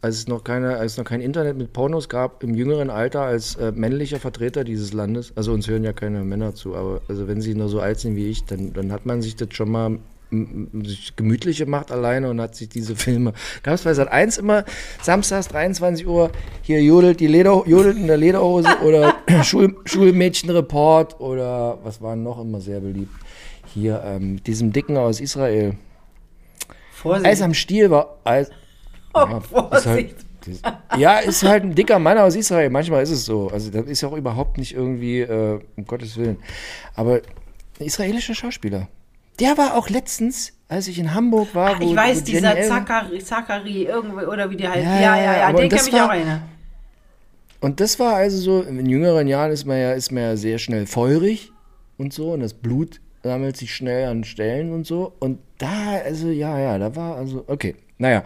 als, 0.00 0.16
es 0.16 0.28
noch 0.28 0.44
keine, 0.44 0.76
als 0.76 0.92
es 0.92 0.98
noch 0.98 1.04
kein 1.04 1.20
Internet 1.20 1.56
mit 1.56 1.72
Pornos 1.72 2.08
gab, 2.08 2.44
im 2.44 2.54
jüngeren 2.54 2.90
Alter 2.90 3.22
als 3.22 3.56
äh, 3.56 3.72
männlicher 3.72 4.20
Vertreter 4.20 4.62
dieses 4.62 4.92
Landes, 4.92 5.32
also 5.34 5.52
uns 5.52 5.66
hören 5.66 5.82
ja 5.82 5.92
keine 5.92 6.22
Männer 6.22 6.54
zu, 6.54 6.76
aber 6.76 7.00
also 7.08 7.26
wenn 7.26 7.40
sie 7.40 7.54
nur 7.54 7.68
so 7.68 7.80
alt 7.80 7.98
sind 7.98 8.14
wie 8.14 8.28
ich, 8.28 8.44
dann, 8.44 8.72
dann 8.72 8.92
hat 8.92 9.06
man 9.06 9.22
sich 9.22 9.34
das 9.34 9.48
schon 9.52 9.70
mal 9.70 9.98
sich 10.30 11.16
gemütlich 11.16 11.58
gemacht 11.58 11.92
alleine 11.92 12.30
und 12.30 12.40
hat 12.40 12.54
sich 12.54 12.68
diese 12.68 12.96
Filme. 12.96 13.32
Gab 13.62 13.74
es 13.74 13.82
bei 13.82 13.94
Sat 13.94 14.08
1 14.08 14.38
immer 14.38 14.64
samstags 15.02 15.48
23 15.48 16.06
Uhr 16.06 16.30
hier 16.62 16.82
jodelt 16.82 17.20
die 17.20 17.26
Leder, 17.26 17.62
jodelt 17.66 17.96
in 17.96 18.06
der 18.06 18.16
Lederhose 18.16 18.68
oder 18.84 19.14
Schul, 19.42 19.76
Schulmädchenreport 19.84 21.20
oder 21.20 21.78
was 21.82 22.00
war 22.00 22.16
noch 22.16 22.40
immer 22.40 22.60
sehr 22.60 22.80
beliebt? 22.80 23.14
Hier, 23.72 24.02
ähm, 24.04 24.42
diesem 24.44 24.72
Dicken 24.72 24.96
aus 24.96 25.20
Israel. 25.20 25.76
Vorsicht. 26.92 27.26
Eis 27.26 27.42
am 27.42 27.54
Stiel 27.54 27.90
war. 27.90 28.18
Eis, 28.24 28.50
oh, 29.12 29.18
ja, 29.18 29.40
Vorsicht. 29.40 30.16
Ist 30.46 30.64
halt, 30.64 30.74
ja, 30.98 31.18
ist 31.18 31.42
halt 31.42 31.64
ein 31.64 31.74
dicker 31.74 31.98
Mann 31.98 32.18
aus 32.18 32.36
Israel. 32.36 32.70
Manchmal 32.70 33.02
ist 33.02 33.10
es 33.10 33.24
so. 33.24 33.48
Also, 33.48 33.70
das 33.70 33.86
ist 33.86 34.00
ja 34.02 34.08
auch 34.08 34.16
überhaupt 34.16 34.58
nicht 34.58 34.74
irgendwie, 34.74 35.20
äh, 35.20 35.60
um 35.76 35.86
Gottes 35.86 36.16
Willen. 36.16 36.38
Aber 36.94 37.20
Ein 37.80 37.86
israelischer 37.86 38.34
Schauspieler. 38.34 38.88
Der 39.40 39.56
war 39.58 39.74
auch 39.76 39.88
letztens, 39.88 40.52
als 40.68 40.86
ich 40.88 40.98
in 40.98 41.14
Hamburg 41.14 41.54
war. 41.54 41.74
Ach, 41.76 41.80
ich 41.80 41.90
wo- 41.90 41.96
weiß, 41.96 42.20
wo 42.20 42.24
dieser 42.24 42.60
Zachary, 42.62 43.18
Zachary 43.18 43.82
irgendwie, 43.84 44.24
oder 44.26 44.50
wie 44.50 44.56
der 44.56 44.70
heißt. 44.72 44.84
Ja, 44.84 45.00
Ja, 45.00 45.16
ja, 45.16 45.36
ja, 45.38 45.52
den 45.52 45.68
kann 45.68 45.84
mich 45.84 45.94
auch 46.00 46.10
erinnern. 46.12 46.42
Und 47.60 47.80
das 47.80 47.98
war 47.98 48.14
also 48.14 48.36
so, 48.38 48.62
in 48.62 48.86
jüngeren 48.86 49.26
Jahren 49.26 49.50
ist 49.50 49.64
man 49.64 49.78
ja, 49.78 49.92
ist 49.92 50.12
man 50.12 50.22
ja 50.22 50.36
sehr 50.36 50.58
schnell 50.58 50.86
feurig 50.86 51.50
und 51.96 52.12
so 52.12 52.32
und 52.32 52.40
das 52.40 52.52
Blut 52.54 53.00
sammelt 53.22 53.56
sich 53.56 53.74
schnell 53.74 54.06
an 54.08 54.22
Stellen 54.24 54.72
und 54.72 54.86
so. 54.86 55.14
Und 55.18 55.38
da, 55.58 55.94
also 56.04 56.28
ja, 56.28 56.58
ja, 56.58 56.78
da 56.78 56.94
war 56.94 57.16
also, 57.16 57.42
okay, 57.46 57.74
naja. 57.96 58.22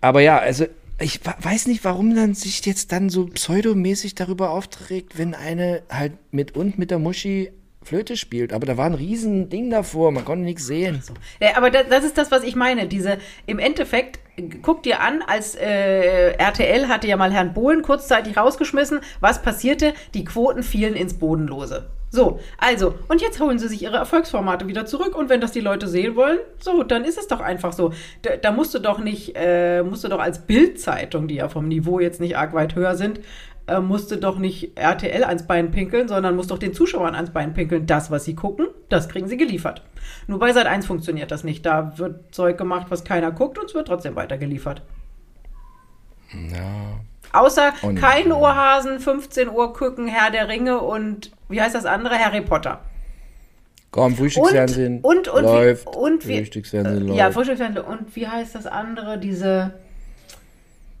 Aber 0.00 0.22
ja, 0.22 0.38
also 0.38 0.64
ich 0.98 1.20
weiß 1.24 1.66
nicht, 1.66 1.84
warum 1.84 2.14
dann 2.14 2.32
sich 2.34 2.64
jetzt 2.64 2.92
dann 2.92 3.10
so 3.10 3.26
pseudomäßig 3.26 4.14
darüber 4.14 4.50
aufträgt, 4.50 5.18
wenn 5.18 5.34
eine 5.34 5.82
halt 5.90 6.12
mit 6.30 6.56
und 6.56 6.78
mit 6.78 6.90
der 6.90 6.98
Muschi 6.98 7.50
Flöte 7.84 8.16
spielt. 8.16 8.52
Aber 8.52 8.66
da 8.66 8.76
war 8.76 8.86
ein 8.86 8.94
riesen 8.94 9.48
Ding 9.48 9.70
davor, 9.70 10.12
man 10.12 10.24
konnte 10.24 10.44
nichts 10.44 10.66
sehen. 10.66 11.02
Ja, 11.40 11.56
aber 11.56 11.70
das, 11.70 11.84
das 11.88 12.04
ist 12.04 12.18
das, 12.18 12.30
was 12.30 12.42
ich 12.42 12.56
meine. 12.56 12.86
Diese, 12.86 13.18
im 13.46 13.58
Endeffekt, 13.58 14.20
guck 14.62 14.82
dir 14.82 15.00
an, 15.00 15.22
als 15.26 15.54
äh, 15.54 16.32
RTL 16.32 16.88
hatte 16.88 17.06
ja 17.06 17.16
mal 17.16 17.32
Herrn 17.32 17.54
Bohlen 17.54 17.82
kurzzeitig 17.82 18.36
rausgeschmissen. 18.36 19.00
Was 19.20 19.42
passierte? 19.42 19.94
Die 20.14 20.24
Quoten 20.24 20.62
fielen 20.62 20.94
ins 20.94 21.14
Bodenlose. 21.14 21.90
So, 22.14 22.40
also, 22.58 22.94
und 23.08 23.22
jetzt 23.22 23.40
holen 23.40 23.58
sie 23.58 23.68
sich 23.68 23.82
ihre 23.82 23.96
Erfolgsformate 23.96 24.68
wieder 24.68 24.84
zurück 24.84 25.16
und 25.16 25.30
wenn 25.30 25.40
das 25.40 25.52
die 25.52 25.60
Leute 25.60 25.88
sehen 25.88 26.14
wollen, 26.14 26.40
so, 26.60 26.82
dann 26.82 27.04
ist 27.04 27.16
es 27.16 27.26
doch 27.26 27.40
einfach 27.40 27.72
so. 27.72 27.94
Da, 28.20 28.36
da 28.36 28.52
musst 28.52 28.74
du 28.74 28.80
doch 28.80 28.98
nicht, 28.98 29.32
äh, 29.34 29.82
musst 29.82 30.04
du 30.04 30.08
doch 30.08 30.20
als 30.20 30.40
Bildzeitung, 30.40 31.26
die 31.26 31.36
ja 31.36 31.48
vom 31.48 31.68
Niveau 31.68 32.00
jetzt 32.00 32.20
nicht 32.20 32.36
arg 32.36 32.52
weit 32.52 32.74
höher 32.74 32.96
sind, 32.96 33.20
äh, 33.72 33.80
musst 33.80 34.10
du 34.10 34.16
doch 34.16 34.38
nicht 34.38 34.76
RTL 34.76 35.24
ans 35.24 35.46
Bein 35.46 35.70
pinkeln, 35.70 36.08
sondern 36.08 36.36
musst 36.36 36.50
doch 36.50 36.58
den 36.58 36.74
Zuschauern 36.74 37.14
ans 37.14 37.30
Bein 37.30 37.54
pinkeln. 37.54 37.86
Das, 37.86 38.10
was 38.10 38.24
sie 38.24 38.34
gucken, 38.34 38.66
das 38.88 39.08
kriegen 39.08 39.28
sie 39.28 39.36
geliefert. 39.36 39.82
Nur 40.26 40.38
bei 40.38 40.52
Sat 40.52 40.66
1 40.66 40.86
funktioniert 40.86 41.30
das 41.30 41.44
nicht. 41.44 41.64
Da 41.66 41.98
wird 41.98 42.34
Zeug 42.34 42.58
gemacht, 42.58 42.86
was 42.90 43.04
keiner 43.04 43.32
guckt 43.32 43.58
und 43.58 43.66
es 43.66 43.74
wird 43.74 43.88
trotzdem 43.88 44.16
weiter 44.16 44.38
geliefert. 44.38 44.82
Ja. 46.32 47.00
Außer 47.32 47.72
Und- 47.82 47.96
kein 47.96 48.30
Ohrhasen, 48.32 49.00
15 49.00 49.48
Uhr 49.48 49.72
Küken, 49.72 50.06
Herr 50.06 50.30
der 50.30 50.48
Ringe 50.48 50.80
und 50.80 51.32
wie 51.48 51.60
heißt 51.60 51.74
das 51.74 51.86
andere? 51.86 52.18
Harry 52.18 52.42
Potter. 52.42 52.80
Komm, 53.90 54.16
Frühstücksfernsehen 54.16 55.00
und, 55.02 55.28
und, 55.28 55.42
läuft. 55.42 55.86
Wie, 55.86 55.98
und 55.98 56.26
wie, 56.26 56.38
Frühstücksfernsehen 56.38 57.02
äh, 57.02 57.06
läuft. 57.08 57.18
Ja, 57.18 57.30
Frühstücksfernsehen. 57.30 57.84
Und 57.84 58.16
wie 58.16 58.26
heißt 58.26 58.54
das 58.54 58.66
andere? 58.66 59.18
Diese, 59.18 59.74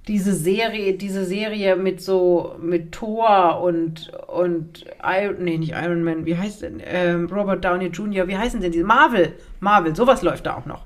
diese 0.08 0.34
Serie, 0.34 0.94
diese 0.94 1.24
Serie 1.24 1.76
mit 1.76 2.00
so, 2.00 2.56
mit 2.60 2.92
Thor 2.92 3.60
und, 3.62 4.10
und 4.26 4.84
Iron, 5.02 5.44
nee, 5.44 5.58
nicht 5.58 5.72
Iron 5.72 6.02
Man, 6.02 6.26
wie 6.26 6.36
heißt 6.36 6.62
denn, 6.62 6.82
ähm, 6.84 7.26
Robert 7.26 7.64
Downey 7.64 7.86
Jr., 7.86 8.26
wie 8.26 8.36
heißen 8.36 8.60
denn 8.60 8.72
diese? 8.72 8.84
Marvel, 8.84 9.34
Marvel, 9.60 9.94
sowas 9.94 10.22
läuft 10.22 10.46
da 10.46 10.56
auch 10.56 10.66
noch. 10.66 10.84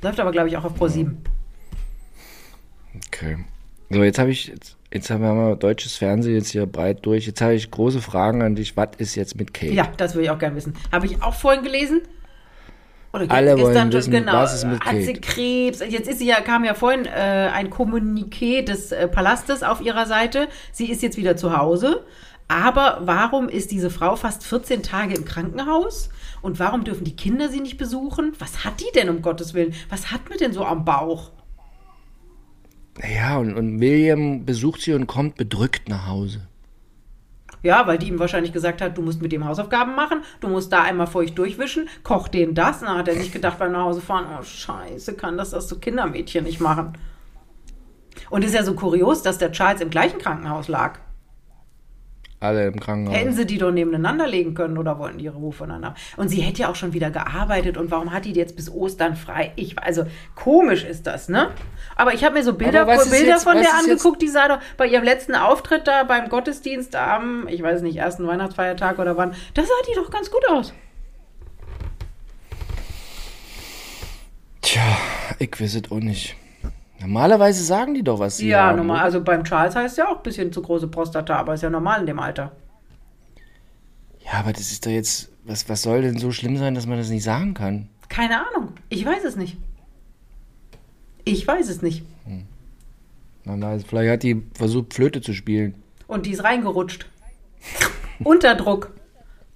Läuft 0.00 0.20
aber, 0.20 0.32
glaube 0.32 0.48
ich, 0.48 0.56
auch 0.56 0.64
auf 0.64 0.74
Pro 0.74 0.88
7. 0.88 1.18
Okay. 3.06 3.38
So, 3.90 4.02
jetzt 4.02 4.18
habe 4.18 4.30
ich, 4.30 4.48
jetzt, 4.48 4.76
jetzt 4.92 5.10
haben 5.10 5.22
wir 5.22 5.34
mal 5.34 5.56
deutsches 5.56 5.96
Fernsehen 5.96 6.34
jetzt 6.34 6.50
hier 6.50 6.66
breit 6.66 7.04
durch. 7.04 7.26
Jetzt 7.26 7.40
habe 7.40 7.54
ich 7.54 7.70
große 7.70 8.00
Fragen 8.00 8.42
an 8.42 8.54
dich. 8.54 8.76
Was 8.76 8.88
ist 8.98 9.14
jetzt 9.14 9.36
mit 9.36 9.52
Kate? 9.52 9.72
Ja, 9.72 9.90
das 9.96 10.14
würde 10.14 10.24
ich 10.24 10.30
auch 10.30 10.38
gerne 10.38 10.56
wissen. 10.56 10.74
Habe 10.90 11.06
ich 11.06 11.22
auch 11.22 11.34
vorhin 11.34 11.62
gelesen. 11.62 12.02
Oder 13.14 13.30
Alle 13.30 13.54
gestern 13.54 13.74
wollen 13.74 13.92
wissen, 13.92 14.10
genau, 14.10 14.32
was 14.32 14.54
ist 14.54 14.64
mit 14.64 14.84
hat 14.84 14.96
sie 14.96 15.12
Kate? 15.12 15.20
Krebs. 15.20 15.78
Jetzt 15.88 16.08
ist 16.08 16.18
sie 16.18 16.26
ja, 16.26 16.40
kam 16.40 16.64
ja 16.64 16.74
vorhin 16.74 17.06
äh, 17.06 17.48
ein 17.54 17.70
Kommuniqué 17.70 18.64
des 18.64 18.90
äh, 18.90 19.06
Palastes 19.06 19.62
auf 19.62 19.80
ihrer 19.80 20.06
Seite. 20.06 20.48
Sie 20.72 20.90
ist 20.90 21.00
jetzt 21.00 21.16
wieder 21.16 21.36
zu 21.36 21.56
Hause. 21.56 22.04
Aber 22.48 23.02
warum 23.02 23.48
ist 23.48 23.70
diese 23.70 23.88
Frau 23.88 24.16
fast 24.16 24.44
14 24.44 24.82
Tage 24.82 25.14
im 25.14 25.24
Krankenhaus? 25.24 26.10
Und 26.42 26.58
warum 26.58 26.82
dürfen 26.82 27.04
die 27.04 27.14
Kinder 27.14 27.48
sie 27.48 27.60
nicht 27.60 27.78
besuchen? 27.78 28.32
Was 28.40 28.64
hat 28.64 28.80
die 28.80 28.92
denn, 28.96 29.08
um 29.08 29.22
Gottes 29.22 29.54
Willen? 29.54 29.74
Was 29.90 30.10
hat 30.10 30.28
mir 30.28 30.36
denn 30.36 30.52
so 30.52 30.64
am 30.64 30.84
Bauch? 30.84 31.30
Ja, 33.14 33.38
und, 33.38 33.54
und 33.54 33.80
William 33.80 34.44
besucht 34.44 34.80
sie 34.80 34.92
und 34.92 35.06
kommt 35.06 35.36
bedrückt 35.36 35.88
nach 35.88 36.08
Hause. 36.08 36.48
Ja, 37.64 37.86
weil 37.86 37.96
die 37.96 38.08
ihm 38.08 38.18
wahrscheinlich 38.18 38.52
gesagt 38.52 38.82
hat, 38.82 38.98
du 38.98 39.00
musst 39.00 39.22
mit 39.22 39.32
dem 39.32 39.46
Hausaufgaben 39.46 39.96
machen, 39.96 40.20
du 40.40 40.48
musst 40.48 40.70
da 40.70 40.82
einmal 40.82 41.06
feucht 41.06 41.38
durchwischen, 41.38 41.88
koch 42.02 42.28
den 42.28 42.54
das. 42.54 42.82
Und 42.82 42.88
dann 42.88 42.98
hat 42.98 43.08
er 43.08 43.14
sich 43.14 43.32
gedacht 43.32 43.58
beim 43.58 43.72
nach 43.72 43.84
Hause 43.84 44.02
fahren, 44.02 44.26
oh 44.38 44.42
scheiße, 44.42 45.14
kann 45.14 45.38
das 45.38 45.50
das 45.50 45.66
so 45.66 45.78
Kindermädchen 45.78 46.44
nicht 46.44 46.60
machen. 46.60 46.98
Und 48.28 48.44
ist 48.44 48.54
ja 48.54 48.62
so 48.64 48.74
kurios, 48.74 49.22
dass 49.22 49.38
der 49.38 49.50
Charles 49.50 49.80
im 49.80 49.88
gleichen 49.88 50.18
Krankenhaus 50.18 50.68
lag. 50.68 50.98
Alle 52.44 52.66
im 52.66 52.78
Krankenhaus. 52.78 53.16
Hätten 53.16 53.32
sie 53.32 53.46
die 53.46 53.56
doch 53.58 53.70
nebeneinander 53.70 54.26
legen 54.26 54.54
können 54.54 54.76
oder 54.76 54.98
wollten 54.98 55.16
die 55.18 55.24
ihre 55.24 55.36
Ruhe 55.36 55.52
voneinander? 55.52 55.94
Und 56.18 56.28
sie 56.28 56.42
hätte 56.42 56.62
ja 56.62 56.68
auch 56.68 56.76
schon 56.76 56.92
wieder 56.92 57.10
gearbeitet 57.10 57.76
und 57.78 57.90
warum 57.90 58.12
hat 58.12 58.26
die 58.26 58.32
jetzt 58.32 58.54
bis 58.54 58.70
Ostern 58.70 59.16
frei? 59.16 59.52
Ich, 59.56 59.78
also 59.78 60.04
komisch 60.34 60.84
ist 60.84 61.06
das, 61.06 61.28
ne? 61.30 61.50
Aber 61.96 62.12
ich 62.12 62.22
habe 62.22 62.34
mir 62.34 62.44
so 62.44 62.52
Bilder, 62.52 62.84
Bilder 62.84 63.02
jetzt- 63.02 63.44
von 63.44 63.54
der 63.54 63.62
ist 63.62 63.68
jetzt- 63.68 63.84
angeguckt, 63.90 64.20
die 64.20 64.28
sah 64.28 64.48
doch 64.48 64.58
bei 64.76 64.86
ihrem 64.86 65.04
letzten 65.04 65.34
Auftritt 65.34 65.86
da 65.86 66.04
beim 66.04 66.28
Gottesdienst 66.28 66.94
am, 66.96 67.48
ich 67.48 67.62
weiß 67.62 67.80
nicht, 67.82 67.96
ersten 67.96 68.26
Weihnachtsfeiertag 68.26 68.98
oder 68.98 69.16
wann, 69.16 69.34
da 69.54 69.62
sah 69.62 69.68
die 69.88 69.94
doch 69.94 70.10
ganz 70.10 70.30
gut 70.30 70.46
aus. 70.50 70.74
Tja, 74.60 74.82
ich 75.38 75.50
weiß 75.60 75.74
es 75.76 75.90
auch 75.90 75.98
nicht. 76.00 76.36
Normalerweise 77.06 77.62
sagen 77.62 77.92
die 77.92 78.02
doch, 78.02 78.18
was 78.18 78.38
sie 78.38 78.48
ja, 78.48 78.68
haben. 78.68 78.78
normal. 78.78 78.96
oder? 78.96 79.04
Also 79.04 79.22
beim 79.22 79.44
Charles 79.44 79.76
heißt 79.76 79.98
ja 79.98 80.08
auch 80.08 80.16
ein 80.16 80.22
bisschen 80.22 80.52
zu 80.52 80.62
große 80.62 80.88
Prostata, 80.88 81.36
aber 81.36 81.52
ist 81.52 81.62
ja 81.62 81.68
normal 81.68 82.00
in 82.00 82.06
dem 82.06 82.18
Alter. 82.18 82.52
Ja, 84.24 84.40
aber 84.40 84.54
das 84.54 84.72
ist 84.72 84.86
doch 84.86 84.90
jetzt, 84.90 85.30
was, 85.44 85.68
was 85.68 85.82
soll 85.82 86.00
denn 86.00 86.18
so 86.18 86.32
schlimm 86.32 86.56
sein, 86.56 86.74
dass 86.74 86.86
man 86.86 86.96
das 86.96 87.10
nicht 87.10 87.22
sagen 87.22 87.52
kann? 87.52 87.90
Keine 88.08 88.46
Ahnung. 88.46 88.72
Ich 88.88 89.04
weiß 89.04 89.22
es 89.24 89.36
nicht. 89.36 89.58
Ich 91.24 91.46
weiß 91.46 91.68
es 91.68 91.82
nicht. 91.82 92.04
Man 93.44 93.60
weiß, 93.60 93.84
vielleicht 93.86 94.10
hat 94.10 94.22
die 94.22 94.42
versucht, 94.54 94.94
Flöte 94.94 95.20
zu 95.20 95.34
spielen. 95.34 95.74
Und 96.06 96.24
die 96.24 96.30
ist 96.30 96.42
reingerutscht. 96.42 97.06
Unterdruck. 98.24 98.92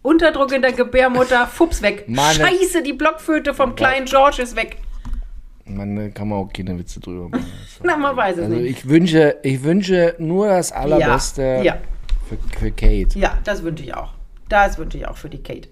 Unterdruck 0.03 0.53
in 0.53 0.61
der 0.61 0.73
Gebärmutter, 0.73 1.47
fups 1.47 1.81
weg. 1.81 2.09
Mann. 2.09 2.35
Scheiße, 2.35 2.83
die 2.83 2.93
Blockflöte 2.93 3.55
vom 3.55 3.75
kleinen 3.75 4.05
George 4.05 4.43
ist 4.43 4.55
weg. 4.57 4.77
Man 5.69 5.97
da 5.97 6.09
kann 6.09 6.29
man 6.29 6.39
auch 6.39 6.53
keine 6.53 6.79
Witze 6.79 7.01
drüber 7.01 7.29
machen. 7.29 7.47
Na, 7.83 7.97
man 7.97 8.17
weiß 8.17 8.37
es 8.39 8.45
Also 8.45 8.57
nicht. 8.57 8.71
ich 8.79 8.89
wünsche, 8.89 9.37
ich 9.43 9.63
wünsche 9.63 10.15
nur 10.19 10.49
das 10.49 10.73
Allerbeste 10.73 11.43
Ja, 11.43 11.63
ja. 11.63 11.79
Für, 12.29 12.37
für 12.59 12.71
Kate. 12.71 13.19
Ja, 13.19 13.39
das 13.45 13.63
wünsche 13.63 13.85
ich 13.85 13.95
auch. 13.95 14.13
Das 14.49 14.79
wünsche 14.79 14.99
ich 14.99 15.07
auch 15.09 15.17
für 15.17 15.29
die 15.29 15.43
Kate. 15.43 15.69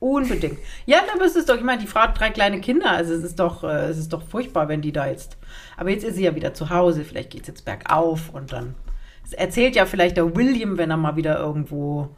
Unbedingt. 0.00 0.58
Ja, 0.86 0.98
da 1.18 1.24
ist 1.24 1.34
es 1.36 1.46
doch, 1.46 1.56
ich 1.56 1.62
meine, 1.64 1.80
die 1.80 1.88
Frau 1.88 2.00
hat 2.02 2.18
drei 2.18 2.30
kleine 2.30 2.60
Kinder, 2.60 2.90
also 2.92 3.12
es 3.14 3.24
ist 3.24 3.40
doch, 3.40 3.64
äh, 3.64 3.86
es 3.88 3.98
ist 3.98 4.12
doch 4.12 4.22
furchtbar, 4.22 4.68
wenn 4.68 4.80
die 4.80 4.92
da 4.92 5.08
jetzt. 5.08 5.36
Aber 5.76 5.90
jetzt 5.90 6.04
ist 6.04 6.14
sie 6.14 6.24
ja 6.24 6.34
wieder 6.36 6.54
zu 6.54 6.70
Hause, 6.70 7.04
vielleicht 7.04 7.30
geht 7.30 7.42
es 7.42 7.48
jetzt 7.48 7.64
bergauf 7.64 8.30
und 8.32 8.52
dann 8.52 8.74
es 9.24 9.32
erzählt 9.32 9.74
ja 9.76 9.84
vielleicht 9.86 10.16
der 10.16 10.36
William, 10.36 10.78
wenn 10.78 10.90
er 10.90 10.96
mal 10.96 11.16
wieder 11.16 11.38
irgendwo 11.38 12.08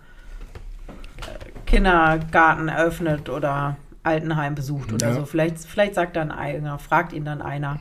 äh, 1.22 1.50
Kindergarten 1.66 2.68
eröffnet 2.68 3.28
oder 3.30 3.76
Altenheim 4.02 4.54
besucht 4.54 4.92
oder 4.92 5.08
Ja. 5.08 5.14
so. 5.14 5.24
Vielleicht, 5.24 5.58
vielleicht 5.58 5.94
sagt 5.94 6.16
dann 6.16 6.30
einer, 6.30 6.78
fragt 6.78 7.12
ihn 7.12 7.24
dann 7.24 7.42
einer, 7.42 7.78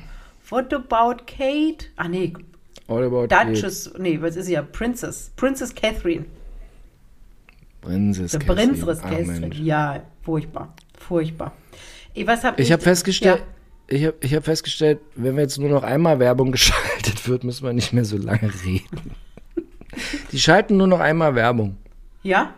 what 0.50 0.74
about 0.74 1.24
Kate? 1.26 1.86
Ah 1.96 2.08
nee, 2.08 2.34
All 2.88 3.04
about 3.04 3.28
Kate. 3.28 3.52
Duchess, 3.54 3.94
nee, 3.98 4.20
was 4.22 4.36
ist 4.36 4.48
sie 4.48 4.54
ja? 4.54 4.62
Princess. 4.62 5.32
Princess 5.36 5.74
Catherine. 5.74 6.26
Prinzess 7.82 8.32
Der 8.32 8.40
Catherine. 8.42 8.74
Prinzess 8.74 9.00
Ach, 9.04 9.10
Catherine. 9.10 9.40
Mensch. 9.40 9.58
Ja, 9.60 10.02
furchtbar. 10.24 10.74
Furchtbar. 10.98 11.54
Eh, 12.16 12.26
Was 12.28 12.44
hab 12.44 12.60
Ich 12.60 12.72
habe 12.72 12.82
festgestellt, 12.82 13.44
Ja. 13.90 13.96
ich 13.98 14.06
habe 14.06 14.18
ich 14.22 14.36
hab 14.36 14.44
festgestellt, 14.44 15.00
wenn 15.16 15.36
wir 15.36 15.44
jetzt 15.44 15.58
nur 15.60 15.70
noch 15.70 15.84
einmal 15.84 16.20
Werbung 16.20 16.52
geschaltet 16.52 17.28
wird, 17.28 17.44
müssen 17.44 17.64
wir 17.66 17.74
nicht 17.74 17.94
mehr 17.94 18.06
so 18.06 18.18
lange 18.18 18.52
reden. 18.66 19.12
Die 20.32 20.40
schalten 20.40 20.78
nur 20.78 20.88
noch 20.88 21.00
einmal 21.00 21.36
Werbung. 21.36 21.78
Ja? 22.24 22.54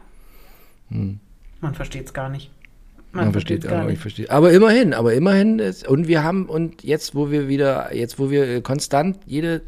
Man 0.90 1.74
versteht 1.76 2.06
es 2.08 2.14
gar 2.14 2.30
nicht. 2.30 2.51
Man, 3.12 3.26
Hm. 3.26 3.32
versteht 3.34 3.68
aber 3.68 3.90
ich 3.90 4.00
verstehe. 4.00 4.30
Aber 4.30 4.52
immerhin, 4.52 4.94
aber 4.94 5.14
immerhin 5.14 5.60
ist, 5.60 5.88
und 5.88 6.08
wir 6.08 6.24
haben 6.24 6.48
und 6.48 6.84
jetzt, 6.84 7.14
wo 7.14 7.30
wir 7.30 7.48
wieder, 7.48 7.94
jetzt 7.94 8.20
wo 8.20 8.30
wir 8.30 8.48
äh, 8.48 8.62
konstant 8.62 9.18
jede 9.26 9.62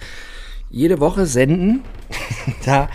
jede 0.70 1.00
Woche 1.00 1.28
senden, 1.28 1.84
da 2.66 2.90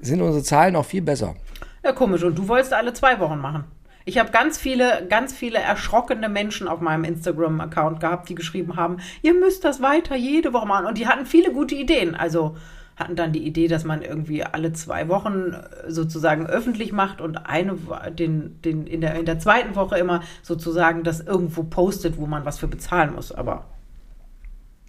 sind 0.00 0.20
unsere 0.20 0.44
Zahlen 0.44 0.76
auch 0.76 0.84
viel 0.84 1.00
besser. 1.02 1.34
Ja, 1.82 1.92
komisch. 1.92 2.22
Und 2.22 2.36
du 2.36 2.46
wolltest 2.46 2.74
alle 2.74 2.92
zwei 2.92 3.18
Wochen 3.20 3.38
machen. 3.38 3.64
Ich 4.04 4.18
habe 4.18 4.30
ganz 4.32 4.58
viele, 4.58 5.06
ganz 5.08 5.32
viele 5.32 5.58
erschrockene 5.58 6.28
Menschen 6.28 6.68
auf 6.68 6.80
meinem 6.80 7.04
Instagram-Account 7.04 8.00
gehabt, 8.00 8.28
die 8.28 8.34
geschrieben 8.34 8.76
haben, 8.76 8.98
ihr 9.22 9.32
müsst 9.32 9.64
das 9.64 9.80
weiter 9.80 10.14
jede 10.16 10.52
Woche 10.52 10.66
machen. 10.66 10.86
Und 10.86 10.98
die 10.98 11.06
hatten 11.06 11.24
viele 11.24 11.52
gute 11.52 11.74
Ideen. 11.74 12.14
Also 12.14 12.56
hatten 12.96 13.16
dann 13.16 13.32
die 13.32 13.46
Idee, 13.46 13.68
dass 13.68 13.84
man 13.84 14.02
irgendwie 14.02 14.44
alle 14.44 14.72
zwei 14.72 15.08
Wochen 15.08 15.52
äh, 15.52 15.90
sozusagen 15.90 16.46
öffentlich 16.46 16.92
macht 16.92 17.20
und 17.20 17.36
eine 17.36 17.76
den, 18.10 18.60
den 18.62 18.86
in, 18.86 19.00
der, 19.00 19.14
in 19.14 19.24
der 19.24 19.38
zweiten 19.38 19.74
Woche 19.74 19.98
immer 19.98 20.22
sozusagen 20.42 21.04
das 21.04 21.20
irgendwo 21.20 21.62
postet, 21.62 22.18
wo 22.18 22.26
man 22.26 22.44
was 22.44 22.58
für 22.58 22.68
bezahlen 22.68 23.14
muss. 23.14 23.32
Aber 23.32 23.66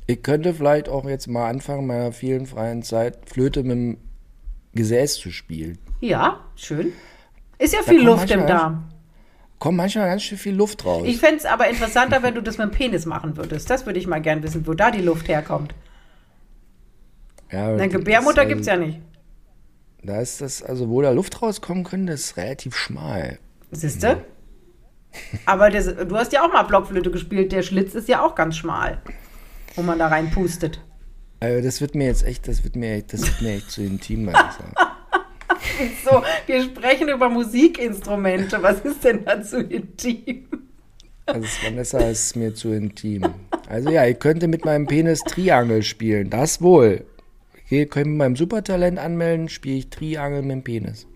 Ich 0.08 0.22
könnte 0.22 0.54
vielleicht 0.54 0.90
auch 0.90 1.06
jetzt 1.06 1.28
mal 1.28 1.50
anfangen, 1.50 1.88
meiner 1.88 2.12
vielen 2.12 2.46
freien 2.46 2.84
Zeit 2.84 3.30
Flöte 3.30 3.64
mit 3.64 3.72
dem 3.72 3.98
Gesäß 4.74 5.16
zu 5.16 5.32
spielen. 5.32 5.78
ja, 6.02 6.40
schön. 6.56 6.92
Ist 7.60 7.74
ja 7.74 7.82
viel 7.82 8.04
kommt 8.04 8.06
Luft 8.06 8.32
im 8.32 8.48
Darm. 8.48 8.90
kommt 9.60 9.78
manchmal 9.78 10.08
ganz 10.08 10.24
schön 10.24 10.38
viel 10.38 10.56
Luft 10.56 10.84
raus. 10.84 11.04
Ich 11.06 11.18
fände 11.18 11.38
es 11.38 11.46
aber 11.46 11.70
interessanter, 11.70 12.22
wenn 12.24 12.36
du 12.36 12.42
das 12.42 12.58
mit 12.58 12.68
dem 12.68 12.72
Penis 12.72 13.06
machen 13.06 13.38
würdest. 13.38 13.70
Das 13.70 13.86
würde 13.86 14.00
ich 14.00 14.08
mal 14.08 14.20
gern 14.20 14.44
wissen, 14.44 14.68
wo 14.68 14.74
da 14.74 14.92
die 14.92 15.02
Luft 15.02 15.30
herkommt. 15.30 15.74
Ja, 17.52 17.68
Eine 17.74 17.90
Gebärmutter 17.90 18.46
gibt 18.46 18.62
es 18.62 18.68
ja 18.68 18.78
nicht. 18.78 19.00
Da 20.04 20.20
ist 20.20 20.42
das, 20.42 20.62
also 20.62 20.90
wo 20.90 21.02
da 21.02 21.12
Luft 21.12 21.42
rauskommen 21.42 21.84
könnte, 21.84 22.14
ist 22.14 22.36
relativ 22.38 22.76
schmal. 22.76 23.40
Siehst 23.72 24.04
du? 24.04 24.22
Aber 25.46 25.70
das, 25.70 25.86
du 25.86 26.16
hast 26.16 26.34
ja 26.34 26.44
auch 26.46 26.52
mal 26.52 26.64
Blockflöte 26.64 27.10
gespielt. 27.12 27.52
Der 27.52 27.62
Schlitz 27.62 27.94
ist 27.96 28.10
ja 28.10 28.22
auch 28.26 28.36
ganz 28.36 28.58
schmal, 28.58 29.02
wo 29.76 29.82
man 29.82 30.00
da 30.00 30.08
reinpustet. 30.08 30.82
Also 31.40 31.64
das 31.64 31.82
wird 31.82 31.94
mir 31.96 32.08
jetzt 32.08 32.24
echt, 32.26 32.48
das 32.48 32.64
wird 32.64 32.76
mir, 32.76 32.94
echt- 32.96 33.14
das 33.14 33.22
wird 33.22 33.42
mir 33.42 33.54
echt 33.54 33.72
zu 33.72 33.82
intim, 33.84 34.26
muss 34.26 34.34
ich 34.34 34.52
sagen. 34.58 34.74
So, 36.04 36.22
wir 36.46 36.62
sprechen 36.64 37.08
über 37.10 37.30
Musikinstrumente. 37.30 38.62
Was 38.62 38.80
ist 38.82 39.04
denn 39.04 39.24
dazu 39.24 39.58
intim? 39.58 40.46
Also 41.26 41.48
Vanessa 41.64 42.00
ist 42.00 42.36
mir 42.36 42.54
zu 42.54 42.74
intim. 42.74 43.24
Also 43.70 43.90
ja, 43.90 44.06
ich 44.06 44.20
könnte 44.20 44.48
mit 44.48 44.66
meinem 44.66 44.88
Penis 44.88 45.22
Triangel 45.22 45.82
spielen, 45.84 46.30
das 46.30 46.62
wohl. 46.62 47.06
Ich 47.82 47.90
könnte 47.90 48.10
mit 48.10 48.20
meinem 48.20 48.36
Supertalent 48.36 49.00
anmelden, 49.00 49.50
spiele 49.50 49.78
ich 49.78 49.90
Triangel 49.90 50.44
mit 50.44 50.52
dem 50.52 50.64
Penis. 50.64 51.08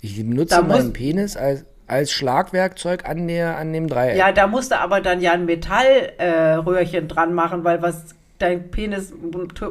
Ich 0.00 0.16
benutze 0.16 0.62
muss- 0.62 0.76
meinen 0.78 0.92
Penis 0.92 1.36
als, 1.36 1.64
als 1.88 2.12
Schlagwerkzeug 2.12 3.08
an, 3.08 3.26
der, 3.26 3.56
an 3.56 3.72
dem 3.72 3.88
Dreieck. 3.88 4.16
Ja, 4.16 4.30
da 4.30 4.46
musst 4.46 4.70
du 4.70 4.78
aber 4.78 5.00
dann 5.00 5.20
ja 5.20 5.32
ein 5.32 5.44
Metallröhrchen 5.44 7.04
äh, 7.04 7.08
dran 7.08 7.34
machen, 7.34 7.64
weil 7.64 7.82
was 7.82 8.14
dein 8.38 8.70
Penis 8.70 9.12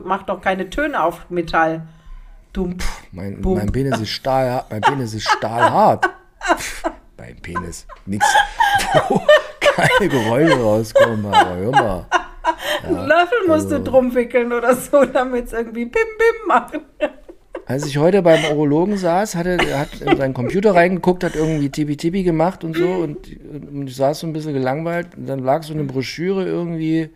macht 0.03 0.27
doch 0.27 0.41
keine 0.41 0.69
Töne 0.69 1.01
auf 1.01 1.29
Metall. 1.29 1.83
Dumm. 2.51 2.77
Mein, 3.13 3.39
Bum. 3.41 3.57
mein 3.57 3.71
Penis 3.71 3.99
ist 4.01 4.09
stahl, 4.09 4.65
mein 4.69 4.81
Penis 4.81 5.13
ist 5.13 5.29
stahlhart. 5.29 6.09
Pff, 6.57 6.83
mein 7.17 7.37
Penis. 7.37 7.87
Nix, 8.05 8.25
wo 9.07 9.21
keine 9.61 10.09
Geräusche 10.09 10.59
rauskommen, 10.59 11.25
aber 11.25 11.55
hör 11.55 11.71
mal. 11.71 12.05
Einen 12.83 13.07
Löffel 13.07 13.47
musst 13.47 13.65
also- 13.65 13.77
du 13.77 13.83
drum 13.83 14.15
wickeln 14.15 14.51
oder 14.51 14.75
so, 14.75 15.05
damit 15.05 15.47
es 15.47 15.53
irgendwie 15.53 15.85
Bim 15.85 15.91
Bim 15.91 16.47
macht. 16.47 16.79
Als 17.65 17.85
ich 17.85 17.97
heute 17.97 18.21
beim 18.21 18.43
Urologen 18.51 18.97
saß, 18.97 19.35
hatte, 19.35 19.57
er 19.69 19.79
hat 19.79 20.01
in 20.01 20.17
seinen 20.17 20.33
Computer 20.33 20.75
reingeguckt, 20.75 21.23
hat 21.23 21.35
irgendwie 21.35 21.69
Tipi-Tipi 21.69 22.23
gemacht 22.23 22.63
und 22.63 22.75
so 22.75 22.87
und, 22.87 23.27
und 23.49 23.87
ich 23.87 23.95
saß 23.95 24.19
so 24.19 24.27
ein 24.27 24.33
bisschen 24.33 24.53
gelangweilt 24.53 25.15
und 25.15 25.27
dann 25.27 25.39
lag 25.39 25.63
so 25.63 25.73
eine 25.73 25.83
Broschüre 25.83 26.43
irgendwie, 26.45 27.09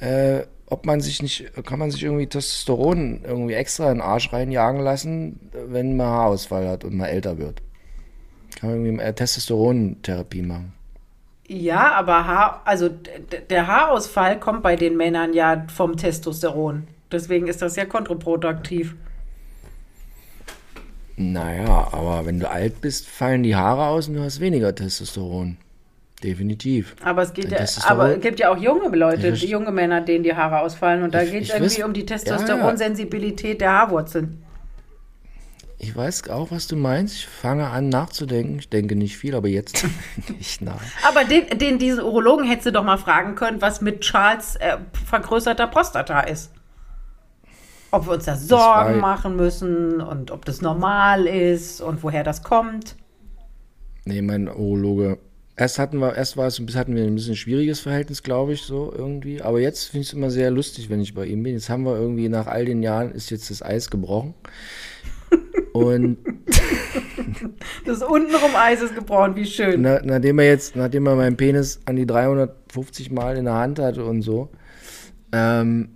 äh, 0.00 0.42
ob 0.66 0.86
man 0.86 1.00
sich 1.00 1.22
nicht, 1.22 1.52
kann 1.66 1.78
man 1.78 1.90
sich 1.90 2.04
irgendwie 2.04 2.26
Testosteron 2.26 3.22
irgendwie 3.24 3.54
extra 3.54 3.90
in 3.90 3.98
den 3.98 4.00
Arsch 4.02 4.32
reinjagen 4.32 4.80
lassen, 4.80 5.40
wenn 5.52 5.96
man 5.96 6.06
Haarausfall 6.06 6.68
hat 6.68 6.84
und 6.84 6.94
mal 6.94 7.06
älter 7.06 7.38
wird. 7.38 7.62
Kann 8.60 8.70
man 8.70 8.84
irgendwie 8.84 9.02
äh, 9.02 9.12
Testosterontherapie 9.12 10.42
machen. 10.42 10.72
Ja, 11.52 11.92
aber 11.92 12.26
Haar, 12.26 12.62
also 12.64 12.88
der 13.50 13.66
Haarausfall 13.66 14.40
kommt 14.40 14.62
bei 14.62 14.74
den 14.74 14.96
Männern 14.96 15.34
ja 15.34 15.66
vom 15.74 15.98
Testosteron. 15.98 16.84
Deswegen 17.10 17.46
ist 17.46 17.60
das 17.60 17.76
ja 17.76 17.84
kontraproduktiv. 17.84 18.94
Naja, 21.16 21.88
aber 21.92 22.24
wenn 22.24 22.40
du 22.40 22.48
alt 22.48 22.80
bist, 22.80 23.06
fallen 23.06 23.42
die 23.42 23.54
Haare 23.54 23.84
aus 23.88 24.08
und 24.08 24.14
du 24.14 24.22
hast 24.22 24.40
weniger 24.40 24.74
Testosteron. 24.74 25.58
Definitiv. 26.24 26.96
Aber 27.04 27.22
es 27.22 27.34
geht 27.34 27.50
ja, 27.50 27.58
aber 27.86 28.16
gibt 28.16 28.40
ja 28.40 28.50
auch 28.50 28.56
junge 28.56 28.96
Leute, 28.96 29.28
Ich 29.28 29.42
junge 29.42 29.72
Männer, 29.72 30.00
denen 30.00 30.24
die 30.24 30.34
Haare 30.34 30.60
ausfallen. 30.60 31.02
Und 31.02 31.12
da 31.12 31.22
geht 31.22 31.42
es 31.42 31.50
irgendwie 31.50 31.82
wüs- 31.82 31.84
um 31.84 31.92
die 31.92 32.00
Ja, 32.00 32.06
ja. 32.06 32.14
Testosteronsensibilität 32.16 33.60
der 33.60 33.72
Haarwurzeln. 33.72 34.41
Ich 35.84 35.96
weiß 35.96 36.28
auch, 36.30 36.52
was 36.52 36.68
du 36.68 36.76
meinst. 36.76 37.16
Ich 37.16 37.26
fange 37.26 37.66
an 37.68 37.88
nachzudenken. 37.88 38.60
Ich 38.60 38.68
denke 38.68 38.94
nicht 38.94 39.16
viel, 39.18 39.34
aber 39.34 39.48
jetzt 39.48 39.84
nicht 40.38 40.62
nach. 40.62 40.80
Aber 41.06 41.24
den, 41.24 41.58
den, 41.58 41.78
diesen 41.78 42.00
Urologen 42.04 42.46
hättest 42.46 42.66
du 42.68 42.72
doch 42.72 42.84
mal 42.84 42.98
fragen 42.98 43.34
können, 43.34 43.60
was 43.60 43.80
mit 43.80 44.00
Charles 44.00 44.54
äh, 44.56 44.78
vergrößerter 45.06 45.66
Prostata 45.66 46.20
ist. 46.20 46.52
Ob 47.90 48.06
wir 48.06 48.12
uns 48.12 48.24
da 48.24 48.36
Sorgen 48.36 49.00
machen 49.00 49.36
müssen 49.36 50.00
und 50.00 50.30
ob 50.30 50.44
das 50.44 50.62
normal 50.62 51.26
ist 51.26 51.80
und 51.82 52.02
woher 52.02 52.22
das 52.24 52.42
kommt. 52.42 52.96
Nee, 54.04 54.22
mein 54.22 54.48
Urologe. 54.48 55.18
Erst 55.56 55.78
hatten 55.78 55.98
wir, 55.98 56.14
erst 56.14 56.36
war 56.38 56.46
es, 56.46 56.58
ein 56.58 56.64
bisschen- 56.64 56.80
hatten 56.80 56.94
wir 56.96 57.04
ein 57.04 57.14
bisschen 57.14 57.36
schwieriges 57.36 57.80
Verhältnis, 57.80 58.22
glaube 58.22 58.54
ich, 58.54 58.62
so 58.62 58.90
irgendwie. 58.96 59.42
Aber 59.42 59.60
jetzt 59.60 59.86
finde 59.90 60.02
ich 60.02 60.08
es 60.08 60.14
immer 60.14 60.30
sehr 60.30 60.50
lustig, 60.50 60.88
wenn 60.88 61.00
ich 61.00 61.12
bei 61.12 61.26
ihm 61.26 61.42
bin. 61.42 61.52
Jetzt 61.54 61.68
haben 61.68 61.82
wir 61.84 61.94
irgendwie 61.96 62.28
nach 62.30 62.46
all 62.46 62.64
den 62.64 62.82
Jahren 62.82 63.12
ist 63.12 63.30
jetzt 63.30 63.50
das 63.50 63.62
Eis 63.62 63.90
gebrochen. 63.90 64.32
Und 65.72 66.18
Das 67.84 68.02
untenrum 68.02 68.54
Eis 68.54 68.82
ist 68.82 68.94
gebrochen, 68.94 69.36
wie 69.36 69.46
schön. 69.46 69.82
na, 69.82 70.00
nachdem 70.02 70.38
er 70.38 70.46
jetzt, 70.46 70.76
nachdem 70.76 71.06
er 71.06 71.16
meinen 71.16 71.36
Penis 71.36 71.80
an 71.86 71.96
die 71.96 72.06
350 72.06 73.10
Mal 73.10 73.36
in 73.36 73.44
der 73.46 73.54
Hand 73.54 73.78
hatte 73.78 74.04
und 74.04 74.22
so, 74.22 74.50
ähm, 75.32 75.88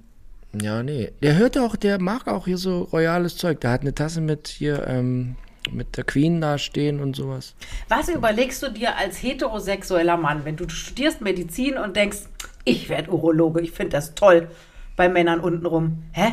ja, 0.60 0.82
nee. 0.82 1.12
Der 1.22 1.36
hört 1.36 1.58
auch, 1.58 1.76
der 1.76 2.00
mag 2.00 2.26
auch 2.26 2.46
hier 2.46 2.56
so 2.58 2.82
royales 2.84 3.36
Zeug. 3.36 3.60
Der 3.60 3.70
hat 3.70 3.82
eine 3.82 3.94
Tasse 3.94 4.20
mit 4.22 4.48
hier, 4.48 4.86
ähm, 4.86 5.36
mit 5.70 5.96
der 5.96 6.04
Queen 6.04 6.40
da 6.40 6.56
stehen 6.56 7.00
und 7.00 7.14
sowas. 7.14 7.54
Was 7.88 8.08
überlegst 8.08 8.62
du 8.62 8.70
dir 8.70 8.96
als 8.96 9.22
heterosexueller 9.22 10.16
Mann, 10.16 10.44
wenn 10.44 10.56
du 10.56 10.68
studierst 10.68 11.20
Medizin 11.20 11.76
und 11.76 11.96
denkst, 11.96 12.20
ich 12.64 12.88
werde 12.88 13.10
Urologe, 13.10 13.60
ich 13.60 13.72
finde 13.72 13.92
das 13.92 14.14
toll 14.14 14.48
bei 14.96 15.08
Männern 15.08 15.40
untenrum. 15.40 16.04
Hä? 16.12 16.32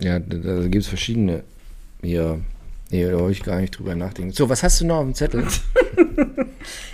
Ja, 0.00 0.18
da, 0.18 0.36
da 0.38 0.62
gibt 0.68 0.82
es 0.84 0.88
verschiedene. 0.88 1.42
Hier, 2.02 2.38
da 2.90 3.18
wollte 3.18 3.32
ich 3.32 3.42
gar 3.42 3.60
nicht 3.60 3.78
drüber 3.78 3.94
nachdenken. 3.94 4.32
So, 4.32 4.48
was 4.48 4.62
hast 4.62 4.80
du 4.80 4.86
noch 4.86 4.96
auf 4.96 5.04
dem 5.04 5.14
Zettel? 5.14 5.46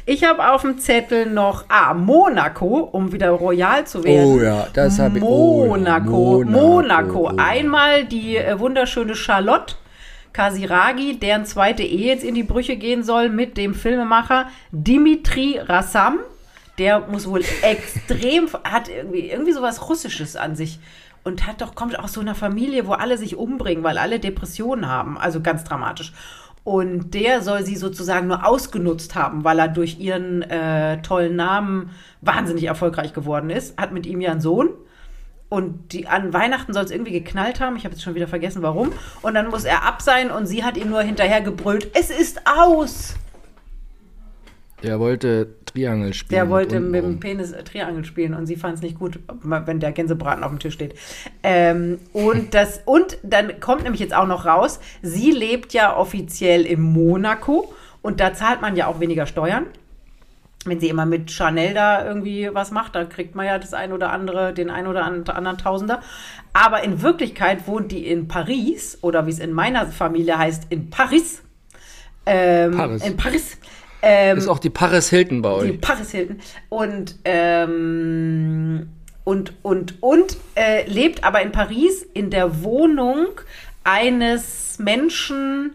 Ich 0.09 0.22
habe 0.22 0.52
auf 0.52 0.62
dem 0.62 0.78
Zettel 0.78 1.26
noch, 1.26 1.64
ah, 1.68 1.92
Monaco, 1.92 2.78
um 2.92 3.12
wieder 3.12 3.30
royal 3.30 3.84
zu 3.86 4.04
werden. 4.04 4.24
Oh 4.24 4.40
ja, 4.40 4.68
das 4.72 5.00
habe 5.00 5.18
ich- 5.18 5.24
oh 5.24 5.66
Monaco, 5.66 6.44
Monaco, 6.44 7.22
Monaco. 7.24 7.26
Einmal 7.36 8.04
die 8.04 8.36
äh, 8.36 8.57
wunderschöne 8.61 9.16
Charlotte 9.16 9.74
Kasiragi, 10.32 11.18
deren 11.18 11.44
zweite 11.44 11.82
Ehe 11.82 12.07
jetzt 12.07 12.22
in 12.24 12.34
die 12.36 12.44
Brüche 12.44 12.76
gehen 12.76 13.02
soll 13.02 13.28
mit 13.30 13.57
dem 13.57 13.74
Filmemacher 13.74 14.46
Dimitri 14.70 15.59
Rassam. 15.59 16.18
Der 16.78 17.00
muss 17.00 17.26
wohl 17.28 17.42
extrem, 17.62 18.48
hat 18.62 18.88
irgendwie, 18.88 19.28
irgendwie 19.30 19.52
sowas 19.52 19.88
Russisches 19.88 20.36
an 20.36 20.54
sich. 20.54 20.78
Und 21.27 21.45
hat 21.45 21.61
doch, 21.61 21.74
kommt 21.74 21.99
aus 21.99 22.12
so 22.12 22.20
einer 22.20 22.37
Familie, 22.37 22.87
wo 22.87 22.93
alle 22.93 23.18
sich 23.18 23.35
umbringen, 23.35 23.83
weil 23.83 23.99
alle 23.99 24.20
Depressionen 24.20 24.87
haben. 24.87 25.18
Also 25.18 25.41
ganz 25.41 25.64
dramatisch. 25.64 26.12
Und 26.62 27.14
der 27.14 27.43
soll 27.43 27.64
sie 27.66 27.74
sozusagen 27.74 28.29
nur 28.29 28.47
ausgenutzt 28.47 29.16
haben, 29.16 29.43
weil 29.43 29.59
er 29.59 29.66
durch 29.66 29.99
ihren 29.99 30.43
äh, 30.43 31.03
tollen 31.03 31.35
Namen 31.35 31.91
wahnsinnig 32.20 32.62
erfolgreich 32.62 33.12
geworden 33.12 33.51
ist. 33.51 33.77
Hat 33.77 33.91
mit 33.91 34.07
ihm 34.07 34.20
ja 34.20 34.31
einen 34.31 34.41
Sohn. 34.41 34.68
Und 35.49 35.93
die, 35.93 36.07
an 36.07 36.33
Weihnachten 36.33 36.72
soll 36.72 36.85
es 36.85 36.93
irgendwie 36.93 37.11
geknallt 37.11 37.59
haben. 37.59 37.74
Ich 37.74 37.85
habe 37.85 37.95
jetzt 37.97 38.05
schon 38.05 38.14
wieder 38.14 38.29
vergessen, 38.29 38.62
warum. 38.62 38.93
Und 39.22 39.35
dann 39.35 39.49
muss 39.49 39.64
er 39.64 39.83
ab 39.83 40.03
sein 40.03 40.31
und 40.31 40.47
sie 40.47 40.62
hat 40.62 40.77
ihm 40.77 40.91
nur 40.91 41.03
hinterher 41.03 41.41
gebrüllt: 41.41 41.89
Es 41.93 42.11
ist 42.11 42.43
aus! 42.47 43.16
Der 44.83 45.01
wollte 45.01 45.49
Triangel 45.64 46.12
spielen. 46.12 46.37
Der 46.37 46.51
wollte 46.51 46.81
mit 46.81 47.03
dem. 47.03 47.20
Penis 47.20 47.53
äh, 47.53 47.62
Triangel 47.62 48.05
spielen 48.05 48.35
und 48.35 48.47
sie 48.47 48.57
fand 48.57 48.74
es 48.74 48.83
nicht 48.83 48.99
gut, 48.99 49.18
wenn 49.43 49.81
der 49.81 49.93
Gänsebraten 49.93 50.45
auf 50.45 50.51
dem 50.51 50.59
Tisch 50.59 50.74
steht. 50.74 50.95
Ähm, 51.43 51.99
und, 52.12 52.55
das, 52.55 52.83
und 52.85 53.18
dann 53.22 53.61
kommt 53.61 53.85
nämlich 53.85 54.01
jetzt 54.01 54.14
auch 54.14 54.27
noch 54.27 54.45
raus, 54.45 54.81
sie 55.03 55.31
lebt 55.31 55.72
ja 55.72 55.97
offiziell 55.97 56.66
in 56.66 56.81
Monaco 56.81 57.72
und 58.03 58.20
da 58.20 58.35
zahlt 58.35 58.61
man 58.61 58.77
ja 58.77 58.87
auch 58.87 59.01
weniger 59.01 59.27
Steuern. 59.27 59.66
Wenn 60.66 60.81
sie 60.81 60.89
immer 60.89 61.07
mit 61.07 61.31
Chanel 61.31 61.74
da 61.74 62.05
irgendwie 62.05 62.51
was 62.53 62.72
macht, 62.72 62.97
da 62.97 63.05
kriegt 63.05 63.37
man 63.37 63.47
ja 63.47 63.59
das 63.59 63.72
ein 63.72 63.93
oder 63.93 64.11
andere, 64.11 64.53
den 64.53 64.68
ein 64.68 64.89
oder 64.89 65.05
anderen 65.05 65.59
Tausender. 65.59 66.01
Aber 66.53 66.83
in 66.83 67.03
Wirklichkeit 67.03 67.68
wohnt 67.68 67.93
die 67.93 68.05
in 68.07 68.27
Paris 68.27 68.99
oder 69.01 69.27
wie 69.27 69.31
es 69.31 69.39
in 69.39 69.53
meiner 69.53 69.87
Familie 69.87 70.37
heißt, 70.37 70.66
in 70.70 70.91
Paris. 70.91 71.43
Ähm, 72.27 72.72
Paris. 72.77 73.07
In 73.07 73.16
Paris. 73.16 73.59
Ähm, 74.09 74.38
Ist 74.38 74.46
auch 74.46 74.61
die 74.61 74.70
Paris 74.70 75.11
Hilton 75.11 75.42
bei 75.42 75.64
die 75.64 75.72
euch. 75.72 75.80
Paris 75.80 76.12
Hilton. 76.12 76.38
Und, 76.68 77.16
ähm, 77.24 78.88
und, 79.24 79.52
und, 79.62 80.00
und 80.00 80.36
äh, 80.54 80.88
lebt 80.88 81.24
aber 81.24 81.42
in 81.42 81.50
Paris 81.50 82.07
in 82.14 82.30
der 82.30 82.62
Wohnung 82.62 83.26
eines 83.82 84.78
Menschen, 84.78 85.72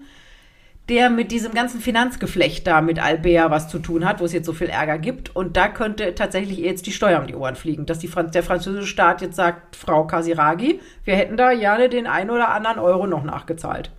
der 0.88 1.09
mit 1.09 1.32
diesem 1.32 1.53
ganzen 1.53 1.82
Finanzgeflecht 1.82 2.65
da 2.67 2.79
mit 2.79 3.03
Albert 3.03 3.51
was 3.51 3.67
zu 3.67 3.79
tun 3.79 4.05
hat, 4.05 4.21
wo 4.21 4.25
es 4.25 4.32
jetzt 4.32 4.45
so 4.45 4.53
viel 4.53 4.67
Ärger 4.67 4.97
gibt. 4.97 5.36
Und 5.36 5.57
da 5.57 5.67
könnte 5.67 6.15
tatsächlich 6.15 6.57
jetzt 6.59 6.86
die 6.86 6.93
Steuer 6.93 7.19
um 7.19 7.27
die 7.27 7.36
Ohren 7.36 7.55
fliegen, 7.57 7.86
dass 7.86 7.99
die 7.99 8.07
Franz 8.07 8.32
der 8.32 8.43
französische 8.43 8.88
Staat 8.88 9.21
jetzt 9.21 9.36
sagt, 9.36 9.75
Frau 9.75 10.07
Kasiragi, 10.07 10.79
wir 11.03 11.17
hätten 11.17 11.36
da 11.36 11.53
gerne 11.53 11.89
den 11.89 12.07
ein 12.07 12.29
oder 12.29 12.49
anderen 12.49 12.79
Euro 12.79 13.07
noch 13.07 13.25
nachgezahlt. 13.25 13.91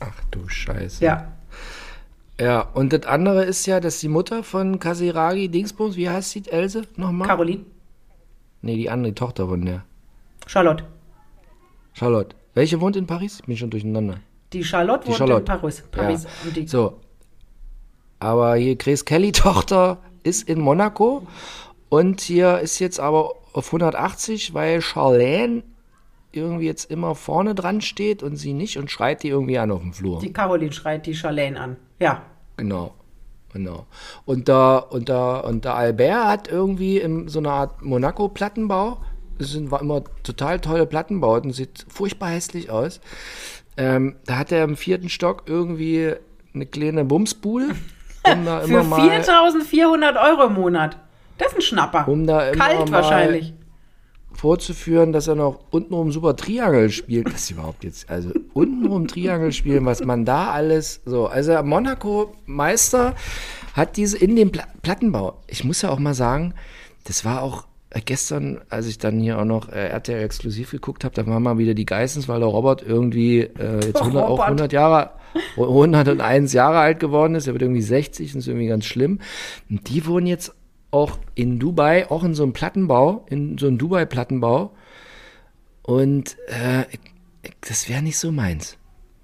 Ach 0.00 0.20
du 0.30 0.46
Scheiße. 0.46 1.02
Ja. 1.02 1.33
Ja, 2.40 2.62
und 2.62 2.92
das 2.92 3.06
andere 3.06 3.44
ist 3.44 3.64
ja, 3.66 3.78
dass 3.80 4.00
die 4.00 4.08
Mutter 4.08 4.42
von 4.42 4.78
Kasiragi 4.80 5.48
Dingsbums, 5.48 5.96
wie 5.96 6.08
heißt 6.10 6.30
sie, 6.32 6.42
Else 6.48 6.82
nochmal? 6.96 7.28
Caroline, 7.28 7.64
Nee, 8.62 8.76
die 8.76 8.88
andere 8.90 9.12
die 9.12 9.14
Tochter 9.14 9.46
von 9.46 9.64
der. 9.64 9.84
Charlotte. 10.46 10.84
Charlotte. 11.92 12.34
Welche 12.54 12.80
wohnt 12.80 12.96
in 12.96 13.06
Paris? 13.06 13.40
Ich 13.40 13.46
bin 13.46 13.56
schon 13.56 13.70
durcheinander. 13.70 14.18
Die 14.52 14.64
Charlotte 14.64 15.04
Die 15.04 15.08
wohnt 15.10 15.18
Charlotte. 15.18 15.40
in 15.40 15.44
Paris. 15.44 15.82
Paris. 15.90 16.26
Ja. 16.54 16.66
So. 16.66 17.00
Aber 18.20 18.56
hier 18.56 18.76
Grace 18.76 19.04
Kelly-Tochter 19.04 19.98
ist 20.22 20.48
in 20.48 20.60
Monaco 20.60 21.26
und 21.90 22.20
hier 22.22 22.58
ist 22.60 22.78
jetzt 22.78 22.98
aber 23.00 23.34
auf 23.52 23.66
180, 23.66 24.54
weil 24.54 24.80
Charlene 24.80 25.62
irgendwie 26.32 26.64
jetzt 26.66 26.90
immer 26.90 27.14
vorne 27.14 27.54
dran 27.54 27.80
steht 27.80 28.22
und 28.22 28.36
sie 28.36 28.54
nicht 28.54 28.78
und 28.78 28.90
schreit 28.90 29.22
die 29.22 29.28
irgendwie 29.28 29.58
an 29.58 29.70
auf 29.70 29.82
dem 29.82 29.92
Flur. 29.92 30.18
Die 30.20 30.32
Caroline 30.32 30.72
schreit 30.72 31.06
die 31.06 31.14
Charlene 31.14 31.60
an. 31.60 31.76
Ja. 31.98 32.22
Genau. 32.56 32.94
Genau. 33.52 33.86
Und 34.24 34.48
der, 34.48 34.86
und 34.90 35.08
der, 35.08 35.44
und 35.44 35.64
der 35.64 35.76
Albert 35.76 36.26
hat 36.26 36.48
irgendwie 36.48 36.98
in 36.98 37.28
so 37.28 37.38
einer 37.38 37.52
Art 37.52 37.82
Monaco-Plattenbau. 37.82 38.98
Das 39.38 39.50
sind 39.52 39.70
war 39.70 39.80
immer 39.80 40.02
total 40.24 40.60
tolle 40.60 40.86
Plattenbauten, 40.86 41.52
sieht 41.52 41.86
furchtbar 41.88 42.30
hässlich 42.30 42.70
aus. 42.70 43.00
Ähm, 43.76 44.16
da 44.26 44.38
hat 44.38 44.52
er 44.52 44.64
im 44.64 44.76
vierten 44.76 45.08
Stock 45.08 45.44
irgendwie 45.46 46.14
eine 46.52 46.66
kleine 46.66 47.04
Bumsbude. 47.04 47.74
Um 48.26 48.46
Für 48.46 48.82
4400 48.82 50.16
Euro 50.16 50.46
im 50.46 50.54
Monat. 50.54 50.96
Das 51.36 51.48
ist 51.48 51.56
ein 51.56 51.60
Schnapper. 51.60 52.08
Um 52.08 52.26
da 52.26 52.48
immer 52.48 52.64
Kalt 52.64 52.90
wahrscheinlich. 52.90 53.52
Vorzuführen, 54.34 55.12
dass 55.12 55.28
er 55.28 55.34
noch 55.34 55.60
untenrum 55.70 56.12
super 56.12 56.36
Triangel 56.36 56.90
spielt. 56.90 57.32
Ist 57.32 57.50
überhaupt 57.50 57.84
jetzt, 57.84 58.10
also 58.10 58.30
untenrum 58.52 59.06
Triangel 59.06 59.52
spielen, 59.52 59.84
was 59.86 60.04
man 60.04 60.24
da 60.24 60.50
alles 60.50 61.00
so. 61.04 61.26
Also 61.26 61.62
Monaco 61.62 62.34
Meister 62.46 63.14
hat 63.74 63.96
diese 63.96 64.18
in 64.18 64.36
dem 64.36 64.50
Pla 64.50 64.64
Plattenbau. 64.82 65.40
Ich 65.46 65.64
muss 65.64 65.82
ja 65.82 65.90
auch 65.90 65.98
mal 65.98 66.14
sagen, 66.14 66.54
das 67.04 67.24
war 67.24 67.42
auch 67.42 67.66
äh, 67.94 68.00
gestern, 68.04 68.60
als 68.70 68.86
ich 68.86 68.98
dann 68.98 69.20
hier 69.20 69.38
auch 69.38 69.44
noch 69.44 69.68
äh, 69.68 69.88
RTL 69.88 70.22
exklusiv 70.22 70.72
geguckt 70.72 71.04
habe, 71.04 71.14
da 71.14 71.26
war 71.26 71.40
mal 71.40 71.58
wieder 71.58 71.74
die 71.74 71.86
Geissens, 71.86 72.28
weil 72.28 72.40
der 72.40 72.48
Robert 72.48 72.82
irgendwie 72.82 73.40
äh, 73.40 73.86
jetzt 73.86 74.00
100, 74.00 74.24
auch 74.28 74.40
100 74.40 74.72
Jahre, 74.72 75.10
101 75.56 76.52
Jahre 76.52 76.78
alt 76.78 77.00
geworden 77.00 77.34
ist. 77.34 77.46
Er 77.46 77.54
wird 77.54 77.62
irgendwie 77.62 77.82
60, 77.82 78.32
das 78.32 78.40
ist 78.40 78.48
irgendwie 78.48 78.66
ganz 78.66 78.84
schlimm. 78.84 79.20
Und 79.70 79.88
die 79.88 80.06
wohnen 80.06 80.26
jetzt 80.26 80.54
auch 80.94 81.18
in 81.34 81.58
Dubai, 81.58 82.08
auch 82.08 82.22
in 82.22 82.34
so 82.34 82.44
einem 82.44 82.52
Plattenbau, 82.52 83.26
in 83.28 83.58
so 83.58 83.66
einem 83.66 83.78
Dubai-Plattenbau. 83.78 84.70
Und 85.82 86.36
äh, 86.46 86.84
das 87.62 87.88
wäre 87.88 88.00
nicht 88.00 88.16
so 88.16 88.30
meins. 88.30 88.78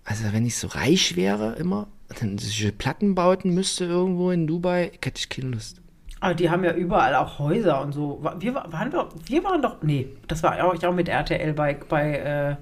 Also 0.04 0.24
wenn 0.32 0.44
ich 0.44 0.58
so 0.58 0.66
reich 0.66 1.14
wäre 1.14 1.54
immer, 1.54 1.86
dann 2.18 2.36
diese 2.36 2.72
Plattenbauten 2.72 3.54
müsste 3.54 3.84
irgendwo 3.84 4.32
in 4.32 4.48
Dubai, 4.48 4.90
hätte 5.00 5.18
ich 5.20 5.28
keine 5.28 5.50
Lust. 5.50 5.80
Aber 6.18 6.34
die 6.34 6.50
haben 6.50 6.64
ja 6.64 6.74
überall 6.74 7.14
auch 7.14 7.38
Häuser 7.38 7.80
und 7.80 7.92
so. 7.92 8.20
Wir 8.40 8.54
waren, 8.54 8.90
doch, 8.90 9.08
wir 9.24 9.44
waren 9.44 9.62
doch, 9.62 9.80
nee, 9.82 10.08
das 10.26 10.42
war 10.42 10.62
auch, 10.64 10.82
auch 10.82 10.92
mit 10.92 11.08
RTL 11.08 11.52
bei, 11.54 11.78
bei, 11.88 12.16
äh, 12.16 12.56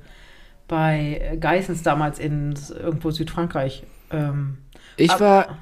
bei 0.69 1.39
Geissens 1.41 1.83
damals 1.83 2.19
in 2.19 2.55
irgendwo 2.79 3.11
Südfrankreich. 3.11 3.85
Ähm, 4.11 4.59
ich 4.99 5.19
war, 5.19 5.59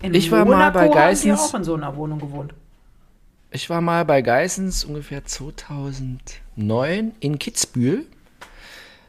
ich 0.00 0.30
war 0.30 0.44
mal 0.44 0.70
bei 0.70 0.88
Geissens. 0.88 1.32
Haben 1.32 1.48
die 1.48 1.50
auch 1.50 1.58
in 1.58 1.64
so 1.64 1.74
einer 1.74 1.96
Wohnung 1.96 2.20
gewohnt. 2.20 2.54
Ich 3.54 3.70
war 3.70 3.80
mal 3.80 4.04
bei 4.04 4.20
Geissens 4.20 4.84
ungefähr 4.84 5.24
2009 5.24 7.12
in 7.20 7.38
Kitzbühel. 7.38 8.04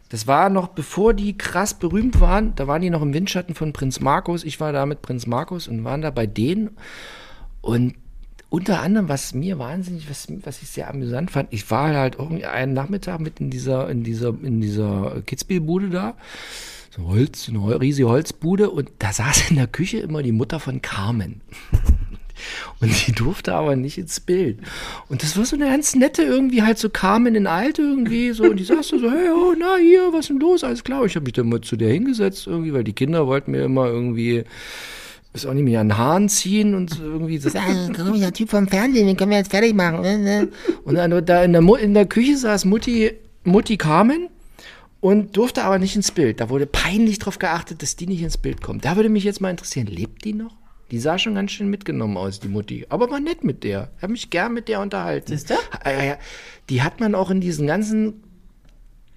Das 0.10 0.28
war 0.28 0.52
noch 0.52 0.68
bevor 0.68 1.16
die 1.16 1.36
krass 1.36 1.74
berühmt 1.74 2.22
waren. 2.22 2.54
Da 2.54 2.68
waren 2.68 2.84
die 2.84 2.92
noch 2.92 3.02
im 3.02 3.12
Windschatten 3.12 3.56
von 3.56 3.74
Prinz 3.74 4.02
Markus. 4.02 4.44
Ich 4.44 4.60
war 4.60 4.72
da 4.72 4.86
mit 4.86 5.02
Prinz 5.02 5.26
Markus 5.26 5.68
und 5.68 5.84
waren 5.84 6.04
da 6.04 6.12
bei 6.12 6.28
denen. 6.28 6.78
Und 7.62 7.96
unter 8.50 8.82
anderem, 8.82 9.10
was 9.10 9.34
mir 9.34 9.58
wahnsinnig, 9.58 10.12
was, 10.12 10.28
was 10.44 10.62
ich 10.62 10.70
sehr 10.70 10.92
amüsant 10.92 11.32
fand, 11.32 11.52
ich 11.52 11.72
war 11.72 11.96
halt 11.96 12.18
irgendwie 12.20 12.46
einen 12.46 12.74
Nachmittag 12.74 13.20
mit 13.22 13.40
in 13.40 13.50
dieser, 13.50 13.90
in 13.90 14.04
dieser, 14.04 14.30
in 14.44 14.62
dieser 14.62 15.24
Kitzbühelbude 15.26 15.90
da. 15.90 16.14
So 16.96 17.08
Holz, 17.08 17.50
eine 17.50 17.82
riesige 17.82 18.10
Holzbude 18.10 18.70
und 18.70 18.92
da 19.00 19.12
saß 19.12 19.50
in 19.50 19.56
der 19.56 19.66
Küche 19.66 19.98
immer 19.98 20.22
die 20.22 20.32
Mutter 20.32 20.60
von 20.60 20.84
Carmen. 20.84 21.42
Und 22.80 22.94
sie 22.94 23.12
durfte 23.12 23.54
aber 23.54 23.76
nicht 23.76 23.98
ins 23.98 24.20
Bild. 24.20 24.60
Und 25.10 25.24
das 25.24 25.38
war 25.38 25.46
so 25.46 25.56
eine 25.56 25.66
ganz 25.66 25.96
nette, 25.96 26.24
irgendwie 26.24 26.64
halt 26.64 26.78
so 26.78 26.90
Carmen 26.90 27.36
in 27.36 27.48
alt 27.48 27.80
irgendwie 27.80 28.32
so. 28.32 28.44
Und 28.44 28.58
die 28.58 28.64
saß 28.64 28.88
so, 28.88 28.98
hey, 28.98 29.30
oh, 29.30 29.54
na 29.58 29.78
hier, 29.78 30.12
was 30.12 30.22
ist 30.22 30.30
denn 30.30 30.40
los? 30.40 30.64
Alles 30.64 30.84
klar. 30.84 31.06
Ich 31.06 31.16
habe 31.16 31.26
mich 31.26 31.34
dann 31.34 31.50
mal 31.50 31.62
zu 31.62 31.76
der 31.76 31.92
hingesetzt 31.92 32.48
irgendwie, 32.48 32.74
weil 32.74 32.84
die 32.84 32.94
Kinder 32.94 33.28
wollten 33.28 33.52
mir 33.52 33.64
immer 33.64 33.88
irgendwie 33.88 34.44
ist 35.36 35.46
auch 35.46 35.54
nicht 35.54 35.66
mehr 35.66 35.82
an 35.82 35.90
den 35.90 35.98
Haaren 35.98 36.30
ziehen 36.30 36.74
und 36.76 37.00
irgendwie 37.00 37.38
so, 37.38 37.50
ah, 37.58 37.90
komm, 37.96 38.20
der 38.20 38.34
Typ 38.34 38.50
vom 38.50 38.68
Fernsehen, 38.68 39.06
den 39.06 39.18
können 39.18 39.32
wir 39.32 39.38
jetzt 39.38 39.52
fertig 39.52 39.74
machen. 39.74 40.02
Ne, 40.02 40.18
ne. 40.18 40.48
Und 40.86 40.96
dann 40.96 41.26
da 41.26 41.44
in 41.44 41.52
der, 41.52 41.62
in 41.80 41.94
der 41.94 42.06
Küche 42.06 42.38
saß 42.38 42.66
Mutti, 42.66 43.12
Mutti 43.44 43.78
Carmen 43.78 44.30
und 45.02 45.38
durfte 45.38 45.64
aber 45.64 45.78
nicht 45.78 45.96
ins 45.96 46.12
Bild. 46.12 46.40
Da 46.40 46.50
wurde 46.50 46.66
peinlich 46.66 47.20
darauf 47.20 47.38
geachtet, 47.38 47.82
dass 47.82 47.96
die 47.96 48.08
nicht 48.08 48.22
ins 48.22 48.38
Bild 48.38 48.62
kommt. 48.62 48.86
Da 48.86 48.96
würde 48.96 49.10
mich 49.10 49.24
jetzt 49.24 49.42
mal 49.42 49.52
interessieren, 49.52 49.88
lebt 49.88 50.24
die 50.24 50.34
noch? 50.34 50.56
Die 50.92 51.00
sah 51.00 51.18
schon 51.18 51.36
ganz 51.36 51.52
schön 51.52 51.70
mitgenommen 51.70 52.16
aus, 52.18 52.40
die 52.40 52.48
Mutti. 52.48 52.86
Aber 52.90 53.10
war 53.10 53.20
nett 53.20 53.44
mit 53.44 53.64
der. 53.64 53.90
Ich 53.98 54.04
habe 54.04 54.12
mich 54.12 54.30
gern 54.30 54.54
mit 54.54 54.68
der 54.68 54.82
unterhalten. 54.82 55.28
Siehst 55.28 55.50
du? 55.50 55.56
Die 56.70 56.84
hat 56.84 57.00
man 57.00 57.16
auch 57.16 57.32
in 57.32 57.42
diesen 57.42 57.66
ganzen 57.66 58.24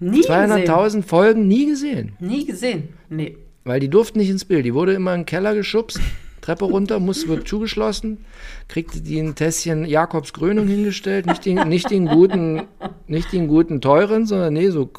200.000 0.01 1.03
Folgen 1.03 1.47
nie 1.47 1.67
gesehen. 1.67 2.13
Nie 2.19 2.45
gesehen? 2.45 2.89
Nee. 3.09 3.37
Weil 3.65 3.79
die 3.79 3.89
durften 3.89 4.17
nicht 4.19 4.29
ins 4.29 4.45
Bild. 4.45 4.65
Die 4.65 4.73
wurde 4.73 4.93
immer 4.93 5.13
in 5.13 5.21
den 5.21 5.25
Keller 5.25 5.53
geschubst, 5.53 5.99
Treppe 6.41 6.65
runter, 6.65 6.99
muss, 6.99 7.27
wird 7.27 7.47
zugeschlossen, 7.47 8.25
kriegte 8.67 9.01
die 9.01 9.19
ein 9.19 9.35
Tässchen 9.35 9.85
Jakobs 9.85 10.33
Grönung 10.33 10.67
hingestellt. 10.67 11.25
Nicht 11.25 11.45
den, 11.45 11.67
nicht 11.67 11.91
den 11.91 12.07
guten, 12.07 12.63
nicht 13.07 13.31
den 13.33 13.47
guten 13.47 13.81
teuren, 13.81 14.25
sondern 14.25 14.53
nee, 14.53 14.69
so 14.69 14.89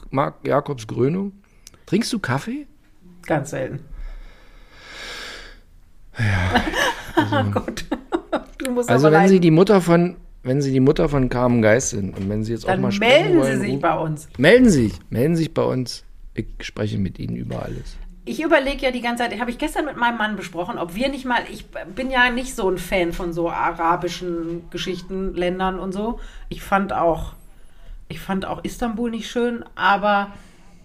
Jakobs 0.45 0.87
Grönung. 0.87 1.33
Trinkst 1.87 2.13
du 2.13 2.19
Kaffee? 2.19 2.67
Ganz 3.27 3.51
selten. 3.51 3.81
Ja. 6.21 6.63
Also, 7.17 7.37
oh 7.49 7.51
Gott. 7.51 7.85
also 8.89 9.11
wenn 9.11 9.29
Sie 9.29 9.41
die 9.41 9.51
Mutter 9.51 9.81
von 9.81 10.17
wenn 10.43 10.63
Sie 10.63 10.73
die 10.73 10.81
Mutter 10.81 11.09
von 11.09 11.29
Carmen 11.29 11.61
Geist 11.61 11.91
sind 11.91 12.17
und 12.17 12.29
wenn 12.29 12.45
Sie 12.45 12.53
jetzt 12.53 12.67
Dann 12.67 12.79
auch 12.79 12.91
mal 12.91 12.99
melden 12.99 13.39
wollen, 13.39 13.61
Sie 13.61 13.73
sich 13.73 13.81
bei 13.81 13.99
uns. 13.99 14.29
Melden 14.39 14.71
Sie 14.71 14.89
sich, 14.89 14.99
melden 15.11 15.37
Sie 15.37 15.45
sich 15.45 15.55
bei 15.55 15.63
uns. 15.63 16.05
Ich 16.35 16.47
spreche 16.61 16.97
mit 16.99 17.19
Ihnen 17.19 17.37
über 17.37 17.63
alles. 17.63 17.97
Ich 18.25 18.43
überlege 18.43 18.83
ja 18.83 18.91
die 18.91 19.01
ganze 19.01 19.25
Zeit, 19.25 19.39
habe 19.41 19.51
ich 19.51 19.59
gestern 19.59 19.87
mit 19.87 19.97
meinem 19.97 20.19
Mann 20.19 20.37
besprochen, 20.37 20.79
ob 20.79 20.95
wir 20.95 21.09
nicht 21.09 21.25
mal, 21.25 21.41
ich 21.51 21.67
bin 21.95 22.11
ja 22.11 22.31
nicht 22.31 22.55
so 22.55 22.71
ein 22.71 22.79
Fan 22.79 23.13
von 23.13 23.33
so 23.33 23.51
arabischen 23.51 24.71
Geschichten, 24.71 25.35
Ländern 25.35 25.79
und 25.79 25.93
so. 25.93 26.21
Ich 26.49 26.63
fand 26.63 26.93
auch, 26.93 27.33
ich 28.09 28.21
fand 28.21 28.45
auch 28.45 28.63
Istanbul 28.63 29.11
nicht 29.11 29.29
schön, 29.29 29.65
aber 29.75 30.29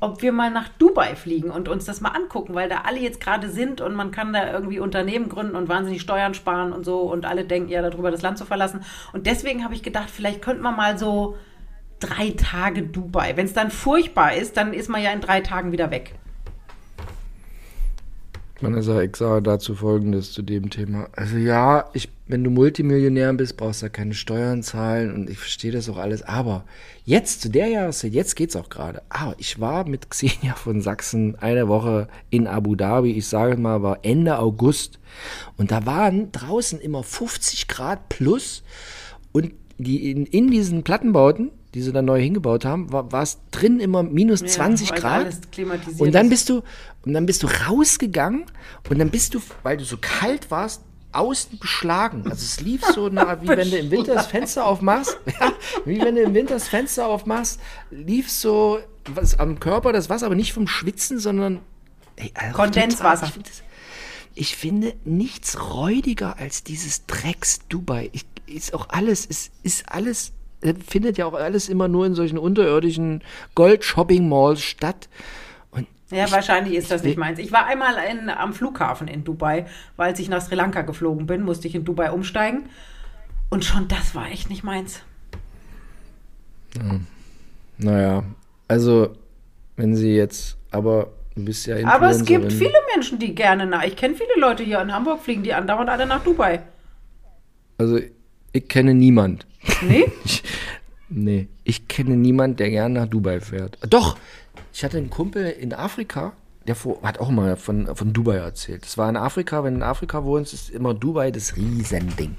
ob 0.06 0.22
wir 0.22 0.32
mal 0.32 0.52
nach 0.52 0.70
Dubai 0.70 1.16
fliegen 1.16 1.50
und 1.50 1.68
uns 1.68 1.86
das 1.86 2.00
mal 2.00 2.12
angucken, 2.12 2.54
weil 2.54 2.70
da 2.70 2.82
alle 2.86 3.00
jetzt 3.00 3.20
gerade 3.20 3.50
sind 3.50 3.82
und 3.82 3.96
man 3.96 4.12
kann 4.12 4.34
da 4.34 4.52
irgendwie 4.52 4.80
Unternehmen 4.80 5.30
gründen 5.30 5.56
und 5.56 5.68
wahnsinnig 5.68 6.02
Steuern 6.02 6.36
sparen 6.36 6.74
und 6.74 6.86
so 6.86 7.02
und 7.02 7.26
alle 7.26 7.44
denken 7.44 7.70
ja 7.70 7.82
darüber, 7.82 8.12
das 8.12 8.22
Land 8.22 8.38
zu 8.38 8.46
verlassen. 8.46 8.82
Und 9.14 9.26
deswegen 9.26 9.64
habe 9.64 9.74
ich 9.74 9.82
gedacht, 9.82 10.12
vielleicht 10.12 10.44
könnte 10.44 10.62
man 10.62 10.76
mal 10.76 10.98
so 11.00 11.38
drei 12.00 12.32
Tage 12.38 12.84
Dubai. 12.84 13.36
Wenn 13.36 13.46
es 13.48 13.54
dann 13.54 13.72
furchtbar 13.72 14.36
ist, 14.36 14.58
dann 14.58 14.74
ist 14.74 14.90
man 14.90 15.02
ja 15.02 15.12
in 15.12 15.22
drei 15.22 15.42
Tagen 15.42 15.72
wieder 15.72 15.90
weg. 15.90 16.16
Vanessa, 18.66 19.02
ich 19.02 19.16
sage 19.16 19.42
dazu 19.42 19.76
folgendes 19.76 20.32
zu 20.34 20.42
dem 20.42 20.70
Thema. 20.70 21.08
Also 21.16 21.38
ja, 21.38 21.90
ich, 21.94 22.10
wenn 22.28 22.44
du 22.44 22.50
Multimillionär 22.50 23.32
bist, 23.34 23.58
brauchst 23.58 23.82
du 23.82 23.86
ja 23.86 23.90
keine 23.90 24.14
Steuern 24.14 24.64
zahlen 24.64 25.14
und 25.14 25.30
ich 25.30 25.38
verstehe 25.38 25.72
das 25.72 25.90
auch 25.90 25.98
alles. 25.98 26.24
Aber 26.24 26.66
jetzt, 27.06 27.42
zu 27.42 27.50
der 27.50 27.68
Jahreszeit, 27.68 28.14
jetzt 28.14 28.36
geht's 28.36 28.56
auch 28.56 28.70
gerade. 28.70 29.02
Aber 29.10 29.36
ich 29.38 29.60
war 29.60 29.88
mit 29.88 30.10
Xenia 30.10 30.56
von 30.56 30.82
Sachsen 30.82 31.36
eine 31.40 31.68
Woche 31.68 32.08
in 32.30 32.48
Abu 32.48 32.76
Dhabi. 32.76 33.12
Ich 33.12 33.28
sage 33.28 33.58
mal, 33.58 33.84
war 33.84 34.00
Ende 34.04 34.40
August. 34.40 35.00
Und 35.58 35.72
da 35.72 35.86
waren 35.86 36.32
draußen 36.32 36.80
immer 36.80 37.04
50 37.04 37.68
Grad 37.68 38.10
plus 38.10 38.64
und 39.32 39.52
die 39.78 40.12
in, 40.12 40.26
in 40.26 40.50
diesen 40.50 40.84
Plattenbauten, 40.84 41.52
die 41.76 41.82
sie 41.82 41.92
dann 41.92 42.06
neu 42.06 42.22
hingebaut 42.22 42.64
haben, 42.64 42.90
war 42.94 43.22
es 43.22 43.38
drin 43.52 43.82
immer 43.82 44.02
minus 44.02 44.40
ja, 44.40 44.48
20 44.48 44.96
Grad. 44.96 45.28
Und 45.98 46.16
dann 46.16 46.30
bist 46.30 46.48
du 46.48 46.64
und 47.06 47.12
dann 47.12 47.26
bist 47.26 47.44
du 47.44 47.48
rausgegangen 47.48 48.46
und 48.90 48.98
dann 48.98 49.10
bist 49.10 49.36
du, 49.36 49.42
weil 49.62 49.76
du 49.76 49.84
so 49.84 49.98
kalt 50.00 50.50
warst, 50.50 50.84
außen 51.12 51.60
beschlagen. 51.60 52.24
Also 52.24 52.46
es 52.46 52.62
lief 52.62 52.82
so 52.86 53.10
nah, 53.12 53.42
wie 53.42 53.50
wenn 53.50 53.70
du 53.70 53.78
im 53.78 53.92
Winter 53.92 54.14
das 54.16 54.28
Fenster 54.28 54.66
aufmachst. 54.66 55.20
Ja, 55.40 55.52
wie 55.84 56.00
wenn 56.00 56.16
du 56.16 56.22
im 56.22 56.34
Winter 56.34 56.54
das 56.54 56.70
Fenster 56.70 57.08
aufmachst, 57.08 57.60
lief 57.92 58.32
so 58.32 58.80
was 59.10 59.38
am 59.38 59.60
Körper 59.60 59.92
das 59.92 60.10
Wasser, 60.10 60.28
aber 60.28 60.36
nicht 60.36 60.54
vom 60.54 60.70
Schwitzen, 60.70 61.20
sondern 61.20 61.60
ey, 62.16 62.32
also 62.36 62.56
Kondenswasser. 62.56 63.28
Total, 63.28 63.44
ich, 64.34 64.50
ich, 64.50 64.56
finde 64.56 64.94
nichts 65.04 65.74
räudiger 65.74 66.38
als 66.38 66.64
dieses 66.64 67.06
Drecks 67.06 67.60
Dubai. 67.68 68.10
Ich, 68.14 68.26
ist 68.48 68.74
auch 68.74 68.88
alles, 68.90 69.26
ist, 69.26 69.52
ist 69.64 69.92
alles 69.92 70.32
findet 70.74 71.18
ja 71.18 71.26
auch 71.26 71.34
alles 71.34 71.70
immer 71.70 71.88
nur 71.88 72.06
in 72.06 72.16
solchen 72.16 72.38
unterirdischen 72.38 73.22
Gold-Shopping-Malls 73.56 74.62
statt. 74.62 75.10
Und 75.72 75.88
ja, 76.10 76.32
wahrscheinlich 76.32 76.76
ist 76.76 76.92
das 76.92 77.04
nicht 77.04 77.18
meins. 77.18 77.40
Ich 77.40 77.52
war 77.52 77.66
einmal 77.66 77.96
in, 78.10 78.30
am 78.30 78.54
Flughafen 78.54 79.08
in 79.08 79.24
Dubai, 79.24 79.66
weil 79.96 80.10
als 80.10 80.20
ich 80.20 80.30
nach 80.30 80.42
Sri 80.42 80.56
Lanka 80.56 80.82
geflogen 80.82 81.28
bin, 81.28 81.44
musste 81.44 81.68
ich 81.68 81.76
in 81.76 81.86
Dubai 81.86 82.12
umsteigen. 82.12 82.70
Und 83.50 83.64
schon 83.64 83.88
das 83.88 84.16
war 84.16 84.30
echt 84.32 84.50
nicht 84.50 84.64
meins. 84.64 85.02
Ja. 86.76 87.00
Naja, 87.78 88.24
also 88.68 89.16
wenn 89.76 89.96
sie 89.96 90.16
jetzt, 90.16 90.58
aber 90.72 91.10
Du 91.36 91.44
bist 91.44 91.68
ja 91.68 91.76
Aber 91.86 92.10
es 92.10 92.24
gibt 92.24 92.52
viele 92.52 92.78
Menschen, 92.94 93.20
die 93.20 93.36
gerne 93.36 93.66
nach. 93.66 93.84
Ich 93.84 93.98
kenne 93.98 94.16
viele 94.16 94.40
Leute 94.40 94.64
hier 94.64 94.82
in 94.82 94.94
Hamburg, 94.94 95.22
fliegen 95.22 95.44
die 95.44 95.54
andauernd 95.54 95.90
alle 95.90 96.06
nach 96.06 96.24
Dubai. 96.24 96.62
Also, 97.78 98.00
ich 98.54 98.68
kenne 98.70 98.94
niemand. 98.94 99.46
Nee? 99.82 100.12
Nee, 101.08 101.48
ich 101.64 101.88
kenne 101.88 102.18
niemand, 102.18 102.60
der 102.60 102.72
gern 102.72 102.94
nach 102.94 103.06
Dubai 103.06 103.40
fährt. 103.40 103.78
Doch, 103.88 104.18
ich 104.74 104.84
hatte 104.84 104.98
einen 104.98 105.12
Kumpel 105.12 105.46
in 105.46 105.72
Afrika, 105.72 106.34
der 106.66 106.76
vor, 106.76 107.02
hat 107.04 107.20
auch 107.20 107.30
mal 107.30 107.58
von, 107.58 107.96
von 107.96 108.12
Dubai 108.12 108.38
erzählt. 108.38 108.84
Das 108.84 108.98
war 108.98 109.08
in 109.08 109.16
Afrika, 109.16 109.64
wenn 109.64 109.76
du 109.76 109.80
in 109.82 109.84
Afrika 109.84 110.24
wohnst, 110.24 110.54
ist 110.54 110.72
immer 110.72 110.96
Dubai 110.96 111.30
das 111.30 111.56
Riesending. 111.56 112.36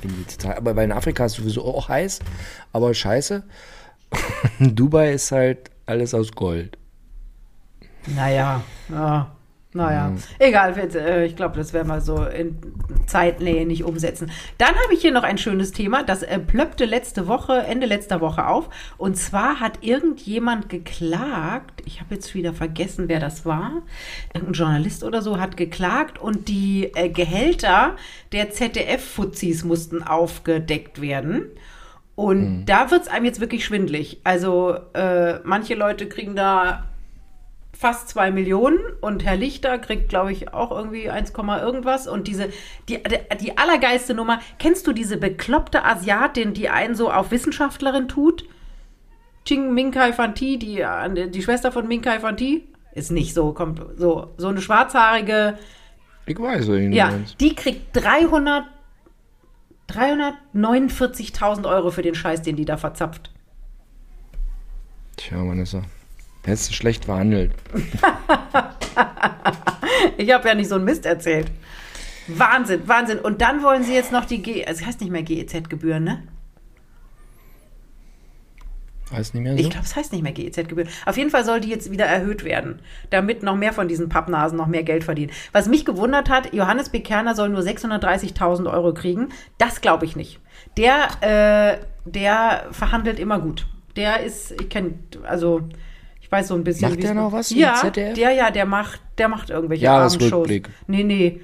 Finde 0.00 0.16
ich 0.20 0.36
total. 0.36 0.56
Aber 0.56 0.76
weil 0.76 0.84
in 0.84 0.92
Afrika 0.92 1.26
ist 1.26 1.34
sowieso 1.34 1.64
auch 1.64 1.88
heiß, 1.88 2.20
aber 2.72 2.94
scheiße. 2.94 3.42
Dubai 4.60 5.12
ist 5.12 5.32
halt 5.32 5.70
alles 5.86 6.14
aus 6.14 6.32
Gold. 6.32 6.78
Naja, 8.06 8.62
ja. 8.90 9.34
Naja, 9.76 10.10
Mhm. 10.10 10.18
egal, 10.38 10.72
äh, 10.78 11.26
ich 11.26 11.34
glaube, 11.34 11.56
das 11.56 11.72
werden 11.72 11.88
wir 11.88 12.00
so 12.00 12.24
in 12.24 12.56
Zeitnähe 13.06 13.66
nicht 13.66 13.82
umsetzen. 13.82 14.30
Dann 14.56 14.68
habe 14.68 14.94
ich 14.94 15.00
hier 15.00 15.10
noch 15.10 15.24
ein 15.24 15.36
schönes 15.36 15.72
Thema, 15.72 16.04
das 16.04 16.22
äh, 16.22 16.38
plöppte 16.38 16.84
letzte 16.84 17.26
Woche, 17.26 17.58
Ende 17.58 17.86
letzter 17.86 18.20
Woche 18.20 18.46
auf. 18.46 18.70
Und 18.98 19.16
zwar 19.16 19.58
hat 19.58 19.78
irgendjemand 19.82 20.68
geklagt, 20.68 21.82
ich 21.86 22.00
habe 22.00 22.14
jetzt 22.14 22.34
wieder 22.36 22.52
vergessen, 22.52 23.08
wer 23.08 23.18
das 23.18 23.44
war, 23.46 23.82
irgendein 24.32 24.54
Journalist 24.54 25.02
oder 25.02 25.22
so 25.22 25.40
hat 25.40 25.56
geklagt 25.56 26.20
und 26.20 26.46
die 26.46 26.92
äh, 26.94 27.08
Gehälter 27.08 27.96
der 28.30 28.50
ZDF-Fuzis 28.50 29.64
mussten 29.64 30.04
aufgedeckt 30.04 31.00
werden. 31.00 31.46
Und 32.14 32.66
da 32.66 32.92
wird 32.92 33.02
es 33.02 33.08
einem 33.08 33.24
jetzt 33.24 33.40
wirklich 33.40 33.64
schwindlig. 33.64 34.20
Also 34.22 34.76
äh, 34.92 35.40
manche 35.42 35.74
Leute 35.74 36.06
kriegen 36.08 36.36
da 36.36 36.84
fast 37.76 38.08
zwei 38.08 38.30
Millionen 38.30 38.78
und 39.00 39.24
Herr 39.24 39.36
Lichter 39.36 39.78
kriegt, 39.78 40.08
glaube 40.08 40.32
ich, 40.32 40.54
auch 40.54 40.70
irgendwie 40.70 41.10
1, 41.10 41.32
irgendwas. 41.32 42.06
Und 42.06 42.28
diese, 42.28 42.48
die, 42.88 43.00
die, 43.40 43.58
allergeiste 43.58 44.14
Nummer, 44.14 44.40
kennst 44.58 44.86
du 44.86 44.92
diese 44.92 45.16
bekloppte 45.16 45.84
Asiatin, 45.84 46.54
die 46.54 46.68
einen 46.68 46.94
so 46.94 47.10
auf 47.10 47.30
Wissenschaftlerin 47.30 48.08
tut? 48.08 48.44
Ching 49.44 49.74
Minkai 49.74 50.12
Fanti, 50.12 50.58
die, 50.58 50.84
die 51.30 51.42
Schwester 51.42 51.72
von 51.72 51.86
Minkai 51.86 52.20
Fanti? 52.20 52.66
Ist 52.92 53.10
nicht 53.10 53.34
so, 53.34 53.52
kommt 53.52 53.82
so, 53.96 54.32
so 54.36 54.48
eine 54.48 54.60
schwarzhaarige, 54.60 55.58
Ich 56.26 56.38
weiß, 56.38 56.66
du 56.66 56.78
ja, 56.78 57.12
die 57.40 57.54
kriegt 57.54 57.94
300, 57.94 58.64
349.000 59.90 61.68
Euro 61.68 61.90
für 61.90 62.02
den 62.02 62.14
Scheiß, 62.14 62.42
den 62.42 62.56
die 62.56 62.64
da 62.64 62.76
verzapft. 62.76 63.32
Tja, 65.16 65.38
Vanessa. 65.38 65.82
Hättest 66.44 66.70
du 66.70 66.74
schlecht 66.74 67.06
verhandelt. 67.06 67.52
Ich 70.16 70.32
habe 70.32 70.48
ja 70.48 70.54
nicht 70.54 70.68
so 70.68 70.76
einen 70.76 70.84
Mist 70.84 71.06
erzählt. 71.06 71.50
Wahnsinn, 72.26 72.86
Wahnsinn. 72.86 73.18
Und 73.18 73.40
dann 73.40 73.62
wollen 73.62 73.82
sie 73.82 73.94
jetzt 73.94 74.12
noch 74.12 74.24
die 74.24 74.42
G, 74.42 74.64
also 74.64 74.80
es 74.80 74.86
heißt 74.86 75.00
nicht 75.00 75.10
mehr 75.10 75.22
GEZ-Gebühren, 75.22 76.04
ne? 76.04 76.22
Heißt 79.12 79.34
nicht 79.34 79.42
mehr 79.42 79.52
so? 79.52 79.58
Ich 79.58 79.70
glaube, 79.70 79.84
es 79.84 79.94
heißt 79.94 80.12
nicht 80.12 80.22
mehr 80.22 80.32
GEZ-Gebühren. 80.32 80.88
Auf 81.04 81.16
jeden 81.18 81.30
Fall 81.30 81.44
soll 81.44 81.60
die 81.60 81.68
jetzt 81.68 81.90
wieder 81.90 82.06
erhöht 82.06 82.44
werden, 82.44 82.80
damit 83.10 83.42
noch 83.42 83.56
mehr 83.56 83.72
von 83.72 83.88
diesen 83.88 84.08
Pappnasen 84.08 84.56
noch 84.56 84.66
mehr 84.66 84.82
Geld 84.82 85.04
verdienen. 85.04 85.32
Was 85.52 85.68
mich 85.68 85.84
gewundert 85.84 86.30
hat, 86.30 86.54
Johannes 86.54 86.88
B. 86.88 87.00
Kerner 87.00 87.34
soll 87.34 87.50
nur 87.50 87.60
630.000 87.60 88.72
Euro 88.72 88.94
kriegen. 88.94 89.28
Das 89.58 89.82
glaube 89.82 90.06
ich 90.06 90.16
nicht. 90.16 90.40
Der, 90.78 91.08
äh, 91.20 91.84
der 92.06 92.68
verhandelt 92.70 93.18
immer 93.18 93.38
gut. 93.38 93.66
Der 93.96 94.20
ist, 94.20 94.52
ich 94.52 94.70
kenne, 94.70 94.94
also 95.24 95.68
ich 96.24 96.32
weiß 96.32 96.48
so 96.48 96.54
ein 96.54 96.64
bisschen. 96.64 96.88
Macht 96.88 97.02
der 97.02 97.12
noch 97.12 97.32
was 97.32 97.50
Ja, 97.50 97.74
ZDF? 97.74 98.14
der, 98.14 98.30
ja, 98.32 98.50
der 98.50 98.64
macht, 98.64 99.00
der 99.18 99.28
macht 99.28 99.50
irgendwelche 99.50 99.84
Jahresrückblick. 99.84 100.68
Abendshows. 100.68 100.88
Nee, 100.88 101.04
nee. 101.04 101.40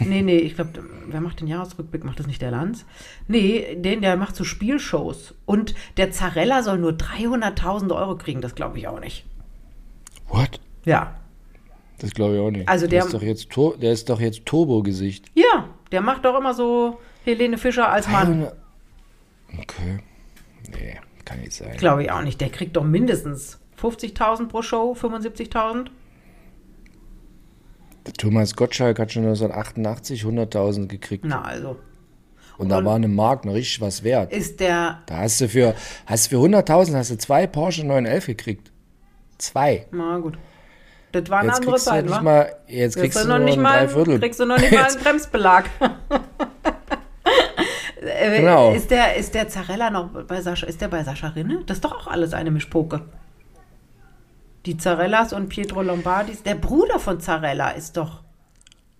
Nee, 0.00 0.22
nee, 0.22 0.38
ich 0.38 0.54
glaube, 0.56 0.70
wer 1.06 1.20
macht 1.20 1.40
den 1.40 1.46
Jahresrückblick? 1.46 2.04
Macht 2.04 2.18
das 2.18 2.26
nicht 2.26 2.42
der 2.42 2.50
Lanz? 2.50 2.84
Nee, 3.28 3.76
den, 3.76 4.00
der 4.00 4.16
macht 4.16 4.34
so 4.34 4.42
Spielshows. 4.42 5.34
Und 5.46 5.74
der 5.98 6.10
Zarella 6.10 6.62
soll 6.62 6.78
nur 6.78 6.92
300.000 6.92 7.94
Euro 7.94 8.16
kriegen, 8.16 8.40
das 8.40 8.54
glaube 8.54 8.78
ich 8.78 8.88
auch 8.88 8.98
nicht. 8.98 9.24
What? 10.28 10.58
Ja. 10.84 11.14
Das 11.98 12.12
glaube 12.12 12.34
ich 12.34 12.40
auch 12.40 12.50
nicht. 12.50 12.68
Also 12.68 12.86
der- 12.86 13.04
ist 13.04 13.12
doch 13.14 13.22
jetzt, 13.22 13.48
der 13.80 13.92
ist 13.92 14.08
doch 14.08 14.20
jetzt 14.20 14.46
Turbo-Gesicht. 14.46 15.26
Ja, 15.34 15.68
der 15.92 16.00
macht 16.00 16.24
doch 16.24 16.36
immer 16.38 16.54
so 16.54 16.98
Helene 17.24 17.56
Fischer 17.58 17.88
als 17.92 18.08
Mann. 18.08 18.48
Okay. 19.60 19.98
Nee, 20.72 20.98
kann 21.24 21.40
nicht 21.40 21.52
sein. 21.52 21.76
Glaube 21.76 22.02
ich 22.04 22.10
auch 22.10 22.22
nicht. 22.22 22.40
Der 22.40 22.48
kriegt 22.48 22.74
doch 22.76 22.84
mindestens 22.84 23.60
50.000 23.84 24.48
pro 24.48 24.62
Show, 24.62 24.96
75.000. 24.98 25.86
Der 28.06 28.12
Thomas 28.14 28.54
Gottschalk 28.56 28.98
hat 28.98 29.12
schon 29.12 29.24
1988 29.24 30.22
100.000 30.24 30.86
gekriegt. 30.88 31.24
Na, 31.26 31.42
also. 31.42 31.76
Und 32.58 32.68
da 32.68 32.78
und- 32.78 32.84
war 32.84 32.94
eine 32.96 33.08
Mark 33.08 33.44
noch 33.44 33.54
richtig 33.54 33.80
was 33.80 34.02
wert. 34.04 34.32
Ist 34.32 34.60
der, 34.60 35.02
Da 35.06 35.18
hast 35.18 35.40
du 35.40 35.48
für, 35.48 35.74
hast 36.06 36.26
du 36.26 36.36
für 36.36 36.42
100.000 36.42 36.94
hast 36.96 37.10
du 37.10 37.18
zwei 37.18 37.46
Porsche 37.46 37.84
911 37.86 38.26
gekriegt. 38.26 38.70
Zwei. 39.38 39.86
na 39.90 40.18
gut. 40.18 40.38
Das 41.12 41.28
waren 41.30 41.46
Jetzt 41.46 41.56
andere 41.58 41.76
Zeiten, 41.76 42.08
nicht 42.08 42.16
wa? 42.16 42.22
mal, 42.22 42.52
jetzt 42.66 42.96
kriegst 42.96 43.16
Kriegst 43.18 43.24
du 43.24 43.28
noch 43.28 43.38
nicht 43.44 43.56
mal, 43.58 43.86
kriegst 43.86 44.40
du 44.40 44.46
noch 44.46 44.58
nicht 44.58 44.72
mal 44.72 44.84
einen 44.90 44.98
Bremsbelag. 44.98 45.64
Genau. 48.36 48.72
Ist 48.74 48.90
der, 48.90 49.16
ist 49.16 49.32
der 49.34 49.48
Zarella 49.48 49.90
noch 49.90 50.08
bei 50.24 50.40
Sascha, 50.40 50.66
ist 50.66 50.80
der 50.80 50.88
bei 50.88 51.02
Sascha 51.04 51.28
Rinne? 51.28 51.62
Das 51.66 51.78
ist 51.78 51.84
doch 51.84 51.92
auch 51.92 52.06
alles 52.08 52.32
eine 52.34 52.50
Mischpoke. 52.50 53.02
Die 54.66 54.76
Zarellas 54.76 55.32
und 55.32 55.48
Pietro 55.48 55.82
Lombardis. 55.82 56.42
Der 56.42 56.54
Bruder 56.54 56.98
von 56.98 57.20
Zarella 57.20 57.70
ist 57.70 57.96
doch 57.96 58.22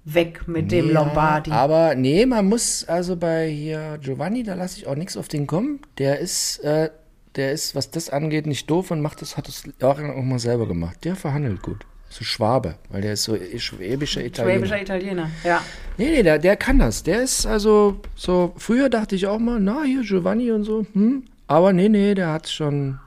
weg 0.04 0.46
mit 0.46 0.70
dem 0.70 0.88
Ja, 0.88 1.00
Lombardi. 1.00 1.50
Aber 1.50 1.94
nee, 1.94 2.26
man 2.26 2.46
muss 2.46 2.84
also 2.84 3.16
bei 3.16 3.48
hier 3.48 3.98
Giovanni, 4.02 4.42
da 4.42 4.54
lasse 4.54 4.78
ich 4.78 4.86
auch 4.86 4.96
nichts 4.96 5.16
auf 5.16 5.28
den 5.28 5.46
kommen. 5.46 5.80
Der 5.98 6.18
ist, 6.18 6.58
äh, 6.58 6.90
der 7.36 7.52
ist, 7.52 7.74
was 7.74 7.90
das 7.90 8.10
angeht, 8.10 8.46
nicht 8.46 8.68
doof 8.70 8.90
und 8.90 9.00
macht 9.00 9.22
das, 9.22 9.36
hat 9.36 9.48
das 9.48 9.64
auch 9.82 9.98
mal 9.98 10.38
selber 10.38 10.68
gemacht. 10.68 11.04
Der 11.04 11.16
verhandelt 11.16 11.62
gut. 11.62 11.86
So 12.10 12.22
Schwabe, 12.22 12.76
weil 12.90 13.00
der 13.00 13.14
ist 13.14 13.24
so 13.24 13.36
schwäbischer 13.56 14.24
Italiener. 14.24 14.54
Schwäbischer 14.54 14.82
Italiener, 14.82 15.30
ja. 15.42 15.60
Nee, 15.96 16.10
nee, 16.10 16.22
der, 16.22 16.38
der 16.38 16.56
kann 16.56 16.78
das. 16.78 17.02
Der 17.02 17.22
ist 17.22 17.44
also 17.44 17.96
so, 18.14 18.52
früher 18.56 18.88
dachte 18.88 19.16
ich 19.16 19.26
auch 19.26 19.40
mal, 19.40 19.58
na, 19.58 19.82
hier 19.82 20.02
Giovanni 20.02 20.52
und 20.52 20.62
so, 20.62 20.86
hm. 20.92 21.24
Aber 21.48 21.72
nee, 21.72 21.88
nee, 21.88 22.14
der 22.14 22.32
hat 22.32 22.48
schon, 22.48 23.00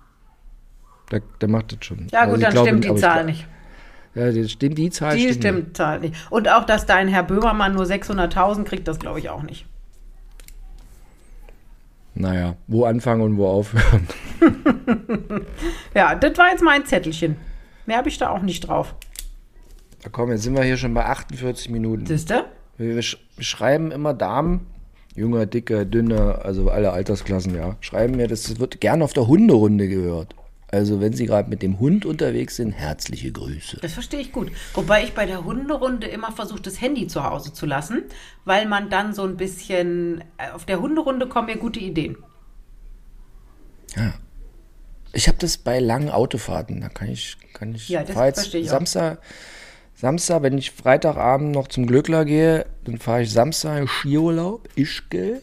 der, 1.11 1.21
der 1.41 1.49
macht 1.49 1.71
das 1.71 1.85
schon. 1.85 2.07
Ja 2.11 2.21
Also 2.21 2.31
gut, 2.31 2.39
ich 2.39 2.43
dann 2.45 2.53
glaube 2.53 2.67
stimmt 2.69 2.83
die 2.85 2.95
Zahl 3.01 3.25
nicht. 3.25 3.47
Ja, 4.15 4.31
die 4.31 4.49
stimmt, 4.49 4.77
die 4.77 4.89
Zahl 4.89 5.15
Die 5.15 5.21
stimmt. 5.23 5.35
stimmt, 5.35 5.63
nicht. 5.65 5.77
Zahl 5.77 5.99
nicht. 5.99 6.15
Und 6.31 6.49
auch, 6.49 6.63
dass 6.65 6.85
dein 6.85 7.07
Herr 7.07 7.23
Böhmermann 7.23 7.73
nur 7.75 7.85
600.000 7.85 8.63
kriegt, 8.63 8.87
das 8.87 8.99
glaube 8.99 9.19
ich 9.19 9.29
auch 9.29 9.43
nicht. 9.43 9.65
Naja, 12.15 12.55
wo 12.65 12.85
anfangen 12.85 13.21
und 13.21 13.37
wo 13.37 13.47
aufhören. 13.47 14.07
Ja, 15.93 16.15
das 16.15 16.37
war 16.37 16.49
jetzt 16.51 16.61
mein 16.63 16.85
Zettelchen. 16.85 17.37
Mehr 17.85 17.97
habe 17.97 18.09
ich 18.09 18.17
da 18.17 18.29
auch 18.29 18.41
nicht 18.41 18.67
drauf. 18.67 18.95
Da 20.03 20.09
komm, 20.09 20.31
jetzt 20.31 20.43
sind 20.43 20.55
wir 20.55 20.63
hier 20.63 20.77
schon 20.77 20.93
bei 20.93 21.05
48 21.05 21.69
Minuten. 21.69 22.05
Siehst 22.05 22.29
du? 22.29 22.43
Wir, 22.77 22.95
wir 22.95 23.01
sch- 23.03 23.17
wir 23.35 23.43
schreiben 23.43 23.91
immer 23.91 24.13
Damen, 24.13 24.67
junge, 25.15 25.47
dicke, 25.47 25.85
dünne, 25.85 26.39
also 26.43 26.69
alle 26.69 26.91
Altersklassen, 26.91 27.55
ja, 27.55 27.75
schreiben 27.81 28.15
mir, 28.15 28.27
das 28.27 28.59
wird 28.59 28.79
gern 28.81 29.01
auf 29.01 29.13
der 29.13 29.27
Hunderunde 29.27 29.87
gehört. 29.87 30.35
Also 30.69 30.99
wenn 30.99 31.13
Sie 31.13 31.25
gerade 31.25 31.49
mit 31.49 31.61
dem 31.61 31.79
Hund 31.79 32.05
unterwegs 32.05 32.57
sind, 32.57 32.71
herzliche 32.71 33.31
Grüße. 33.31 33.77
Das 33.81 33.93
verstehe 33.93 34.19
ich 34.19 34.33
gut. 34.33 34.51
Wobei 34.73 35.03
ich 35.03 35.13
bei 35.13 35.25
der 35.25 35.45
Hunderunde 35.45 36.07
immer 36.07 36.31
versuche, 36.33 36.61
das 36.61 36.81
Handy 36.81 37.07
zu 37.07 37.23
Hause 37.23 37.53
zu 37.53 37.65
lassen, 37.65 38.03
weil 38.43 38.65
man 38.67 38.89
dann 38.89 39.13
so 39.13 39.23
ein 39.23 39.37
bisschen. 39.37 40.23
äh, 40.37 40.51
Auf 40.51 40.65
der 40.65 40.81
Hunderunde 40.81 41.27
kommen 41.27 41.47
mir 41.47 41.57
gute 41.57 41.79
Ideen. 41.79 42.17
Ich 45.13 45.27
habe 45.27 45.37
das 45.39 45.57
bei 45.57 45.79
langen 45.79 46.09
Autofahrten, 46.09 46.81
da 46.81 46.89
kann 46.89 47.09
ich, 47.09 47.37
kann 47.53 47.73
ich, 47.73 47.89
Ja, 47.89 48.03
das 48.03 48.11
verstehe 48.15 48.61
ich 48.61 48.67
auch. 48.67 48.73
Samstag, 48.73 49.19
Samstag, 49.95 50.43
wenn 50.43 50.57
ich 50.57 50.71
Freitagabend 50.71 51.53
noch 51.53 51.69
zum 51.69 51.87
Glöckler 51.87 52.25
gehe, 52.25 52.65
dann 52.83 52.99
fahre 52.99 53.23
ich 53.23 53.31
Samstag 53.31 53.81
in 53.81 53.87
Skiurlaub, 53.87 54.67
Ischgl. 54.75 55.41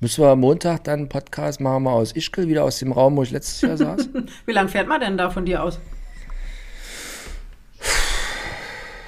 Müssen 0.00 0.22
wir 0.22 0.28
am 0.28 0.40
Montag 0.40 0.84
dann 0.84 1.00
einen 1.00 1.08
Podcast 1.08 1.60
machen, 1.60 1.82
mal 1.82 1.92
aus 1.92 2.12
Ischgl, 2.12 2.46
wieder 2.46 2.62
aus 2.62 2.78
dem 2.78 2.92
Raum, 2.92 3.16
wo 3.16 3.24
ich 3.24 3.32
letztes 3.32 3.60
Jahr 3.62 3.76
saß. 3.76 4.08
Wie 4.46 4.52
lange 4.52 4.68
fährt 4.68 4.86
man 4.86 5.00
denn 5.00 5.18
da 5.18 5.28
von 5.28 5.44
dir 5.44 5.60
aus? 5.60 5.80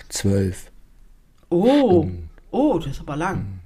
Zwölf. 0.09 0.73
Oh, 1.49 2.09
oh, 2.51 2.79
das 2.79 2.93
ist 2.93 3.01
aber 3.01 3.15
lang. 3.15 3.61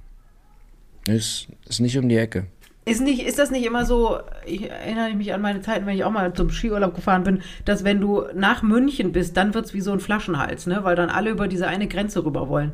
Ist, 1.07 1.47
ist 1.67 1.79
nicht 1.79 1.97
um 1.97 2.07
die 2.07 2.17
Ecke. 2.17 2.45
Ist, 2.85 3.01
nicht, 3.01 3.25
ist 3.25 3.39
das 3.39 3.49
nicht 3.49 3.65
immer 3.65 3.85
so, 3.85 4.19
ich 4.45 4.69
erinnere 4.69 5.15
mich 5.15 5.33
an 5.33 5.41
meine 5.41 5.61
Zeiten, 5.61 5.87
wenn 5.87 5.95
ich 5.95 6.03
auch 6.03 6.11
mal 6.11 6.31
zum 6.33 6.51
Skiurlaub 6.51 6.93
gefahren 6.93 7.23
bin, 7.23 7.41
dass 7.65 7.83
wenn 7.83 7.99
du 7.99 8.25
nach 8.35 8.61
München 8.61 9.11
bist, 9.11 9.35
dann 9.35 9.55
wird 9.55 9.65
es 9.65 9.73
wie 9.73 9.81
so 9.81 9.91
ein 9.91 9.99
Flaschenhals, 9.99 10.67
ne? 10.67 10.83
weil 10.83 10.95
dann 10.95 11.09
alle 11.09 11.31
über 11.31 11.47
diese 11.47 11.65
eine 11.65 11.87
Grenze 11.87 12.23
rüber 12.23 12.49
wollen. 12.49 12.73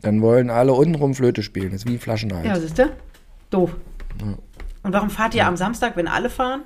Dann 0.00 0.22
wollen 0.22 0.48
alle 0.48 0.72
untenrum 0.72 1.14
Flöte 1.14 1.42
spielen. 1.42 1.72
Das 1.72 1.82
ist 1.82 1.88
wie 1.88 1.94
ein 1.94 2.00
Flaschenhals. 2.00 2.46
Ja, 2.46 2.58
siehst 2.58 2.78
du? 2.78 2.90
Doof. 3.54 3.76
Und 4.82 4.92
warum 4.92 5.10
fahrt 5.10 5.34
ihr 5.34 5.46
am 5.46 5.56
Samstag, 5.56 5.96
wenn 5.96 6.08
alle 6.08 6.28
fahren? 6.28 6.62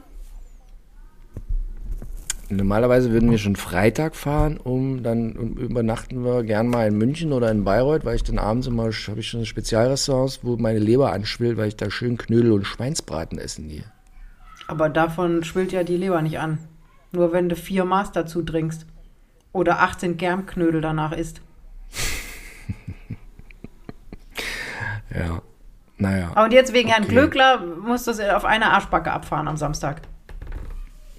Normalerweise 2.51 3.13
würden 3.13 3.31
wir 3.31 3.37
schon 3.37 3.57
Freitag 3.57 4.17
fahren, 4.17 4.57
um 4.57 5.03
dann 5.03 5.37
um, 5.37 5.59
übernachten 5.59 6.25
wir 6.25 6.45
gern 6.45 6.69
mal 6.69 6.89
in 6.89 6.97
München 6.97 7.35
oder 7.35 7.51
in 7.51 7.63
Bayreuth, 7.63 8.07
weil 8.07 8.17
ich 8.17 8.23
dann 8.23 8.39
abends 8.39 8.67
immer 8.67 8.85
habe 8.85 9.21
ich 9.21 9.29
schon 9.29 9.45
Spezialrestaurants, 9.45 10.41
wo 10.43 10.57
meine 10.57 10.79
Leber 10.79 11.13
anschwillt, 11.13 11.59
weil 11.59 11.69
ich 11.69 11.77
da 11.77 11.91
schön 11.91 12.17
Knödel 12.17 12.53
und 12.53 12.65
Schweinsbraten 12.65 13.39
essen 13.39 13.69
gehe. 13.69 13.85
Aber 14.67 14.89
davon 14.89 15.45
schwillt 15.45 15.73
ja 15.73 15.85
die 15.85 15.99
Leber 15.99 16.23
nicht 16.23 16.39
an. 16.39 16.59
Nur 17.13 17.33
wenn 17.33 17.51
du 17.51 17.57
vier 17.57 17.85
Maß 17.85 18.13
dazu 18.13 18.43
trinkst. 18.43 18.87
Oder 19.53 19.81
18 19.81 20.17
Germknödel 20.17 20.81
danach 20.81 21.13
isst. 21.13 21.43
ja. 25.15 25.43
Naja. 25.99 26.31
Und 26.43 26.53
jetzt 26.53 26.73
wegen 26.73 26.89
okay. 26.89 26.99
Herrn 27.01 27.09
Glöckler 27.09 27.61
musst 27.85 28.07
du 28.07 28.37
auf 28.37 28.45
eine 28.45 28.71
Arschbacke 28.71 29.11
abfahren 29.11 29.49
am 29.49 29.57
Samstag. 29.57 30.03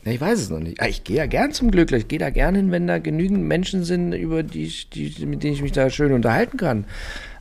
Ja, 0.06 0.14
ich 0.14 0.22
weiß 0.22 0.40
es 0.40 0.50
noch 0.50 0.60
nicht. 0.60 0.82
Ah, 0.82 0.88
ich 0.88 1.04
gehe 1.04 1.18
ja 1.18 1.26
gern 1.26 1.52
zum 1.52 1.72
Glöckler. 1.72 1.98
Ich 1.98 2.08
gehe 2.08 2.20
da 2.20 2.30
gern 2.30 2.56
hin, 2.56 2.72
wenn 2.72 2.88
da 2.88 3.00
genügend 3.00 3.44
Menschen 3.44 3.84
sind, 3.84 4.14
über 4.14 4.44
die, 4.44 4.72
die, 4.94 5.26
mit 5.26 5.44
denen 5.44 5.54
ich 5.54 5.62
mich 5.62 5.74
da 5.74 5.90
schön 5.90 6.14
unterhalten 6.14 6.58
kann. 6.58 6.86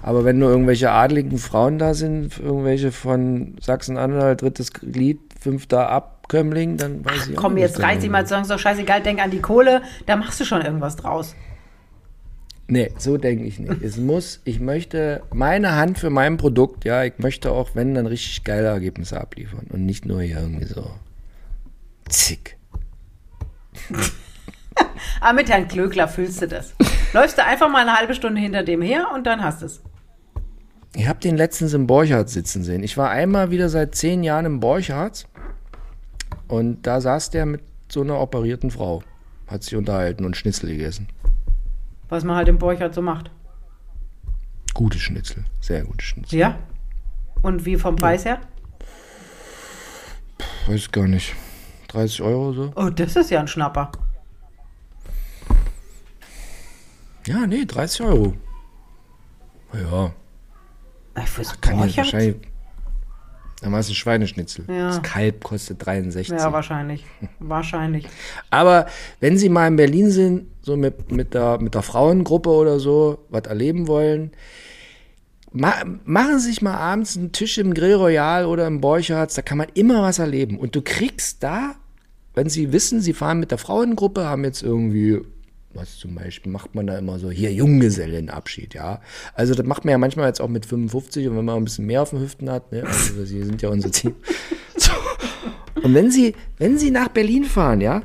Aber 0.02 0.24
wenn 0.24 0.38
nur 0.38 0.50
irgendwelche 0.50 0.90
adligen 0.90 1.38
Frauen 1.38 1.78
da 1.78 1.94
sind, 1.94 2.38
irgendwelche 2.38 2.90
von 2.90 3.56
Sachsen-Anhalt, 3.60 4.42
drittes 4.42 4.72
Glied, 4.72 5.20
fünfter 5.40 5.88
Abkömmling, 5.88 6.76
dann 6.76 7.04
weiß 7.04 7.12
Ach, 7.16 7.28
ich 7.28 7.38
auch 7.38 7.42
Komm, 7.42 7.56
jetzt 7.56 7.80
reiß 7.80 8.00
dich 8.00 8.10
mal 8.10 8.24
zu 8.24 8.30
sagen, 8.30 8.48
doch 8.48 8.58
scheißegal, 8.58 9.02
denk 9.02 9.22
an 9.22 9.30
die 9.30 9.40
Kohle, 9.40 9.82
da 10.06 10.16
machst 10.16 10.40
du 10.40 10.44
schon 10.44 10.62
irgendwas 10.62 10.96
draus. 10.96 11.36
Nee, 12.70 12.92
so 12.98 13.16
denke 13.16 13.44
ich 13.44 13.58
nicht. 13.58 13.82
Es 13.82 13.96
muss, 13.96 14.42
ich 14.44 14.60
möchte 14.60 15.22
meine 15.32 15.74
Hand 15.74 15.98
für 15.98 16.10
mein 16.10 16.36
Produkt, 16.36 16.84
ja, 16.84 17.02
ich 17.02 17.18
möchte 17.18 17.50
auch, 17.50 17.70
wenn, 17.74 17.94
dann 17.94 18.06
richtig 18.06 18.44
geile 18.44 18.68
Ergebnisse 18.68 19.18
abliefern 19.18 19.66
und 19.70 19.86
nicht 19.86 20.04
nur 20.04 20.20
hier 20.20 20.38
irgendwie 20.38 20.66
so 20.66 20.90
zick. 22.10 22.58
Aber 25.20 25.32
mit 25.34 25.48
Herrn 25.48 25.66
Klöckler 25.66 26.08
fühlst 26.08 26.42
du 26.42 26.46
das. 26.46 26.74
Läufst 27.14 27.38
du 27.38 27.44
einfach 27.44 27.70
mal 27.70 27.88
eine 27.88 27.96
halbe 27.96 28.14
Stunde 28.14 28.38
hinter 28.38 28.62
dem 28.62 28.82
her 28.82 29.06
und 29.14 29.26
dann 29.26 29.42
hast 29.42 29.62
du 29.62 29.66
es. 29.66 29.80
Ich 30.94 31.08
habe 31.08 31.20
den 31.20 31.38
letztens 31.38 31.72
im 31.72 31.86
Borchardt 31.86 32.28
sitzen 32.28 32.64
sehen. 32.64 32.82
Ich 32.82 32.98
war 32.98 33.08
einmal 33.08 33.50
wieder 33.50 33.70
seit 33.70 33.94
zehn 33.94 34.22
Jahren 34.22 34.44
im 34.44 34.60
Borchardt 34.60 35.26
und 36.48 36.86
da 36.86 37.00
saß 37.00 37.30
der 37.30 37.46
mit 37.46 37.62
so 37.90 38.02
einer 38.02 38.20
operierten 38.20 38.70
Frau. 38.70 39.02
Hat 39.46 39.62
sich 39.62 39.74
unterhalten 39.74 40.26
und 40.26 40.36
Schnitzel 40.36 40.68
gegessen. 40.68 41.08
Was 42.08 42.24
man 42.24 42.36
halt 42.36 42.48
im 42.48 42.58
Borchardt 42.58 42.94
so 42.94 43.02
macht. 43.02 43.30
Gute 44.74 44.98
Schnitzel, 44.98 45.44
sehr 45.60 45.84
gute 45.84 46.04
Schnitzel. 46.04 46.38
Ja? 46.38 46.58
Und 47.42 47.64
wie 47.64 47.76
vom 47.76 47.96
Preis 47.96 48.24
her? 48.24 48.40
Puh, 50.38 50.72
weiß 50.72 50.90
gar 50.90 51.06
nicht. 51.06 51.34
30 51.88 52.22
Euro 52.22 52.52
so. 52.52 52.72
Oh, 52.76 52.90
das 52.90 53.16
ist 53.16 53.30
ja 53.30 53.40
ein 53.40 53.48
Schnapper. 53.48 53.90
Ja, 57.26 57.46
nee, 57.46 57.64
30 57.64 58.02
Euro. 58.02 58.34
Ja. 59.74 60.12
Fürs 61.26 61.60
Kann 61.60 61.84
ich 61.84 61.96
wahrscheinlich. 61.96 62.36
Dann 63.60 63.72
war 63.72 63.80
es 63.80 63.88
ein 63.88 63.94
Schweineschnitzel. 63.94 64.64
Ja. 64.68 64.88
Das 64.88 65.02
Kalb 65.02 65.42
kostet 65.42 65.84
63. 65.84 66.38
Ja, 66.38 66.52
wahrscheinlich. 66.52 67.04
wahrscheinlich. 67.40 68.06
Aber 68.50 68.86
wenn 69.20 69.36
Sie 69.36 69.48
mal 69.48 69.66
in 69.66 69.76
Berlin 69.76 70.10
sind, 70.10 70.46
so 70.62 70.76
mit, 70.76 71.10
mit, 71.10 71.34
der, 71.34 71.60
mit 71.60 71.74
der 71.74 71.82
Frauengruppe 71.82 72.50
oder 72.50 72.78
so, 72.78 73.18
was 73.30 73.44
erleben 73.44 73.88
wollen, 73.88 74.30
ma 75.52 75.74
machen 76.04 76.38
Sie 76.38 76.48
sich 76.50 76.62
mal 76.62 76.76
abends 76.76 77.16
einen 77.16 77.32
Tisch 77.32 77.58
im 77.58 77.74
Grill 77.74 77.94
Royal 77.94 78.46
oder 78.46 78.66
im 78.66 78.80
Borchards, 78.80 79.34
da 79.34 79.42
kann 79.42 79.58
man 79.58 79.68
immer 79.74 80.02
was 80.02 80.20
erleben. 80.20 80.58
Und 80.58 80.76
du 80.76 80.82
kriegst 80.82 81.42
da, 81.42 81.74
wenn 82.34 82.48
Sie 82.48 82.72
wissen, 82.72 83.00
Sie 83.00 83.12
fahren 83.12 83.40
mit 83.40 83.50
der 83.50 83.58
Frauengruppe, 83.58 84.24
haben 84.24 84.44
jetzt 84.44 84.62
irgendwie 84.62 85.20
was 85.78 85.96
zum 85.96 86.14
Beispiel 86.14 86.50
macht 86.52 86.74
man 86.74 86.86
da 86.86 86.98
immer 86.98 87.18
so, 87.18 87.30
hier 87.30 87.52
Junggesellenabschied, 87.52 88.74
ja. 88.74 89.00
Also 89.34 89.54
das 89.54 89.64
macht 89.64 89.84
man 89.84 89.92
ja 89.92 89.98
manchmal 89.98 90.26
jetzt 90.26 90.40
auch 90.40 90.48
mit 90.48 90.66
55 90.66 91.28
und 91.28 91.36
wenn 91.36 91.44
man 91.44 91.56
ein 91.56 91.64
bisschen 91.64 91.86
mehr 91.86 92.02
auf 92.02 92.10
den 92.10 92.20
Hüften 92.20 92.50
hat, 92.50 92.72
ne, 92.72 92.84
also 92.84 93.24
sie 93.24 93.42
sind 93.42 93.62
ja 93.62 93.68
unser 93.68 93.90
Team. 93.90 94.14
So. 94.76 94.92
Und 95.82 95.92
wenn 95.92 96.12
sie, 96.12 96.36
wenn 96.58 96.78
sie 96.78 96.92
nach 96.92 97.08
Berlin 97.08 97.42
fahren, 97.42 97.80
ja, 97.80 98.04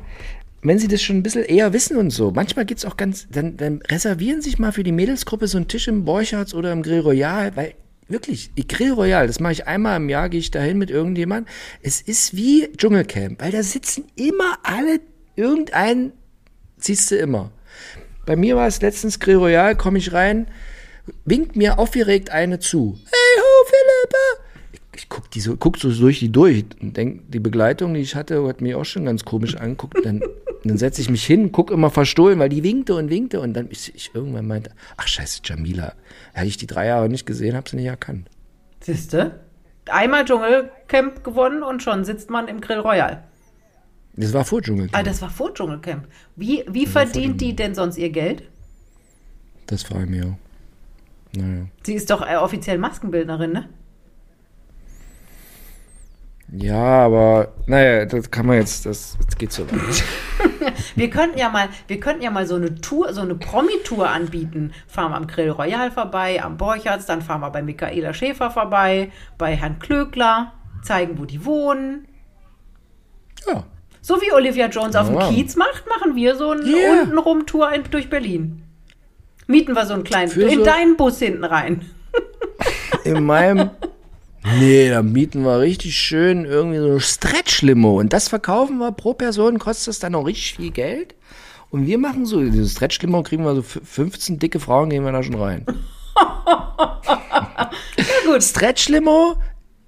wenn 0.62 0.80
sie 0.80 0.88
das 0.88 1.02
schon 1.02 1.18
ein 1.18 1.22
bisschen 1.22 1.44
eher 1.44 1.72
wissen 1.72 1.96
und 1.96 2.10
so, 2.10 2.32
manchmal 2.32 2.64
geht 2.64 2.78
es 2.78 2.84
auch 2.84 2.96
ganz, 2.96 3.28
dann, 3.30 3.56
dann 3.56 3.80
reservieren 3.82 4.42
sich 4.42 4.58
mal 4.58 4.72
für 4.72 4.82
die 4.82 4.90
Mädelsgruppe 4.90 5.46
so 5.46 5.56
einen 5.56 5.68
Tisch 5.68 5.86
im 5.86 6.04
Borchards 6.04 6.52
oder 6.52 6.72
im 6.72 6.82
Grill 6.82 6.98
Royal, 6.98 7.54
weil 7.54 7.74
wirklich, 8.08 8.50
ich 8.56 8.66
Grill 8.66 8.92
Royal, 8.92 9.28
das 9.28 9.38
mache 9.38 9.52
ich 9.52 9.66
einmal 9.68 9.98
im 9.98 10.08
Jahr, 10.08 10.28
gehe 10.28 10.40
ich 10.40 10.50
dahin 10.50 10.78
mit 10.78 10.90
irgendjemand. 10.90 11.46
Es 11.80 12.00
ist 12.00 12.34
wie 12.34 12.68
Dschungelcamp, 12.76 13.40
weil 13.40 13.52
da 13.52 13.62
sitzen 13.62 14.04
immer 14.16 14.58
alle, 14.62 15.00
irgendein 15.36 16.12
siehst 16.78 17.10
du 17.10 17.16
immer. 17.16 17.50
Bei 18.26 18.36
mir 18.36 18.56
war 18.56 18.66
es 18.66 18.80
letztens 18.80 19.20
Grill 19.20 19.36
Royal, 19.36 19.76
komme 19.76 19.98
ich 19.98 20.12
rein, 20.12 20.46
winkt 21.24 21.56
mir 21.56 21.78
aufgeregt 21.78 22.30
eine 22.30 22.58
zu. 22.58 22.98
Hey 23.04 23.40
ho, 23.40 23.66
Philippa! 23.66 24.44
Ich, 24.72 24.80
ich 25.02 25.08
guck, 25.08 25.30
die 25.30 25.40
so, 25.40 25.56
guck 25.56 25.76
so 25.76 25.92
durch 25.92 26.20
die 26.20 26.32
durch 26.32 26.64
und 26.80 26.96
denk, 26.96 27.30
die 27.30 27.40
Begleitung, 27.40 27.94
die 27.94 28.00
ich 28.00 28.14
hatte, 28.14 28.46
hat 28.46 28.60
mich 28.60 28.74
auch 28.74 28.84
schon 28.84 29.04
ganz 29.04 29.24
komisch 29.24 29.56
angeguckt. 29.56 30.04
Dann, 30.04 30.22
dann 30.64 30.78
setze 30.78 31.02
ich 31.02 31.10
mich 31.10 31.24
hin, 31.24 31.52
guck 31.52 31.70
immer 31.70 31.90
verstohlen, 31.90 32.38
weil 32.38 32.48
die 32.48 32.62
winkte 32.62 32.94
und 32.94 33.10
winkte 33.10 33.40
und 33.40 33.52
dann 33.54 33.68
ich, 33.70 33.94
ich 33.94 34.10
irgendwann 34.14 34.46
meinte, 34.46 34.70
ach 34.96 35.06
scheiße, 35.06 35.42
Jamila. 35.44 35.92
Hätte 36.32 36.48
ich 36.48 36.56
die 36.56 36.66
drei 36.66 36.86
Jahre 36.86 37.10
nicht 37.10 37.26
gesehen, 37.26 37.54
habe 37.54 37.68
sie 37.68 37.76
nicht 37.76 37.86
erkannt. 37.86 38.30
Siehste? 38.80 39.40
Einmal 39.86 40.24
Dschungelcamp 40.24 41.22
gewonnen 41.22 41.62
und 41.62 41.82
schon 41.82 42.04
sitzt 42.04 42.30
man 42.30 42.48
im 42.48 42.62
Grill 42.62 42.78
Royal. 42.78 43.22
Das 44.16 44.32
war 44.32 44.44
vor 44.44 44.62
Dschungelcamp. 44.62 44.96
Ah, 44.96 45.02
das 45.02 45.20
war 45.22 45.30
vor 45.30 45.52
Dschungelcamp. 45.52 46.06
Wie, 46.36 46.64
wie 46.68 46.86
verdient 46.86 47.40
die 47.40 47.56
denn 47.56 47.74
sonst 47.74 47.98
ihr 47.98 48.10
Geld? 48.10 48.44
Das 49.66 49.82
frage 49.82 50.04
ich 50.04 50.10
mich 50.10 50.24
auch. 50.24 50.36
Naja. 51.36 51.66
Sie 51.82 51.94
ist 51.94 52.10
doch 52.10 52.22
äh, 52.22 52.36
offiziell 52.36 52.78
Maskenbildnerin, 52.78 53.52
ne? 53.52 53.68
Ja, 56.52 57.04
aber 57.04 57.52
naja, 57.66 58.04
das 58.04 58.30
kann 58.30 58.46
man 58.46 58.58
jetzt, 58.58 58.86
das, 58.86 59.18
das 59.24 59.36
geht 59.36 59.50
so 59.50 59.68
weit. 59.68 60.04
wir 60.94 61.10
könnten 61.10 61.38
ja 61.38 61.48
mal, 61.48 61.68
wir 61.88 61.98
könnten 61.98 62.22
ja 62.22 62.30
mal 62.30 62.46
so 62.46 62.54
eine 62.54 62.76
Tour, 62.76 63.12
so 63.12 63.22
eine 63.22 63.34
Promi-Tour 63.34 64.08
anbieten. 64.08 64.72
Fahren 64.86 65.10
wir 65.10 65.16
am 65.16 65.26
Grill 65.26 65.50
Royal 65.50 65.90
vorbei, 65.90 66.40
am 66.42 66.56
Borchards, 66.56 67.06
dann 67.06 67.22
fahren 67.22 67.40
wir 67.40 67.50
bei 67.50 67.62
Michaela 67.62 68.14
Schäfer 68.14 68.52
vorbei, 68.52 69.10
bei 69.36 69.56
Herrn 69.56 69.80
Klöckler, 69.80 70.52
zeigen, 70.82 71.18
wo 71.18 71.24
die 71.24 71.44
wohnen. 71.44 72.06
Ja. 73.48 73.64
So 74.04 74.20
wie 74.20 74.30
Olivia 74.32 74.68
Jones 74.68 74.96
auf 74.96 75.06
dem 75.06 75.16
wow. 75.16 75.30
Kiez 75.30 75.56
macht, 75.56 75.88
machen 75.88 76.14
wir 76.14 76.36
so 76.36 76.50
eine 76.50 76.62
yeah. 76.62 77.00
Untenrum-Tour 77.00 77.72
durch 77.90 78.10
Berlin. 78.10 78.62
Mieten 79.46 79.72
wir 79.72 79.86
so 79.86 79.94
einen 79.94 80.04
kleinen, 80.04 80.30
Für 80.30 80.42
in 80.42 80.58
so 80.58 80.64
deinen 80.66 80.98
Bus 80.98 81.20
hinten 81.20 81.42
rein. 81.42 81.90
In 83.04 83.24
meinem, 83.24 83.70
nee, 84.58 84.90
da 84.90 85.00
mieten 85.00 85.42
wir 85.42 85.58
richtig 85.58 85.96
schön 85.96 86.44
irgendwie 86.44 86.80
so 86.80 86.84
eine 86.84 87.00
Stretch-Limo 87.00 87.98
und 87.98 88.12
das 88.12 88.28
verkaufen 88.28 88.76
wir 88.76 88.92
pro 88.92 89.14
Person, 89.14 89.58
kostet 89.58 89.88
das 89.88 90.00
dann 90.00 90.14
auch 90.14 90.26
richtig 90.26 90.56
viel 90.56 90.70
Geld. 90.70 91.14
Und 91.70 91.86
wir 91.86 91.96
machen 91.96 92.26
so, 92.26 92.42
dieses 92.42 92.72
Stretch-Limo 92.72 93.22
kriegen 93.22 93.42
wir 93.42 93.54
so 93.54 93.62
15 93.62 94.38
dicke 94.38 94.60
Frauen, 94.60 94.90
gehen 94.90 95.06
wir 95.06 95.12
da 95.12 95.22
schon 95.22 95.36
rein. 95.36 95.64
ja 96.36 97.70
gut. 98.26 98.42
Stretch-Limo 98.42 99.36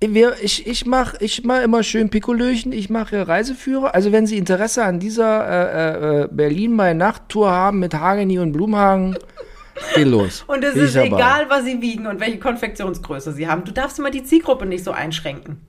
wir, 0.00 0.36
ich, 0.42 0.66
ich 0.66 0.84
mache 0.84 1.16
ich 1.20 1.44
mach 1.44 1.62
immer 1.62 1.82
schön 1.82 2.10
Pikolöchen, 2.10 2.72
ich 2.72 2.90
mache 2.90 3.26
Reiseführer. 3.26 3.94
Also 3.94 4.12
wenn 4.12 4.26
Sie 4.26 4.36
Interesse 4.36 4.84
an 4.84 5.00
dieser 5.00 5.48
äh, 5.48 6.22
äh, 6.22 6.28
Berlin 6.30 6.76
bei 6.76 6.92
Nacht-Tour 6.92 7.50
haben 7.50 7.78
mit 7.78 7.94
Hageni 7.94 8.38
und 8.38 8.52
Blumhagen, 8.52 9.16
geht 9.94 10.06
los. 10.06 10.44
und 10.46 10.62
es 10.62 10.76
ist 10.76 10.96
egal, 10.96 11.48
was 11.48 11.64
Sie 11.64 11.80
wiegen 11.80 12.06
und 12.06 12.20
welche 12.20 12.38
Konfektionsgröße 12.38 13.32
Sie 13.32 13.48
haben. 13.48 13.64
Du 13.64 13.72
darfst 13.72 13.98
immer 13.98 14.10
die 14.10 14.22
Zielgruppe 14.22 14.66
nicht 14.66 14.84
so 14.84 14.90
einschränken. 14.90 15.60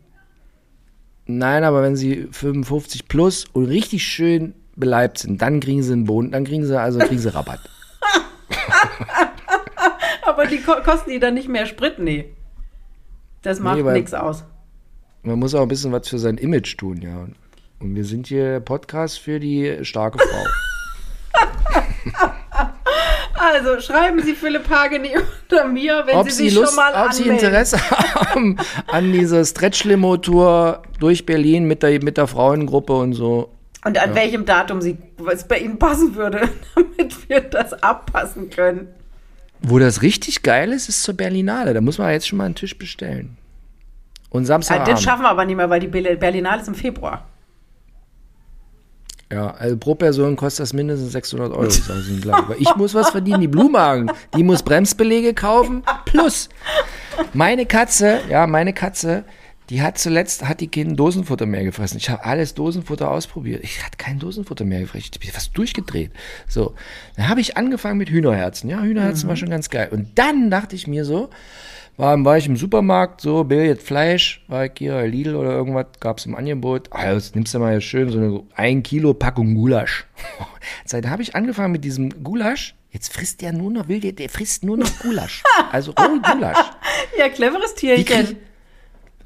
Nein, 1.26 1.64
aber 1.64 1.82
wenn 1.82 1.96
Sie 1.96 2.28
55 2.32 3.08
plus 3.08 3.46
und 3.52 3.66
richtig 3.66 4.04
schön 4.04 4.54
beleibt 4.76 5.20
sind, 5.20 5.42
dann 5.42 5.60
kriegen 5.60 5.84
Sie 5.84 5.94
einen 5.94 6.06
Boden, 6.06 6.32
dann 6.32 6.44
kriegen 6.44 6.66
Sie 6.66 6.80
also 6.80 7.00
kriegen 7.00 7.20
Sie 7.20 7.34
Rabatt. 7.34 7.60
aber 10.26 10.46
die 10.46 10.62
kosten 10.62 11.12
die 11.12 11.20
dann 11.20 11.34
nicht 11.34 11.50
mehr 11.50 11.66
Sprit? 11.66 12.00
Nee. 12.00 12.34
Das 13.48 13.62
macht 13.62 13.82
nee, 13.82 13.92
nichts 13.94 14.14
aus. 14.14 14.44
Man 15.24 15.40
muss 15.40 15.56
auch 15.56 15.62
ein 15.62 15.70
bisschen 15.70 15.94
was 15.94 16.10
für 16.10 16.20
sein 16.20 16.38
Image 16.38 16.78
tun, 16.78 17.02
ja. 17.02 17.28
Und 17.80 17.96
wir 17.96 18.04
sind 18.04 18.28
hier 18.28 18.60
Podcast 18.60 19.20
für 19.20 19.40
die 19.40 19.86
starke 19.86 20.20
Frau. 20.20 20.44
also 23.36 23.80
schreiben 23.80 24.22
Sie 24.22 24.34
Philipp 24.34 24.70
Hageni 24.70 25.12
unter 25.16 25.66
mir, 25.66 26.04
wenn 26.06 26.18
ob 26.18 26.30
Sie 26.30 26.44
sich 26.44 26.56
Lust, 26.56 26.74
schon 26.74 26.76
mal 26.76 27.06
Ob 27.06 27.14
Sie 27.14 27.30
Interesse 27.30 27.80
haben 27.90 28.58
an 28.88 29.14
dieser 29.14 29.46
Stretch-Limo-Tour 29.46 30.82
durch 31.00 31.26
Berlin 31.26 31.68
mit 31.68 31.84
der, 31.84 32.04
mit 32.04 32.18
der 32.18 32.28
Frauengruppe 32.28 32.98
und 32.98 33.14
so. 33.14 33.54
Und 33.86 33.98
an 33.98 34.10
ja. 34.10 34.16
welchem 34.16 34.44
Datum 34.44 34.82
Sie, 34.82 34.98
es 35.32 35.48
bei 35.48 35.60
Ihnen 35.60 35.80
passen 35.80 36.16
würde, 36.16 36.50
damit 36.76 37.30
wir 37.30 37.40
das 37.40 37.82
abpassen 37.82 38.50
können. 38.50 38.90
Wo 39.62 39.80
das 39.80 40.02
richtig 40.02 40.44
geil 40.44 40.72
ist, 40.72 40.90
ist 40.90 41.04
zur 41.04 41.16
Berlinale. 41.16 41.74
Da 41.74 41.82
muss 41.82 41.98
man 41.98 42.12
jetzt 42.12 42.28
schon 42.28 42.38
mal 42.38 42.46
einen 42.46 42.56
Tisch 42.56 42.78
bestellen. 42.78 43.38
Und 44.30 44.46
Samstag. 44.46 44.80
Ja, 44.80 44.84
den 44.86 44.98
schaffen 44.98 45.24
wir 45.24 45.30
aber 45.30 45.46
nicht 45.46 45.56
mehr, 45.56 45.70
weil 45.70 45.80
die 45.80 45.88
Berlinale 45.88 46.62
ist 46.62 46.68
im 46.68 46.76
Februar. 46.76 47.26
Ja, 49.32 49.52
also 49.52 49.76
pro 49.78 49.94
Person 49.96 50.38
kostet 50.38 50.64
das 50.64 50.74
mindestens 50.74 51.12
600 51.12 51.52
Euro, 51.52 51.70
sagen 51.70 52.02
sie. 52.02 52.26
Weil 52.26 52.58
ich 52.60 52.74
muss 52.76 52.94
was 52.94 53.10
verdienen, 53.10 53.42
die 53.42 53.48
Blumenhagen, 53.48 54.12
die 54.36 54.44
muss 54.44 54.64
Bremsbelege 54.64 55.34
kaufen, 55.34 55.84
plus 56.06 56.48
meine 57.34 57.66
Katze, 57.66 58.22
ja, 58.30 58.48
meine 58.48 58.74
Katze, 58.74 59.26
die 59.70 59.82
hat 59.82 59.98
zuletzt, 59.98 60.48
hat 60.48 60.62
die 60.62 60.68
kein 60.68 60.96
Dosenfutter 60.96 61.46
mehr 61.46 61.64
gefressen. 61.64 61.98
Ich 61.98 62.10
habe 62.10 62.24
alles 62.24 62.54
Dosenfutter 62.54 63.12
ausprobiert. 63.12 63.64
Ich 63.64 63.84
hatte 63.84 63.98
kein 63.98 64.20
Dosenfutter 64.20 64.64
mehr 64.64 64.82
gefressen. 64.82 65.10
Ich 65.14 65.20
bin 65.20 65.30
fast 65.30 65.58
durchgedreht. 65.58 66.12
So, 66.48 66.74
dann 67.16 67.28
habe 67.28 67.42
ich 67.42 67.58
angefangen 67.58 67.98
mit 67.98 68.10
Hühnerherzen. 68.10 68.70
Ja, 68.70 68.82
Hühnerherzen 68.82 69.28
war 69.28 69.36
schon 69.36 69.50
ganz 69.50 69.70
geil. 69.70 69.90
Und 69.92 70.18
dann 70.18 70.50
dachte 70.50 70.76
ich 70.76 70.88
mir 70.88 71.04
so, 71.04 71.30
war, 71.98 72.24
war 72.24 72.38
ich 72.38 72.46
im 72.46 72.56
Supermarkt, 72.56 73.22
so, 73.22 73.50
will 73.50 73.66
jetzt 73.66 73.86
Fleisch, 73.86 74.44
war 74.48 74.66
ich 74.66 74.74
hier, 74.78 75.02
Lidl 75.08 75.36
oder 75.36 75.52
irgendwas, 75.52 75.88
gab 76.00 76.20
es 76.20 76.26
im 76.28 76.36
Angebot. 76.36 76.88
Ah, 76.92 77.12
jetzt 77.12 77.36
nimmst 77.36 77.54
du 77.54 77.60
mal 77.60 77.72
hier 77.72 77.82
schön 77.82 78.10
so 78.10 78.20
eine 78.20 78.44
ein 78.56 78.84
Kilo 78.84 79.14
Packung 79.14 79.56
Gulasch. 79.56 80.06
Seit 80.86 81.08
habe 81.08 81.24
ich 81.24 81.36
angefangen 81.36 81.72
mit 81.72 81.84
diesem 81.84 82.24
Gulasch. 82.24 82.76
Jetzt 82.92 83.12
frisst 83.14 83.42
der 83.42 83.52
nur 83.52 83.72
noch, 83.72 83.88
will 83.90 84.00
der, 84.00 84.14
der 84.14 84.30
frisst 84.30 84.64
nur 84.64 84.78
noch 84.78 85.00
Gulasch. 85.00 85.44
Also 85.72 85.92
rohen 85.92 86.22
Gulasch. 86.22 86.58
Ja, 87.18 87.30
cleveres 87.30 87.76
Tierchen. 87.76 88.38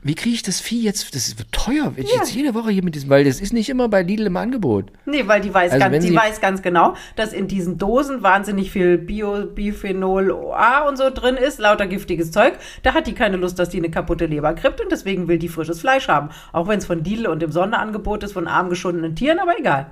Wie 0.03 0.15
kriege 0.15 0.33
ich 0.33 0.41
das 0.41 0.59
Vieh 0.59 0.81
jetzt? 0.81 1.13
Das 1.13 1.37
wird 1.37 1.51
teuer. 1.51 1.91
Wenn 1.95 2.03
ich 2.03 2.13
jetzt 2.15 2.33
jede 2.33 2.55
Woche 2.55 2.71
hier 2.71 2.83
mit 2.83 2.95
diesem, 2.95 3.09
weil 3.09 3.23
das 3.23 3.39
ist 3.39 3.53
nicht 3.53 3.69
immer 3.69 3.87
bei 3.87 4.01
Lidl 4.01 4.25
im 4.25 4.37
Angebot. 4.37 4.91
Nee, 5.05 5.27
weil 5.27 5.41
die 5.41 5.53
weiß, 5.53 5.73
Also 5.73 5.89
ganz, 5.89 6.05
die 6.05 6.15
weiß 6.15 6.41
ganz 6.41 6.61
genau, 6.63 6.95
dass 7.15 7.33
in 7.33 7.47
diesen 7.47 7.77
Dosen 7.77 8.23
wahnsinnig 8.23 8.71
viel 8.71 8.97
Bio, 8.97 9.45
Biphenol 9.45 10.31
A 10.53 10.87
und 10.87 10.97
so 10.97 11.11
drin 11.11 11.35
ist, 11.35 11.59
lauter 11.59 11.85
giftiges 11.85 12.31
Zeug. 12.31 12.53
Da 12.81 12.95
hat 12.95 13.05
die 13.05 13.13
keine 13.13 13.37
Lust, 13.37 13.59
dass 13.59 13.69
die 13.69 13.77
eine 13.77 13.91
kaputte 13.91 14.25
Leber 14.25 14.53
kriegt 14.53 14.81
und 14.81 14.91
deswegen 14.91 15.27
will 15.27 15.37
die 15.37 15.49
frisches 15.49 15.81
Fleisch 15.81 16.07
haben. 16.07 16.29
Auch 16.51 16.67
wenn 16.67 16.79
es 16.79 16.85
von 16.85 17.03
Lidl 17.03 17.27
und 17.27 17.43
im 17.43 17.51
Sonderangebot 17.51 18.23
ist 18.23 18.33
von 18.33 18.47
arm 18.47 18.69
geschundenen 18.69 19.15
Tieren, 19.15 19.37
aber 19.37 19.59
egal. 19.59 19.87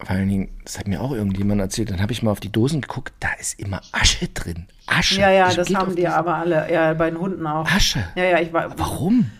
Vor 0.00 0.10
allen 0.10 0.28
Dingen, 0.28 0.48
das 0.64 0.78
hat 0.78 0.86
mir 0.86 1.00
auch 1.00 1.10
irgendjemand 1.12 1.60
erzählt, 1.60 1.90
dann 1.90 2.00
habe 2.00 2.12
ich 2.12 2.22
mal 2.22 2.30
auf 2.30 2.38
die 2.40 2.52
Dosen 2.52 2.80
geguckt, 2.80 3.12
da 3.20 3.28
ist 3.40 3.58
immer 3.58 3.80
Asche 3.92 4.28
drin. 4.28 4.66
Asche. 4.86 5.20
Ja, 5.20 5.30
ja, 5.30 5.48
Ich 5.48 5.56
das 5.56 5.74
haben 5.74 5.90
die 5.96 6.02
diese- 6.02 6.14
aber 6.14 6.36
alle. 6.36 6.72
Ja, 6.72 6.94
bei 6.94 7.10
den 7.10 7.18
Hunden 7.18 7.46
auch. 7.46 7.66
Asche. 7.66 8.04
Ja, 8.14 8.24
ja, 8.24 8.40
ich 8.40 8.52
war. 8.52 8.78
Warum? 8.78 9.30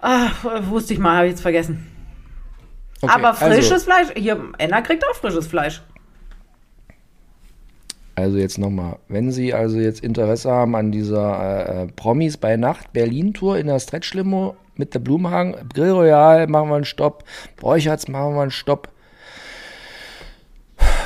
Ach, 0.00 0.44
wusste 0.68 0.92
ich 0.94 1.00
mal, 1.00 1.16
habe 1.16 1.26
ich 1.26 1.32
jetzt 1.32 1.40
vergessen. 1.42 1.86
Okay, 3.00 3.12
aber 3.14 3.34
frisches 3.34 3.72
Also, 3.72 3.84
Fleisch, 3.84 4.08
hier, 4.16 4.40
Enna 4.58 4.80
kriegt 4.80 5.04
auch 5.10 5.14
frisches 5.16 5.46
Fleisch. 5.46 5.82
also 8.14 8.38
jetzt 8.38 8.58
nochmal, 8.58 8.98
wenn 9.08 9.32
Sie 9.32 9.52
also 9.52 9.78
jetzt 9.78 10.00
Interesse 10.04 10.50
haben 10.50 10.76
an 10.76 10.92
dieser 10.92 11.68
äh, 11.68 11.82
äh, 11.82 11.86
Promis 11.88 12.36
bei 12.36 12.56
Nacht 12.56 12.92
Berlin-Tour 12.92 13.58
in 13.58 13.66
der 13.66 13.80
Stretch-Limo 13.80 14.56
mit 14.76 14.94
der 14.94 15.00
Blumenhagen, 15.00 15.56
Grill 15.74 15.90
Royal, 15.90 16.46
machen 16.46 16.68
wir 16.68 16.76
einen 16.76 16.84
Stopp, 16.84 17.24
Bräuchertz 17.56 18.06
machen 18.08 18.34
wir 18.34 18.42
einen 18.42 18.50
Stopp. 18.52 18.88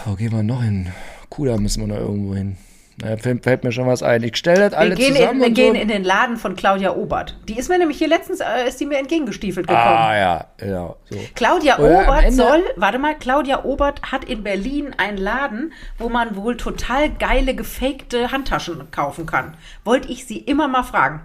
Wo 0.09 0.15
gehen 0.15 0.33
wir 0.33 0.43
noch 0.43 0.63
hin? 0.63 0.91
Kuda 1.29 1.59
müssen 1.59 1.83
wir 1.83 1.95
noch 1.95 2.01
irgendwo 2.01 2.35
hin. 2.35 2.57
Da 2.97 3.19
fällt, 3.19 3.63
mir 3.63 3.73
schon 3.73 3.87
was 3.87 4.03
ein. 4.03 4.23
Ich 4.23 4.37
stelle 4.37 4.71
das 4.71 4.73
Wir 4.73 4.79
alle 4.79 4.95
gehen, 4.95 5.15
zusammen 5.15 5.35
in, 5.35 5.41
wir 5.41 5.51
gehen 5.51 5.75
so. 5.75 5.81
in 5.83 5.89
den 5.89 6.03
Laden 6.03 6.39
von 6.39 6.57
Claudia 6.57 6.97
Obert. 6.97 7.37
Die 7.47 7.59
ist 7.59 7.69
mir 7.69 7.79
nämlich 7.79 7.99
hier 7.99 8.09
letztens, 8.09 8.41
äh, 8.41 8.67
ist 8.67 8.81
die 8.81 8.87
mir 8.87 8.99
entgegengestiefelt 8.99 9.67
gekommen. 9.67 9.87
Ah 9.87 10.17
ja, 10.17 10.45
ja. 10.65 10.97
So. 11.11 11.19
Claudia 11.35 11.79
Oder 11.79 12.05
Obert 12.05 12.33
soll, 12.33 12.65
warte 12.77 12.99
mal, 12.99 13.17
Claudia 13.17 13.65
Obert 13.65 14.01
hat 14.11 14.25
in 14.25 14.43
Berlin 14.43 14.95
einen 14.97 15.19
Laden, 15.19 15.75
wo 15.99 16.09
man 16.09 16.37
wohl 16.37 16.57
total 16.57 17.11
geile, 17.11 17.55
gefakte 17.55 18.33
Handtaschen 18.33 18.91
kaufen 18.91 19.27
kann. 19.27 19.59
Wollte 19.85 20.09
ich 20.09 20.25
sie 20.25 20.39
immer 20.39 20.69
mal 20.69 20.85
fragen. 20.85 21.21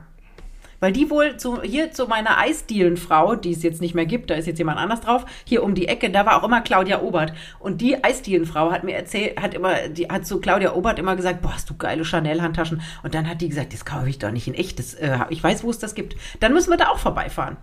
Weil 0.83 0.91
die 0.91 1.09
wohl 1.09 1.37
zu, 1.37 1.61
hier 1.61 1.93
zu 1.93 2.07
meiner 2.07 2.37
Eisdielenfrau, 2.39 3.35
die 3.35 3.53
es 3.53 3.63
jetzt 3.63 3.79
nicht 3.79 3.95
mehr 3.95 4.05
gibt, 4.05 4.29
da 4.29 4.33
ist 4.33 4.47
jetzt 4.47 4.57
jemand 4.57 4.79
anders 4.79 4.99
drauf, 4.99 5.25
hier 5.45 5.63
um 5.63 5.75
die 5.75 5.87
Ecke, 5.87 6.09
da 6.09 6.25
war 6.25 6.35
auch 6.37 6.45
immer 6.45 6.59
Claudia 6.59 7.01
Obert. 7.01 7.31
Und 7.57 7.79
die 7.79 8.03
Eisdielenfrau 8.03 8.69
hat 8.69 8.83
mir 8.83 8.93
erzählt, 8.93 9.41
hat 9.41 9.53
immer, 9.53 9.87
die 9.87 10.09
hat 10.09 10.27
zu 10.27 10.41
Claudia 10.41 10.73
Obert 10.73 10.99
immer 10.99 11.15
gesagt, 11.15 11.41
boah, 11.41 11.53
hast 11.53 11.69
du 11.69 11.77
geile 11.77 12.03
Chanel-Handtaschen. 12.03 12.81
Und 13.01 13.15
dann 13.15 13.29
hat 13.29 13.39
die 13.39 13.47
gesagt, 13.47 13.71
das 13.71 13.85
kaufe 13.85 14.09
ich 14.09 14.19
doch 14.19 14.31
nicht 14.31 14.45
in 14.45 14.55
echt, 14.55 14.77
das, 14.77 14.93
äh, 14.93 15.19
ich 15.29 15.41
weiß, 15.41 15.63
wo 15.63 15.69
es 15.69 15.79
das 15.79 15.95
gibt. 15.95 16.17
Dann 16.41 16.51
müssen 16.51 16.69
wir 16.69 16.75
da 16.75 16.89
auch 16.89 16.99
vorbeifahren. 16.99 17.55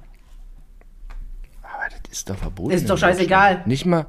Aber 1.62 1.90
das 1.90 2.10
ist 2.10 2.30
doch 2.30 2.38
verboten. 2.38 2.70
Ist 2.70 2.88
doch 2.88 2.96
scheißegal. 2.96 3.64
Nicht 3.66 3.84
mal, 3.84 4.06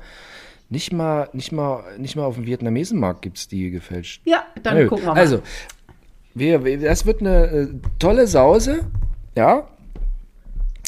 nicht 0.70 0.94
mal, 0.94 1.28
nicht 1.34 1.52
mal, 1.52 1.84
nicht 1.98 2.16
mal 2.16 2.24
auf 2.24 2.36
dem 2.36 2.46
Vietnamesenmarkt 2.46 3.22
gibt 3.22 3.40
es 3.40 3.50
die 3.50 3.72
gefälscht. 3.72 4.22
Ja, 4.24 4.46
dann 4.64 4.78
Nö. 4.78 4.88
gucken 4.88 5.04
wir 5.04 5.14
mal. 5.16 5.20
Also, 5.20 5.42
das 6.36 7.06
wird 7.06 7.22
eine 7.22 7.46
äh, 7.46 7.68
tolle 8.00 8.28
Sause, 8.28 8.82
ja. 9.36 9.68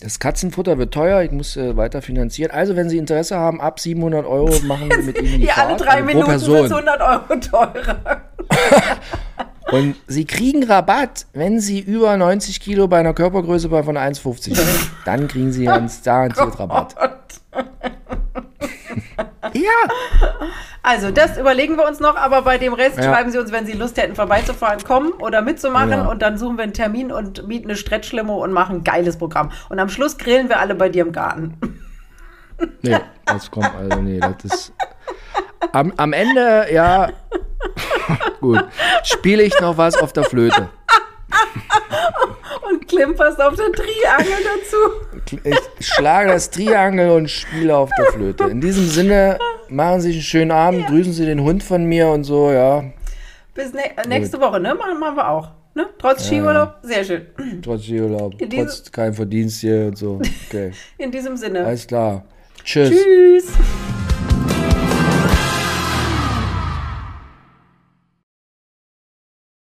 Das 0.02 0.20
Katzenfutter 0.20 0.78
wird 0.78 0.94
teuer, 0.94 1.22
ich 1.22 1.32
muss 1.32 1.56
äh, 1.56 1.78
weiter 1.78 2.02
finanzieren. 2.02 2.52
Also, 2.52 2.76
wenn 2.76 2.90
Sie 2.90 2.98
Interesse 2.98 3.38
haben, 3.38 3.62
ab 3.62 3.80
700 3.80 4.26
Euro 4.26 4.54
machen 4.66 4.90
wir 4.90 4.98
mit 5.02 5.22
Ihnen 5.22 5.40
die 5.40 5.46
Ja, 5.46 5.56
alle 5.56 5.70
Fahrt, 5.70 5.82
drei 5.82 5.92
also 5.92 6.06
Minuten 6.06 6.28
wird 6.28 6.40
Person. 6.40 6.66
es 6.66 6.72
100 6.72 7.02
Euro 7.02 7.40
teurer. 7.40 8.22
Und 9.72 9.96
Sie 10.08 10.26
kriegen 10.26 10.64
Rabatt, 10.64 11.26
wenn 11.34 11.60
Sie 11.60 11.80
über 11.80 12.16
90 12.18 12.60
Kilo 12.60 12.88
bei 12.88 13.00
einer 13.00 13.14
Körpergröße 13.14 13.70
von 13.70 13.98
1,50 13.98 14.56
sind. 14.56 14.58
Dann 15.06 15.28
kriegen 15.28 15.52
Sie 15.52 15.66
ganz 15.66 16.04
garantiert 16.04 16.60
Rabatt. 16.60 16.96
Ja, 19.54 19.70
Also, 20.82 21.12
das 21.12 21.38
überlegen 21.38 21.78
wir 21.78 21.88
uns 21.88 22.00
noch, 22.00 22.16
aber 22.16 22.42
bei 22.42 22.58
dem 22.58 22.74
Rest 22.74 22.98
Ja. 22.98 23.04
schreiben 23.04 23.32
Sie 23.32 23.38
uns, 23.38 23.52
wenn 23.52 23.66
Sie 23.66 23.74
Lust 23.74 23.98
hätten, 23.98 24.16
vorbeizufahren, 24.16 24.84
kommen 24.84 25.12
oder 25.14 25.42
mitzumachen 25.42 25.92
Ja. 25.92 26.06
und 26.06 26.22
dann 26.22 26.38
suchen 26.38 26.58
wir 26.58 26.64
einen 26.64 26.74
Termin 26.74 27.12
und 27.12 27.48
mieten 27.48 27.68
eine 27.70 27.76
Stretchlimo 27.78 28.44
und 28.44 28.52
machen 28.52 28.78
ein 28.78 28.84
geiles 28.84 29.18
Programm. 29.18 29.52
Und 29.70 29.80
am 29.80 29.90
Schluss 29.90 30.18
grillen 30.18 30.50
wir 30.50 30.60
alle 30.60 30.76
bei 30.76 30.90
dir 30.90 31.04
im 31.04 31.12
Garten. 31.12 31.58
Nee, 32.82 32.98
das 33.26 33.50
kommt 33.52 33.72
also, 33.76 34.02
nee, 34.02 34.20
das 34.20 34.44
ist. 34.46 34.74
Am, 35.72 35.92
am 35.98 36.14
Ende, 36.14 36.68
ja. 36.72 37.10
Gut. 38.42 38.64
Spiele 39.04 39.44
ich 39.44 39.60
noch 39.62 39.78
was 39.78 39.96
auf 39.98 40.14
der 40.14 40.24
Flöte. 40.26 40.70
Und 42.74 42.88
klimperst 42.88 43.42
auf 43.42 43.56
der 43.56 43.72
Triangel 43.72 44.44
dazu. 44.44 45.48
Ich 45.80 45.88
schlage 45.88 46.30
das 46.30 46.50
Triangel 46.50 47.12
und 47.12 47.30
spiele 47.30 47.78
auf 47.78 47.90
der 47.98 48.06
Flöte. 48.08 48.46
In 48.46 48.62
diesem 48.62 48.88
Sinne, 48.88 49.38
machen 49.70 50.02
Sie 50.02 50.08
sich 50.08 50.18
einen 50.18 50.24
schönen 50.24 50.52
Abend, 50.52 50.88
grüßen 50.88 51.14
Sie 51.14 51.26
den 51.26 51.42
Hund 51.42 51.64
von 51.64 51.86
mir 51.86 52.10
und 52.10 52.24
so, 52.24 52.52
ja. 52.52 52.84
Bis 53.54 53.74
ne 53.74 53.82
nächste 54.08 54.40
Woche, 54.40 54.60
ne? 54.60 54.74
Machen, 54.74 55.00
machen 55.00 55.18
wir 55.18 55.30
auch. 55.30 55.52
Ne? 55.76 55.88
Trotz 55.98 56.28
Skiurlaub. 56.28 56.76
Sehr 56.84 57.04
schön. 57.04 57.26
Trotz 57.64 57.84
Skiurlaub, 57.84 58.36
trotz 58.38 58.92
kein 58.92 59.14
Verdienst 59.14 59.62
hier 59.62 59.88
und 59.88 59.98
so. 59.98 60.20
Okay, 60.48 60.72
In 60.98 61.12
diesem 61.12 61.36
Sinne. 61.38 61.66
alles 61.66 61.88
klar. 61.88 62.26
Tschüss. 62.64 62.92
Tschüss. 62.92 63.54